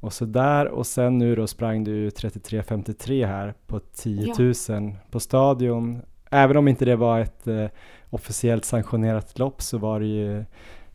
[0.00, 4.92] och sådär och sen nu då sprang du 33.53 här på 10 000 ja.
[5.10, 6.02] på stadion.
[6.30, 7.66] Även om inte det var ett eh,
[8.10, 10.44] officiellt sanktionerat lopp så var det ju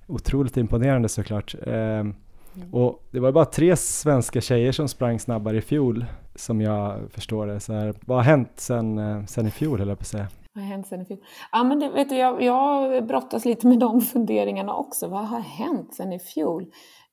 [0.07, 1.55] otroligt imponerande såklart.
[1.67, 2.03] Eh.
[2.71, 6.05] Och det var bara tre svenska tjejer som sprang snabbare i fjol,
[6.35, 7.59] som jag förstår det.
[7.59, 10.27] Så här, vad har hänt sen, eh, sen i fjol, höll jag på att säga?
[10.53, 11.19] Vad har hänt sen i fjol?
[11.51, 15.07] Ja, men det, vet du, jag, jag brottas lite med de funderingarna också.
[15.07, 16.61] Vad har hänt sen i fjol?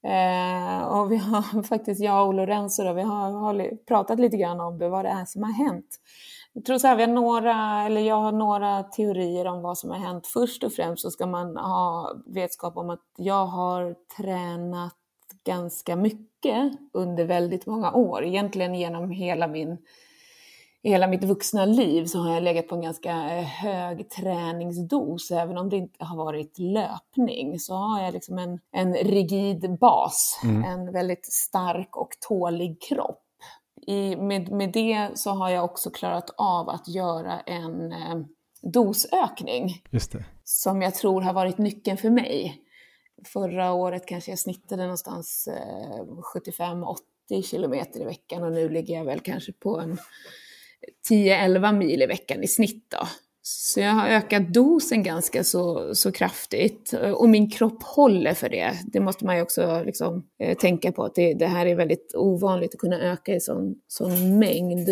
[0.05, 4.61] Eh, och vi har faktiskt, jag och Lorenzo, då, vi har, har pratat lite grann
[4.61, 6.01] om det, vad det är som har hänt.
[6.59, 9.91] Jag tror så här, vi har några, eller jag har några teorier om vad som
[9.91, 10.27] har hänt.
[10.27, 14.95] Först och främst så ska man ha vetskap om att jag har tränat
[15.45, 18.25] ganska mycket under väldigt många år.
[18.25, 19.79] Egentligen genom hela, min,
[20.83, 25.31] hela mitt vuxna liv så har jag legat på en ganska eh, hög träningsdos.
[25.31, 30.41] Även om det inte har varit löpning så har jag liksom en, en rigid bas,
[30.45, 30.65] mm.
[30.65, 33.28] en väldigt stark och tålig kropp.
[33.89, 38.17] I, med, med det så har jag också klarat av att göra en eh,
[38.63, 39.83] dosökning.
[40.45, 42.63] Som jag tror har varit nyckeln för mig.
[43.25, 45.49] Förra året kanske jag snittade någonstans
[46.35, 46.97] 75-80
[47.31, 49.99] eh, kilometer i veckan och nu ligger jag väl kanske på en
[51.11, 52.91] 10-11 mil i veckan i snitt.
[52.91, 53.09] Då.
[53.51, 58.73] Så jag har ökat dosen ganska så, så kraftigt och min kropp håller för det.
[58.93, 62.15] Det måste man ju också liksom, eh, tänka på att det, det, här är väldigt
[62.15, 64.89] ovanligt att kunna öka i sån, sån mängd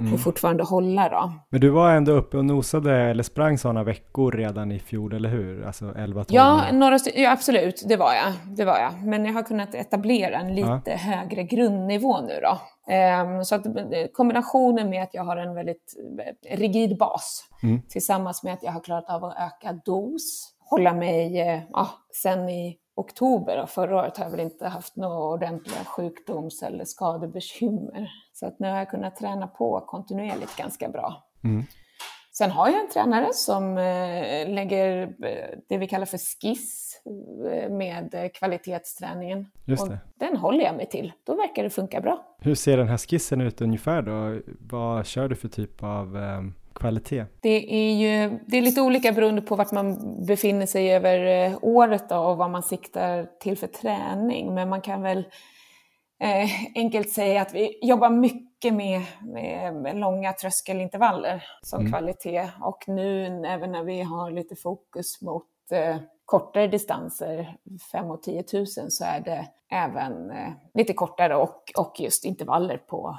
[0.00, 0.14] mm.
[0.14, 1.32] och fortfarande hålla då.
[1.50, 5.28] Men du var ändå uppe och nosade eller sprang sådana veckor redan i fjol, eller
[5.28, 5.66] hur?
[5.66, 6.24] Alltså 11-12?
[6.28, 8.56] Ja, några ja, absolut, det var jag.
[8.56, 9.06] Det var jag.
[9.06, 10.96] Men jag har kunnat etablera en lite ja.
[10.96, 12.58] högre grundnivå nu då.
[12.92, 13.72] Um, så att eh,
[14.12, 15.94] kombinationen med att jag har en väldigt
[16.46, 17.82] eh, rigid bas mm.
[17.88, 21.36] tillsammans med att jag har klarat av att öka dos, hålla mig,
[21.72, 21.88] ja,
[22.22, 26.84] sen i oktober och förra året har jag väl inte haft några ordentliga sjukdoms eller
[26.84, 28.10] skadebekymmer.
[28.32, 31.24] Så att nu har jag kunnat träna på kontinuerligt ganska bra.
[31.44, 31.64] Mm.
[32.32, 37.00] Sen har jag en tränare som eh, lägger eh, det vi kallar för skiss
[37.52, 39.46] eh, med kvalitetsträningen.
[39.64, 39.92] Just det.
[39.92, 41.12] Och den håller jag mig till.
[41.24, 42.36] Då verkar det funka bra.
[42.40, 44.40] Hur ser den här skissen ut ungefär då?
[44.60, 46.16] Vad kör du för typ av
[46.76, 47.24] kvalitet?
[47.40, 49.96] Det är ju det är lite olika beroende på vart man
[50.26, 54.54] befinner sig över året då, och vad man siktar till för träning.
[54.54, 55.18] Men man kan väl
[56.22, 61.92] eh, enkelt säga att vi jobbar mycket med, med, med långa tröskelintervaller som mm.
[61.92, 62.48] kvalitet.
[62.60, 67.56] Och nu även när vi har lite fokus mot eh, kortare distanser,
[67.92, 72.76] 5 och 10 000, så är det även eh, lite kortare och, och just intervaller
[72.76, 73.18] på,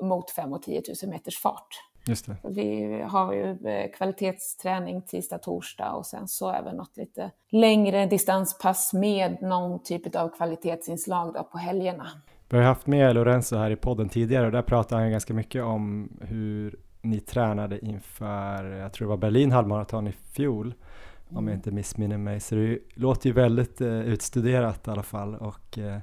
[0.00, 1.89] mot 5 och 10 000 meters fart.
[2.10, 2.36] Just det.
[2.42, 8.92] Vi har ju eh, kvalitetsträning tisdag, torsdag och sen så även något lite längre distanspass
[8.92, 12.06] med någon typ av kvalitetsinslag då på helgerna.
[12.48, 15.62] Vi har haft med Lorenzo här i podden tidigare och där pratade han ganska mycket
[15.62, 21.38] om hur ni tränade inför, jag tror det var Berlin halvmaraton i fjol, mm.
[21.38, 22.40] om jag inte missminner mig.
[22.40, 25.98] Så det låter ju väldigt eh, utstuderat i alla fall och eh,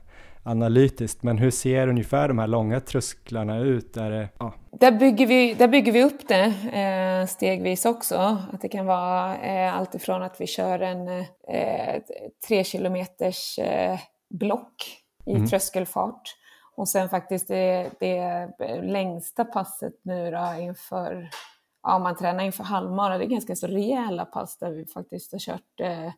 [0.48, 1.24] analytiskt.
[1.24, 3.98] Men hur ser ungefär de här långa trösklarna ut?
[3.98, 4.53] Är det, ja.
[4.72, 8.38] där, bygger vi, där bygger vi upp det eh, stegvis också.
[8.53, 11.07] Att det kan vara eh, allt ifrån att vi kör en
[11.48, 12.02] eh,
[12.48, 13.99] tre kilometers eh,
[14.30, 15.48] block i mm.
[15.48, 16.36] tröskelfart.
[16.76, 18.48] Och sen faktiskt det, det
[18.82, 21.30] längsta passet nu då inför,
[21.84, 25.32] ja om man tränar inför halvmara, det är ganska så rejäla pass där vi faktiskt
[25.32, 26.11] har kört eh,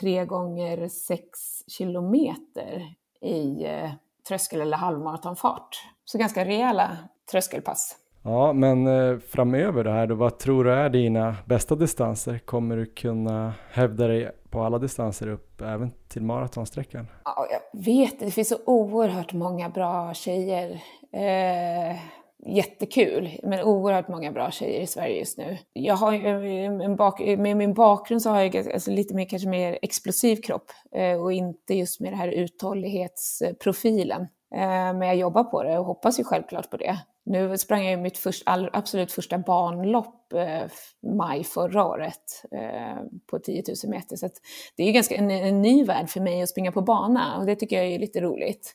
[0.00, 1.28] tre gånger sex
[1.66, 3.90] kilometer i eh,
[4.28, 5.68] tröskel eller halvmaratonfart.
[6.04, 6.96] Så ganska rejäla
[7.30, 7.96] tröskelpass.
[8.22, 12.38] Ja, men eh, framöver det här då, vad tror du är dina bästa distanser?
[12.38, 17.06] Kommer du kunna hävda dig på alla distanser upp, även till maratonsträckan?
[17.24, 20.70] Ja, jag vet det finns så oerhört många bra tjejer.
[21.12, 21.96] Eh,
[22.46, 25.58] jättekul, men oerhört många bra tjejer i Sverige just nu.
[25.72, 29.78] Jag har en bak, med min bakgrund så har jag alltså lite mer, kanske mer
[29.82, 34.20] explosiv kropp eh, och inte just med den här uthållighetsprofilen.
[34.54, 36.98] Eh, men jag jobbar på det och hoppas ju självklart på det.
[37.24, 38.42] Nu sprang jag mitt först,
[38.72, 40.70] absolut första banlopp eh,
[41.16, 44.16] maj förra året eh, på 10 000 meter.
[44.16, 44.28] Så
[44.76, 47.46] det är ju ganska en, en, ny värld för mig att springa på bana och
[47.46, 48.74] det tycker jag är lite roligt.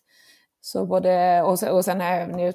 [0.61, 2.53] Så både, och, och sen har jag även,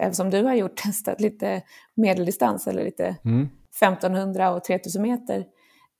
[0.00, 1.62] även som du har gjort, testat lite
[1.94, 3.48] medeldistans eller lite mm.
[3.82, 5.38] 1500 och 3000 meter.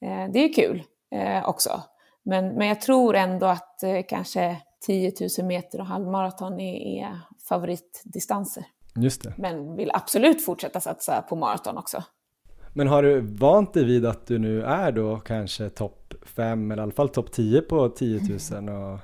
[0.02, 0.82] Eh, det är kul
[1.14, 1.82] eh, också.
[2.24, 4.56] Men, men jag tror ändå att eh, kanske
[4.86, 8.64] 10 000 meter och halvmaraton är, är favoritdistanser.
[8.96, 9.34] Just det.
[9.38, 12.02] Men vill absolut fortsätta satsa på maraton också.
[12.72, 16.82] Men har du vant dig vid att du nu är då kanske topp 5 eller
[16.82, 18.20] i alla fall topp 10 på 10
[18.60, 18.98] 000 och,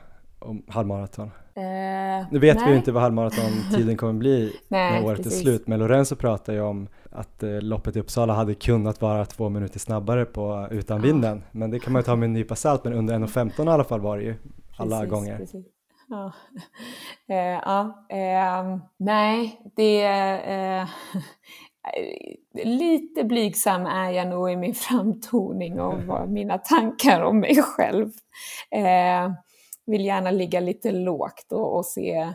[0.49, 1.31] och halvmaraton?
[1.57, 2.65] Uh, nu vet nej.
[2.67, 5.39] vi ju inte vad halvmaratontiden kommer bli nej, när året precis.
[5.39, 9.25] är slut, men Lorenzo pratar ju om att eh, loppet i Uppsala hade kunnat vara
[9.25, 11.05] två minuter snabbare på, utan uh.
[11.05, 11.43] vinden.
[11.53, 13.85] Men det kan man ju ta med en nypa salt, men under 1.15 i alla
[13.85, 14.35] fall var det ju
[14.77, 15.37] alla precis, gånger.
[15.37, 15.67] Precis.
[16.09, 16.33] Ja,
[17.29, 20.03] eh, ja eh, nej, det...
[20.03, 20.89] Eh,
[22.65, 28.11] lite blygsam är jag nog i min framtoning och mina tankar om mig själv.
[29.93, 32.35] Eh, vill gärna ligga lite lågt och, och se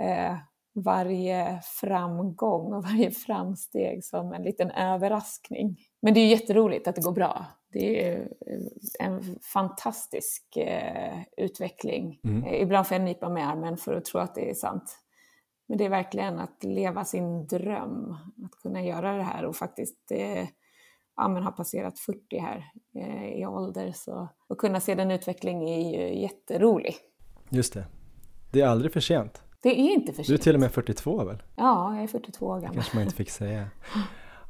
[0.00, 0.36] eh,
[0.74, 5.76] varje framgång och varje framsteg som en liten överraskning.
[6.02, 7.46] Men det är jätteroligt att det går bra.
[7.72, 8.28] Det är
[8.98, 12.20] en fantastisk eh, utveckling.
[12.24, 12.44] Mm.
[12.44, 14.98] Eh, ibland får jag nypa med armen för att tro att det är sant.
[15.68, 20.10] Men det är verkligen att leva sin dröm, att kunna göra det här och faktiskt
[20.10, 20.46] eh,
[21.16, 22.64] ja, men har passerat 40 här
[22.94, 23.92] eh, i ålder.
[23.94, 26.94] Så att kunna se den utvecklingen är ju jätterolig.
[27.48, 27.84] Just det.
[28.52, 29.42] Det är aldrig för sent.
[29.62, 30.28] Det är inte för sent.
[30.28, 31.42] Du är till och med 42 väl?
[31.56, 32.68] Ja, jag är 42 år gammal.
[32.70, 33.66] Det kanske man inte fick säga.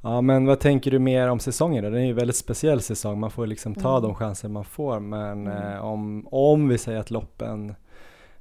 [0.02, 1.90] Ja, men vad tänker du mer om säsongen då?
[1.90, 4.02] Den är ju en väldigt speciell säsong, man får liksom ta mm.
[4.02, 5.00] de chanser man får.
[5.00, 5.72] Men mm.
[5.72, 7.74] eh, om, om vi säger att loppen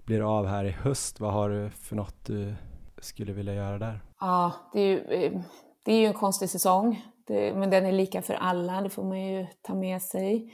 [0.06, 2.54] blir av här i höst, vad har du för något du
[2.98, 4.02] skulle vilja göra där?
[4.20, 5.42] Ja, det är ju, eh,
[5.86, 9.04] det är ju en konstig säsong, det, men den är lika för alla, det får
[9.04, 10.52] man ju ta med sig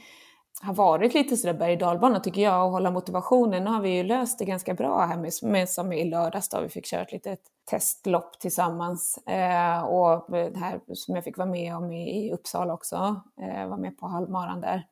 [0.62, 3.64] har varit lite sådär berg och dalbana tycker jag och hålla motivationen.
[3.64, 6.62] Nu har vi ju löst det ganska bra här med, med som i lördags då
[6.62, 7.40] vi fick köra ett litet
[7.70, 9.18] testlopp tillsammans.
[9.18, 13.68] Eh, och det här som jag fick vara med om i, i Uppsala också, eh,
[13.68, 14.84] var med på halvmaran där.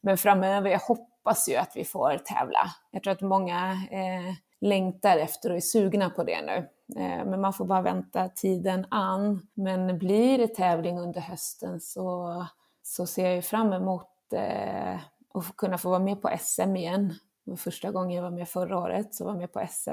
[0.00, 2.70] Men framöver, jag hoppas ju att vi får tävla.
[2.90, 6.68] Jag tror att många eh, längtar efter och är sugna på det nu.
[6.96, 9.46] Eh, men man får bara vänta tiden an.
[9.54, 12.46] Men blir det tävling under hösten så,
[12.82, 15.00] så ser jag ju fram emot eh,
[15.34, 17.14] och kunna få vara med på SM igen.
[17.44, 19.90] Det var första gången jag var med förra året, så var jag med på SM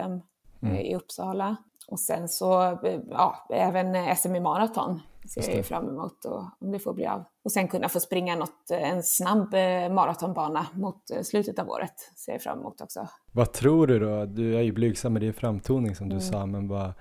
[0.61, 0.75] mm.
[0.75, 1.55] i Uppsala.
[1.91, 4.99] Och sen så, eh, ja, även SM i maraton
[5.29, 7.23] ser jag ju fram emot och, om det får bli av.
[7.43, 9.53] Och sen kunna få springa något, en snabb
[9.91, 11.93] maratonbana mot slutet av året
[12.25, 13.07] ser jag fram emot också.
[13.31, 14.25] Vad tror du då?
[14.25, 16.21] Du är ju blygsam med din framtoning som du mm.
[16.21, 16.93] sa, men vad,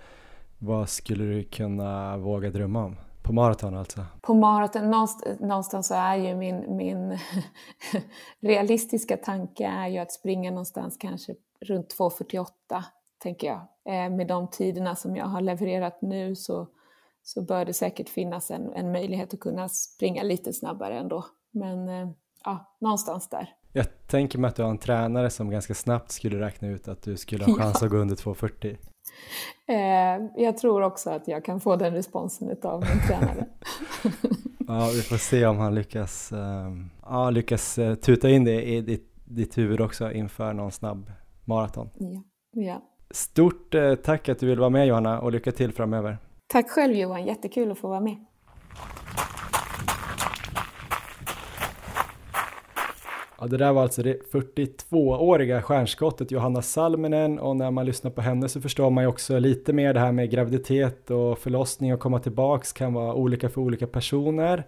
[0.59, 2.97] vad skulle du kunna våga drömma om?
[3.23, 4.01] På maraton alltså?
[4.21, 7.19] På maraton, någonstans, någonstans så är ju min, min
[8.41, 12.47] realistiska tanke är ju att springa någonstans kanske runt 2.48,
[13.21, 13.61] tänker jag.
[13.95, 16.69] Eh, med de tiderna som jag har levererat nu så,
[17.23, 21.25] så bör det säkert finnas en, en möjlighet att kunna springa lite snabbare ändå.
[21.51, 22.11] Men eh,
[22.45, 23.55] ja, någonstans där.
[23.73, 27.03] Jag tänker mig att du har en tränare som ganska snabbt skulle räkna ut att
[27.03, 27.87] du skulle ha chans ja.
[27.87, 28.77] att gå under 2.40.
[29.69, 33.47] Eh, jag tror också att jag kan få den responsen av min tränare.
[34.67, 36.39] ja, vi får se om han lyckas, uh,
[37.03, 41.13] ja, lyckas tuta in det i ditt, ditt huvud också inför någon snabb
[41.45, 41.91] maraton.
[41.99, 42.23] Ja.
[42.53, 42.90] ja.
[43.11, 46.19] Stort uh, tack att du vill vara med Johanna och lycka till framöver.
[46.47, 48.17] Tack själv Johan, jättekul att få vara med.
[53.41, 58.21] Ja, det där var alltså det 42-åriga stjärnskottet Johanna Salminen och när man lyssnar på
[58.21, 62.01] henne så förstår man ju också lite mer det här med graviditet och förlossning och
[62.01, 64.67] komma tillbaks kan vara olika för olika personer.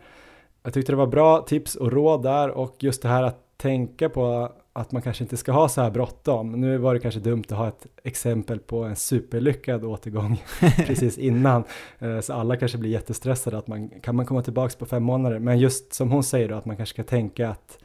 [0.63, 4.09] Jag tyckte det var bra tips och råd där och just det här att tänka
[4.09, 6.53] på att man kanske inte ska ha så här bråttom.
[6.53, 10.43] Nu var det kanske dumt att ha ett exempel på en superlyckad återgång
[10.87, 11.65] precis innan.
[11.99, 15.39] Eh, så alla kanske blir jättestressade att man kan man komma tillbaks på fem månader.
[15.39, 17.79] Men just som hon säger då att man kanske ska tänka att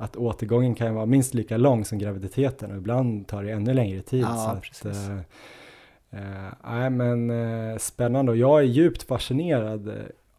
[0.00, 4.02] att återgången kan vara minst lika lång som graviditeten och ibland tar det ännu längre
[4.02, 4.22] tid.
[4.22, 4.96] Ja, så att,
[6.10, 9.92] äh, äh, men äh, spännande och jag är djupt fascinerad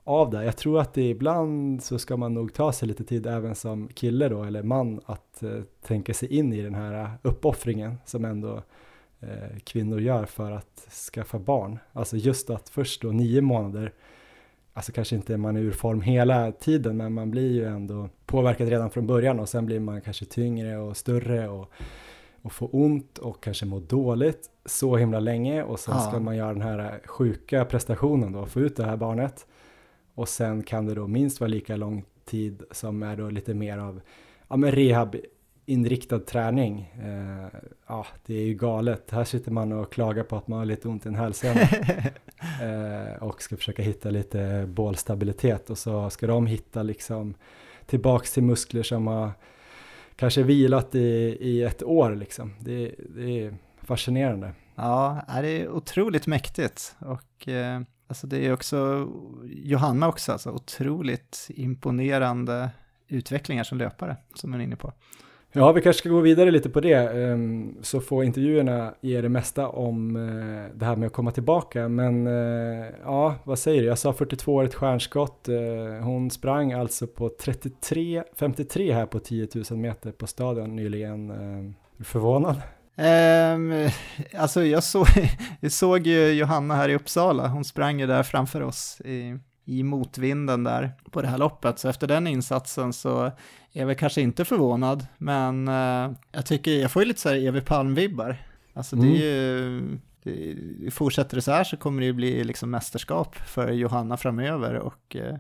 [0.10, 0.44] av det.
[0.44, 3.88] Jag tror att det ibland så ska man nog ta sig lite tid även som
[3.88, 5.50] kille då eller man att äh,
[5.82, 8.64] tänka sig in i den här uppoffringen som ändå
[9.64, 11.80] kvinnor gör för att skaffa barn.
[11.94, 13.94] Alltså just att först då nio månader
[14.74, 18.70] alltså kanske inte man är ur form hela tiden, men man blir ju ändå påverkad
[18.70, 21.72] redan från början och sen blir man kanske tyngre och större och,
[22.42, 26.02] och får ont och kanske mår dåligt så himla länge och sen ja.
[26.02, 29.46] ska man göra den här sjuka prestationen då, få ut det här barnet
[30.20, 33.78] och sen kan det då minst vara lika lång tid som är då lite mer
[33.78, 34.02] av
[34.48, 35.16] ja, men rehab
[35.66, 36.94] inriktad träning.
[37.04, 39.12] Eh, ja, det är ju galet.
[39.12, 41.62] Här sitter man och klagar på att man har lite ont i en hälsena
[42.62, 47.34] eh, och ska försöka hitta lite bålstabilitet och så ska de hitta liksom
[47.86, 49.32] tillbaks till muskler som har
[50.16, 52.54] kanske vilat i, i ett år liksom.
[52.60, 54.54] Det, det är fascinerande.
[54.76, 59.08] Ja, det är otroligt mäktigt och eh, alltså det är också
[59.46, 62.70] Johanna också, alltså otroligt imponerande
[63.08, 64.94] utvecklingar som löpare som hon är inne på.
[65.52, 69.30] Ja, vi kanske ska gå vidare lite på det, ehm, så får intervjuerna ge det
[69.30, 71.90] mesta om eh, det här med att komma tillbaka.
[71.90, 73.88] Men eh, ja, vad säger du?
[73.88, 75.50] Jag sa 42-årigt stjärnskott.
[75.50, 81.30] Eh, hon sprang alltså på 33, 53 här på 10 000 meter på stadion nyligen.
[81.30, 82.62] Är du förvånad?
[83.00, 83.90] Um,
[84.38, 85.06] alltså jag, så,
[85.60, 89.84] jag såg ju Johanna här i Uppsala, hon sprang ju där framför oss i, i
[89.84, 93.34] motvinden där på det här loppet, så efter den insatsen så är
[93.72, 97.36] jag väl kanske inte förvånad, men uh, jag tycker, jag får ju lite så här
[97.36, 98.38] Evi Palm-vibbar.
[98.74, 99.20] Alltså det är mm.
[99.22, 104.18] ju, det, fortsätter det så här så kommer det ju bli liksom mästerskap för Johanna
[104.18, 105.36] framöver och uh,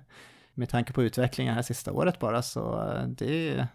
[0.53, 3.68] med tanke på utvecklingen här sista året bara så uh, det,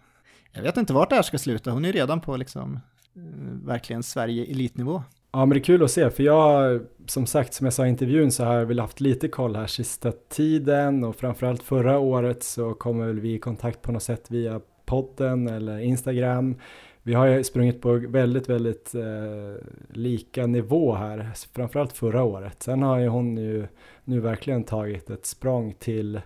[0.51, 2.79] jag vet inte vart det här ska sluta, hon är ju redan på liksom
[3.15, 3.21] Eh,
[3.65, 5.03] verkligen Sverige elitnivå.
[5.31, 7.89] Ja men det är kul att se för jag som sagt som jag sa i
[7.89, 12.43] intervjun så har jag väl haft lite koll här sista tiden och framförallt förra året
[12.43, 16.55] så kommer väl vi i kontakt på något sätt via podden eller Instagram.
[17.03, 22.63] Vi har ju sprungit på väldigt, väldigt eh, lika nivå här, framförallt förra året.
[22.63, 23.67] Sen har ju hon ju
[24.03, 26.21] nu verkligen tagit ett språng till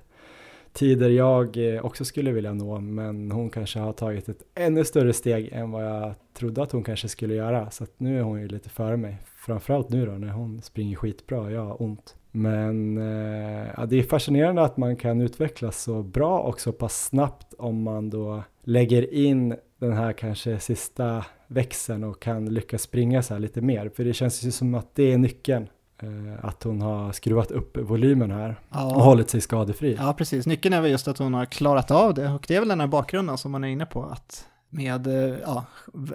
[0.74, 5.14] tider jag eh, också skulle vilja nå, men hon kanske har tagit ett ännu större
[5.14, 7.72] steg än vad jag trodde att hon kanske skulle göra.
[7.72, 10.96] Så att nu är hon ju lite före mig, framförallt nu då när hon springer
[10.96, 12.16] skitbra och jag har ont.
[12.32, 17.06] Men eh, ja, det är fascinerande att man kan utvecklas så bra och så pass
[17.06, 23.22] snabbt om man då lägger in den här kanske sista växeln och kan lyckas springa
[23.22, 23.90] så här lite mer.
[23.96, 25.68] För det känns ju som att det är nyckeln
[26.04, 28.96] Eh, att hon har skruvat upp volymen här ja.
[28.96, 29.96] och hållit sig skadefri.
[30.00, 30.46] Ja, precis.
[30.46, 32.80] Nyckeln är väl just att hon har klarat av det och det är väl den
[32.80, 35.66] här bakgrunden som man är inne på att med eh, ja,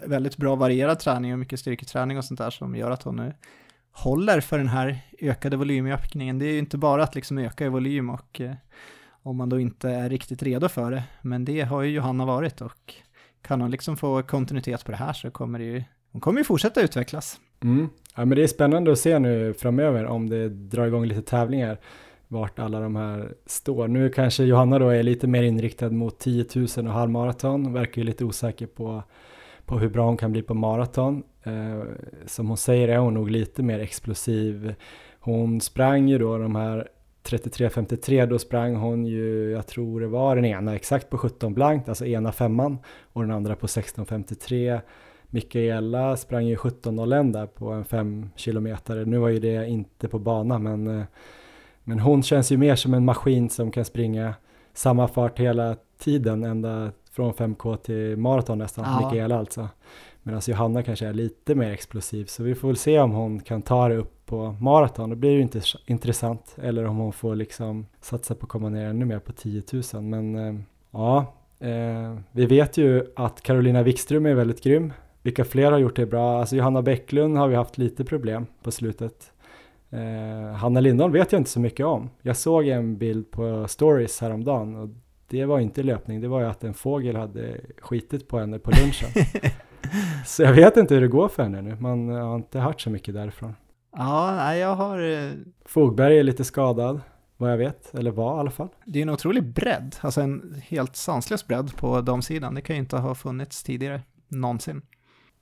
[0.06, 3.34] väldigt bra varierad träning och mycket styrketräning och sånt där som gör att hon nu
[3.92, 6.38] håller för den här ökade volymökningen.
[6.38, 8.54] Det är ju inte bara att liksom öka i volym och eh,
[9.22, 12.60] om man då inte är riktigt redo för det, men det har ju Johanna varit
[12.60, 12.94] och
[13.42, 15.82] kan hon liksom få kontinuitet på det här så kommer det ju,
[16.12, 17.40] hon kommer ju fortsätta utvecklas.
[17.62, 17.88] Mm.
[18.16, 21.78] Ja, men det är spännande att se nu framöver om det drar igång lite tävlingar
[22.28, 23.88] vart alla de här står.
[23.88, 28.06] Nu kanske Johanna då är lite mer inriktad mot 10 000 och halvmaraton, verkar ju
[28.06, 29.02] lite osäker på,
[29.66, 31.22] på hur bra hon kan bli på maraton.
[31.42, 31.82] Eh,
[32.26, 34.74] som hon säger är hon nog lite mer explosiv.
[35.20, 36.88] Hon sprang ju då de här
[37.24, 41.88] 33.53 då sprang hon ju, jag tror det var den ena exakt på 17 blankt,
[41.88, 42.78] alltså ena femman
[43.12, 44.80] och den andra på 16.53.
[45.26, 49.04] Mikaela sprang ju 17.01 där på en 5 kilometer.
[49.04, 51.04] Nu var ju det inte på bana men, eh,
[51.84, 54.34] men hon känns ju mer som en maskin som kan springa
[54.72, 59.10] samma fart hela tiden ända från 5K till maraton nästan, ja.
[59.10, 59.68] Mikaela alltså.
[60.22, 63.62] Medan Johanna kanske är lite mer explosiv så vi får väl se om hon kan
[63.62, 65.10] ta det upp på maraton.
[65.10, 68.68] Då blir det ju inte intressant eller om hon får liksom satsa på att komma
[68.68, 69.62] ner ännu mer på 10
[69.92, 70.02] 000.
[70.02, 74.92] Men eh, ja, eh, vi vet ju att Carolina Wikström är väldigt grym.
[75.22, 76.40] Vilka fler har gjort det bra?
[76.40, 79.32] Alltså Johanna Bäcklund har vi haft lite problem på slutet.
[79.94, 82.10] Eh, Hanna Lindholm vet jag inte så mycket om.
[82.22, 84.88] Jag såg en bild på stories häromdagen och
[85.28, 88.70] det var inte löpning, det var ju att en fågel hade skitit på henne på
[88.70, 89.08] lunchen.
[90.26, 92.90] så jag vet inte hur det går för henne nu, man har inte hört så
[92.90, 93.54] mycket därifrån.
[93.96, 94.98] Ja, jag har...
[94.98, 95.30] Eh,
[95.64, 97.00] Fogberg är lite skadad,
[97.36, 98.68] vad jag vet, eller var i alla fall.
[98.84, 102.54] Det är en otrolig bredd, alltså en helt sanslös bredd på damsidan.
[102.54, 104.82] Det kan ju inte ha funnits tidigare, någonsin.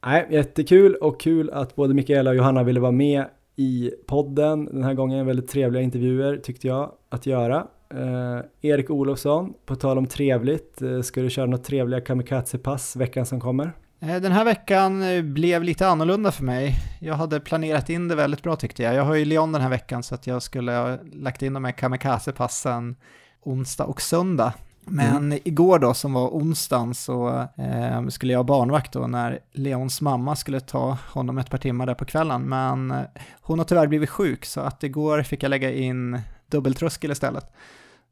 [0.07, 3.27] Nej, jättekul och kul att både Mikaela och Johanna ville vara med
[3.57, 4.65] i podden.
[4.65, 7.67] Den här gången väldigt trevliga intervjuer tyckte jag att göra.
[7.95, 13.27] Eh, Erik Olofsson, på tal om trevligt, eh, ska du köra något trevliga kamikazepass veckan
[13.27, 13.73] som kommer?
[14.01, 16.75] Eh, den här veckan eh, blev lite annorlunda för mig.
[17.01, 18.95] Jag hade planerat in det väldigt bra tyckte jag.
[18.95, 21.65] Jag har ju Lyon den här veckan så att jag skulle ha lagt in de
[21.65, 22.97] här kamikazepassen
[23.43, 24.55] onsdag och söndag.
[24.85, 25.39] Men mm.
[25.45, 30.37] igår då, som var onsdagen, så eh, skulle jag ha barnvakt då när Leons mamma
[30.37, 32.43] skulle ta honom ett par timmar där på kvällen.
[32.43, 33.01] Men eh,
[33.41, 37.53] hon har tyvärr blivit sjuk, så att igår fick jag lägga in dubbeltröskel istället.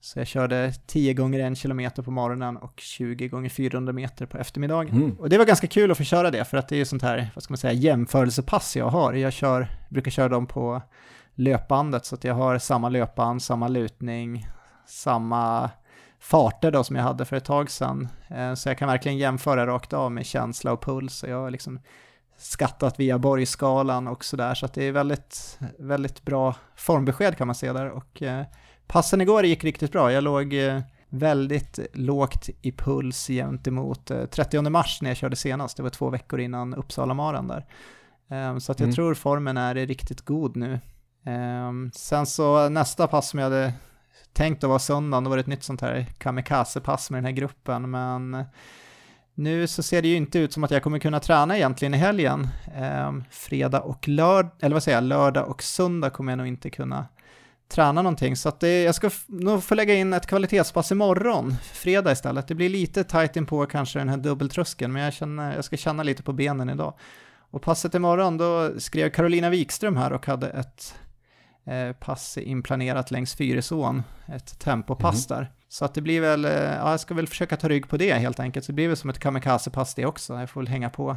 [0.01, 4.38] Så jag körde 10 gånger 1 kilometer på morgonen och 20 gånger 400 meter på
[4.38, 4.97] eftermiddagen.
[4.97, 5.12] Mm.
[5.12, 7.02] Och det var ganska kul att få köra det, för att det är ju sånt
[7.02, 9.12] här, vad ska man säga, jämförelsepass jag har.
[9.12, 10.82] Jag kör, brukar köra dem på
[11.34, 14.47] löpbandet, så att jag har samma löpband, samma lutning,
[14.86, 15.70] samma
[16.20, 18.09] farter då som jag hade för ett tag sedan.
[18.28, 21.24] Eh, så jag kan verkligen jämföra rakt av med känsla och puls.
[21.28, 21.80] Jag har liksom
[22.36, 27.55] skattat via Borgskalan och sådär, så att det är väldigt, väldigt bra formbesked kan man
[27.55, 27.90] se där.
[27.90, 28.44] Och eh,
[28.86, 30.12] passen igår gick riktigt bra.
[30.12, 35.76] Jag låg eh, väldigt lågt i puls gentemot 30 mars när jag körde senast.
[35.76, 37.66] Det var två veckor innan Uppsala-maran där.
[38.60, 38.94] Så att jag mm.
[38.94, 40.80] tror formen är riktigt god nu.
[41.94, 43.72] Sen så nästa pass som jag hade
[44.32, 47.32] tänkt att vara söndagen, då var det ett nytt sånt här kamikaze-pass med den här
[47.32, 48.44] gruppen, men eh,
[49.35, 51.97] nu så ser det ju inte ut som att jag kommer kunna träna egentligen i
[51.97, 52.48] helgen.
[52.77, 56.70] Eh, fredag och lördag, eller vad säger jag, lördag och söndag kommer jag nog inte
[56.70, 57.07] kunna
[57.70, 58.36] träna någonting.
[58.36, 62.48] Så att det, jag ska nog få lägga in ett kvalitetspass imorgon, fredag istället.
[62.48, 65.77] Det blir lite tight in på kanske den här dubbeltröskeln, men jag, känner, jag ska
[65.77, 66.94] känna lite på benen idag.
[67.51, 70.94] Och passet imorgon, då skrev Carolina Wikström här och hade ett
[72.01, 75.39] pass inplanerat längs Fyrisån, ett tempopass mm.
[75.39, 75.53] där.
[75.69, 78.12] Så att det blir väl, eh, ja, jag ska väl försöka ta rygg på det
[78.12, 80.35] helt enkelt, så det blir väl som ett kamikazepass det också.
[80.35, 81.16] Jag får väl hänga på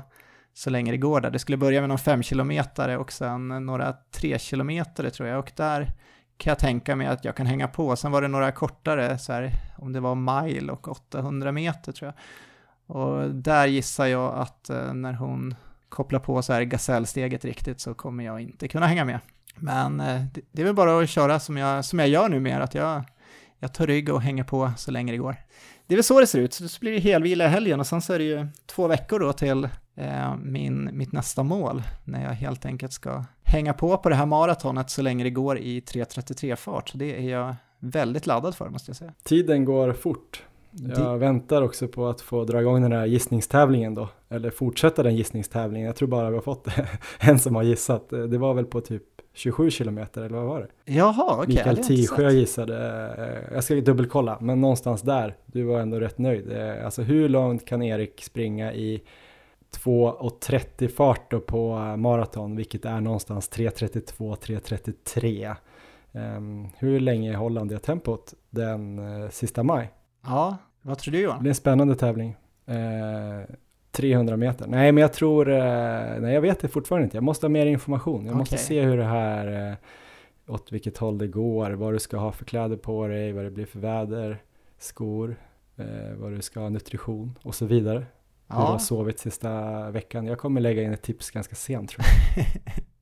[0.53, 1.31] så länge det går där.
[1.31, 5.51] Det skulle börja med någon 5 kilometer och sen några 3 kilometer tror jag, och
[5.55, 5.91] där
[6.37, 7.95] kan jag tänka mig att jag kan hänga på.
[7.95, 12.07] Sen var det några kortare, så här, om det var mile och 800 meter tror
[12.07, 12.15] jag.
[12.97, 15.55] Och där gissar jag att eh, när hon
[15.89, 19.19] kopplar på så här gasellsteget riktigt så kommer jag inte kunna hänga med.
[19.55, 22.39] Men eh, det, det, är väl bara att köra som jag, som jag gör nu
[22.39, 23.03] mer, att jag,
[23.59, 25.35] jag tar rygg och hänger på så länge det går.
[25.87, 27.87] Det är väl så det ser ut, så det blir det helvila i helgen och
[27.87, 32.23] sen så är det ju två veckor då till eh, min, mitt nästa mål, när
[32.23, 35.79] jag helt enkelt ska hänga på på det här maratonet så länge det går i
[35.79, 36.89] 3.33-fart.
[36.89, 39.13] Så det är jag väldigt laddad för måste jag säga.
[39.23, 40.43] Tiden går fort.
[40.95, 45.15] Jag väntar också på att få dra igång den här gissningstävlingen då, eller fortsätta den
[45.15, 45.87] gissningstävlingen.
[45.87, 46.67] Jag tror bara vi har fått
[47.19, 48.09] en som har gissat.
[48.09, 50.93] Det var väl på typ 27 kilometer eller vad var det?
[50.93, 51.43] Jaha, okej.
[51.43, 52.77] Okay, Mikael Tisjö gissade,
[53.17, 56.51] eh, jag ska dubbelkolla, men någonstans där, du var ändå rätt nöjd.
[56.51, 59.03] Eh, alltså hur långt kan Erik springa i
[59.71, 65.55] 2.30 fart då på maraton, vilket är någonstans 3.32, 3.33.
[66.11, 69.91] Um, hur länge håller han det tempot den uh, sista maj?
[70.25, 71.37] Ja, vad tror du Johan?
[71.37, 72.37] Det blir en spännande tävling.
[72.69, 73.45] Uh,
[73.91, 74.67] 300 meter.
[74.67, 75.57] Nej, men jag tror, uh,
[76.19, 77.17] nej jag vet det fortfarande inte.
[77.17, 78.25] Jag måste ha mer information.
[78.25, 78.39] Jag okay.
[78.39, 79.75] måste se hur det här, uh,
[80.47, 83.51] åt vilket håll det går, vad du ska ha för kläder på dig, vad det
[83.51, 84.41] blir för väder,
[84.77, 85.35] skor,
[86.15, 87.97] vad du ska ha nutrition och så vidare.
[87.97, 88.05] hur
[88.47, 88.67] du Ja.
[88.67, 90.25] har sovit sista veckan.
[90.25, 92.45] Jag kommer lägga in ett tips ganska sent tror jag.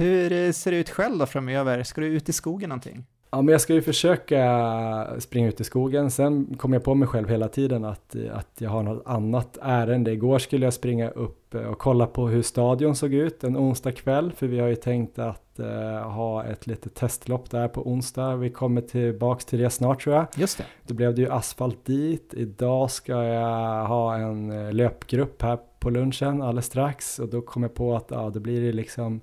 [0.00, 1.82] Hur eh, ser det ut själv då framöver?
[1.82, 3.06] Ska du ut i skogen någonting?
[3.32, 6.10] Ja, men jag ska ju försöka springa ut i skogen.
[6.10, 10.12] Sen kommer jag på mig själv hela tiden att, att jag har något annat ärende.
[10.12, 14.32] Igår skulle jag springa upp och kolla på hur stadion såg ut en onsdag kväll,
[14.32, 18.36] för vi har ju tänkt att eh, ha ett litet testlopp där på onsdag.
[18.36, 20.26] Vi kommer tillbaks till det snart tror jag.
[20.36, 20.64] Just det.
[20.86, 22.34] Då blev det ju asfalt dit.
[22.36, 27.62] Idag ska jag ha en eh, löpgrupp här på lunchen alldeles strax och då kom
[27.62, 29.20] jag på att ja, då blir det liksom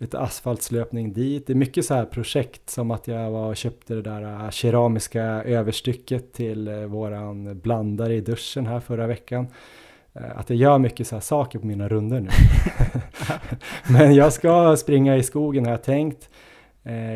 [0.00, 1.46] lite asfaltslöpning dit.
[1.46, 4.50] Det är mycket så här projekt som att jag var och köpte det där äh,
[4.50, 9.46] keramiska överstycket till äh, våran blandare i duschen här förra veckan.
[10.12, 12.28] Äh, att jag gör mycket så här saker på mina runder nu.
[13.92, 16.30] Men jag ska springa i skogen har jag tänkt.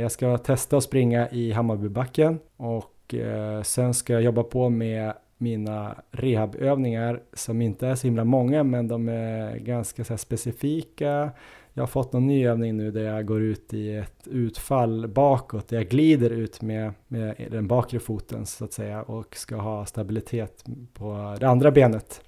[0.00, 3.14] Jag ska testa att springa i Hammarbybacken och
[3.62, 8.88] sen ska jag jobba på med mina rehabövningar som inte är så himla många men
[8.88, 11.30] de är ganska så här specifika.
[11.74, 15.68] Jag har fått någon ny övning nu där jag går ut i ett utfall bakåt,
[15.68, 19.86] där jag glider ut med, med den bakre foten så att säga och ska ha
[19.86, 22.20] stabilitet på det andra benet.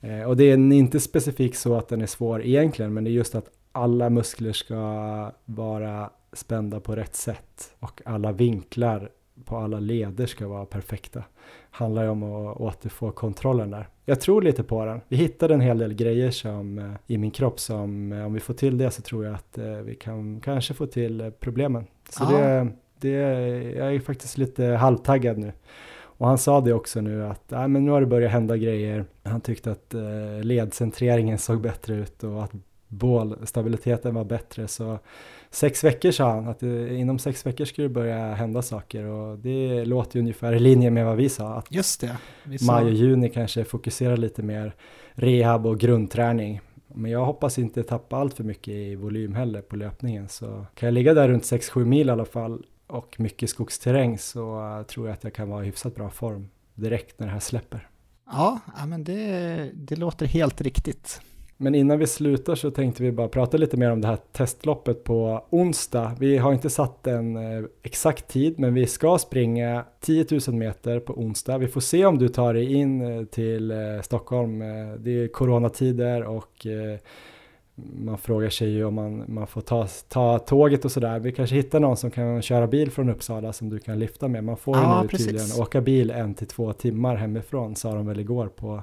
[0.00, 3.12] Eh, och det är inte specifikt så att den är svår egentligen, men det är
[3.12, 9.10] just att alla muskler ska vara spända på rätt sätt och alla vinklar
[9.44, 11.24] på alla leder ska vara perfekta.
[11.70, 13.88] Handlar ju om att återfå kontrollen där.
[14.04, 15.00] Jag tror lite på den.
[15.08, 18.40] Vi hittade en hel del grejer som, eh, i min kropp som eh, om vi
[18.40, 21.86] får till det så tror jag att eh, vi kan kanske få till problemen.
[22.10, 22.68] Så det,
[23.00, 23.10] det,
[23.76, 25.52] jag är faktiskt lite halvtaggad nu.
[26.18, 29.04] Och han sa det också nu att äh, men nu har det börjat hända grejer.
[29.22, 32.52] Han tyckte att eh, ledcentreringen såg bättre ut och att
[32.88, 34.68] bålstabiliteten var bättre.
[34.68, 34.98] Så
[35.50, 39.38] sex veckor sa han, att det, inom sex veckor skulle det börja hända saker och
[39.38, 41.54] det låter ju ungefär i linje med vad vi sa.
[41.54, 42.16] Att Just det.
[42.44, 44.74] Vi maj och juni kanske fokuserar lite mer
[45.12, 46.60] rehab och grundträning.
[46.94, 50.28] Men jag hoppas inte tappa allt för mycket i volym heller på löpningen.
[50.28, 54.84] Så kan jag ligga där runt 6-7 mil i alla fall och mycket skogsterräng så
[54.88, 57.88] tror jag att jag kan vara i hyfsat bra form direkt när det här släpper.
[58.26, 61.20] Ja, ja, men det, det låter helt riktigt.
[61.60, 65.04] Men innan vi slutar så tänkte vi bara prata lite mer om det här testloppet
[65.04, 66.16] på onsdag.
[66.18, 71.00] Vi har inte satt en eh, exakt tid, men vi ska springa 10 000 meter
[71.00, 71.58] på onsdag.
[71.58, 74.58] Vi får se om du tar dig in eh, till eh, Stockholm.
[74.98, 76.66] Det är coronatider och
[77.96, 81.18] man frågar sig ju om man, man får ta, ta tåget och sådär.
[81.18, 84.44] Vi kanske hittar någon som kan köra bil från Uppsala som du kan lyfta med.
[84.44, 85.26] Man får ju Ja, nu precis.
[85.26, 88.82] tydligen åka bil en till två timmar hemifrån, sa de väl igår på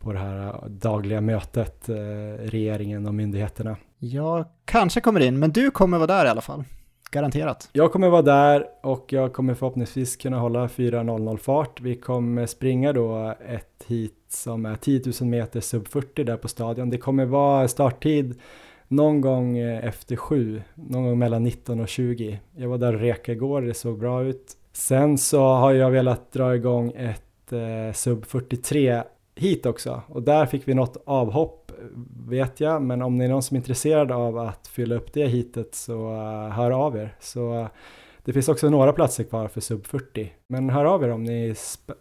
[0.00, 1.94] på det här eh, dagliga mötet, eh,
[2.38, 3.76] regeringen och myndigheterna.
[3.98, 6.64] Jag kanske kommer in, men du kommer vara där i alla fall.
[7.10, 7.68] Garanterat.
[7.72, 11.80] Jag kommer vara där och jag kommer förhoppningsvis kunna hålla 4.00 fart.
[11.80, 16.48] Vi kommer springa då ett hit som är 10 000 meter sub 40 där på
[16.48, 16.90] stadion.
[16.90, 18.40] Det kommer vara starttid
[18.88, 22.40] någon gång eh, efter sju, någon gång mellan 19 och 20.
[22.56, 24.56] Jag var där och reka igår, det såg bra ut.
[24.72, 29.02] Sen så har jag velat dra igång ett eh, sub 43
[29.40, 31.72] hit också och där fick vi något avhopp
[32.28, 35.26] vet jag, men om det är någon som är intresserad av att fylla upp det
[35.26, 37.16] hitet så uh, hör av er.
[37.20, 37.66] Så uh,
[38.24, 41.48] det finns också några platser kvar för sub 40, men hör av er om ni,
[41.48, 41.56] är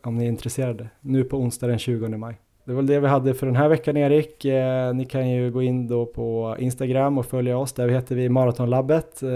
[0.07, 2.39] om ni är intresserade nu på onsdag den 20 maj.
[2.65, 4.45] Det var det vi hade för den här veckan Erik.
[4.45, 8.29] Eh, ni kan ju gå in då på Instagram och följa oss, där heter vi
[8.29, 9.23] Maratonlabbet.
[9.23, 9.29] Eh,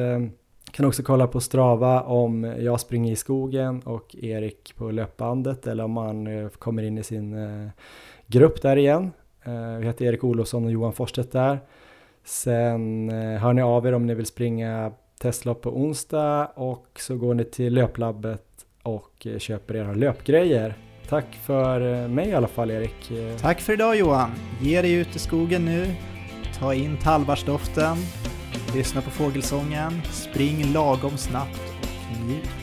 [0.76, 5.84] kan också kolla på Strava om jag springer i skogen och Erik på löpbandet eller
[5.84, 7.70] om man eh, kommer in i sin eh,
[8.28, 9.12] grupp där igen.
[9.44, 11.60] Eh, Vi heter Erik Olofsson och Johan Forsstedt där.
[12.26, 13.10] Sen
[13.40, 14.92] hör ni av er om ni vill springa
[15.22, 18.46] testlopp på onsdag och så går ni till löplabbet
[18.84, 20.76] och köper era löpgrejer.
[21.10, 23.12] Tack för mig i alla fall Erik.
[23.42, 24.32] Tack för idag Johan.
[24.62, 25.86] Ge dig ut i skogen nu.
[26.60, 27.98] Ta in tallbarsdoften.
[28.76, 30.02] Lyssna på fågelsången.
[30.12, 31.62] Spring lagom snabbt
[32.12, 32.63] och njut.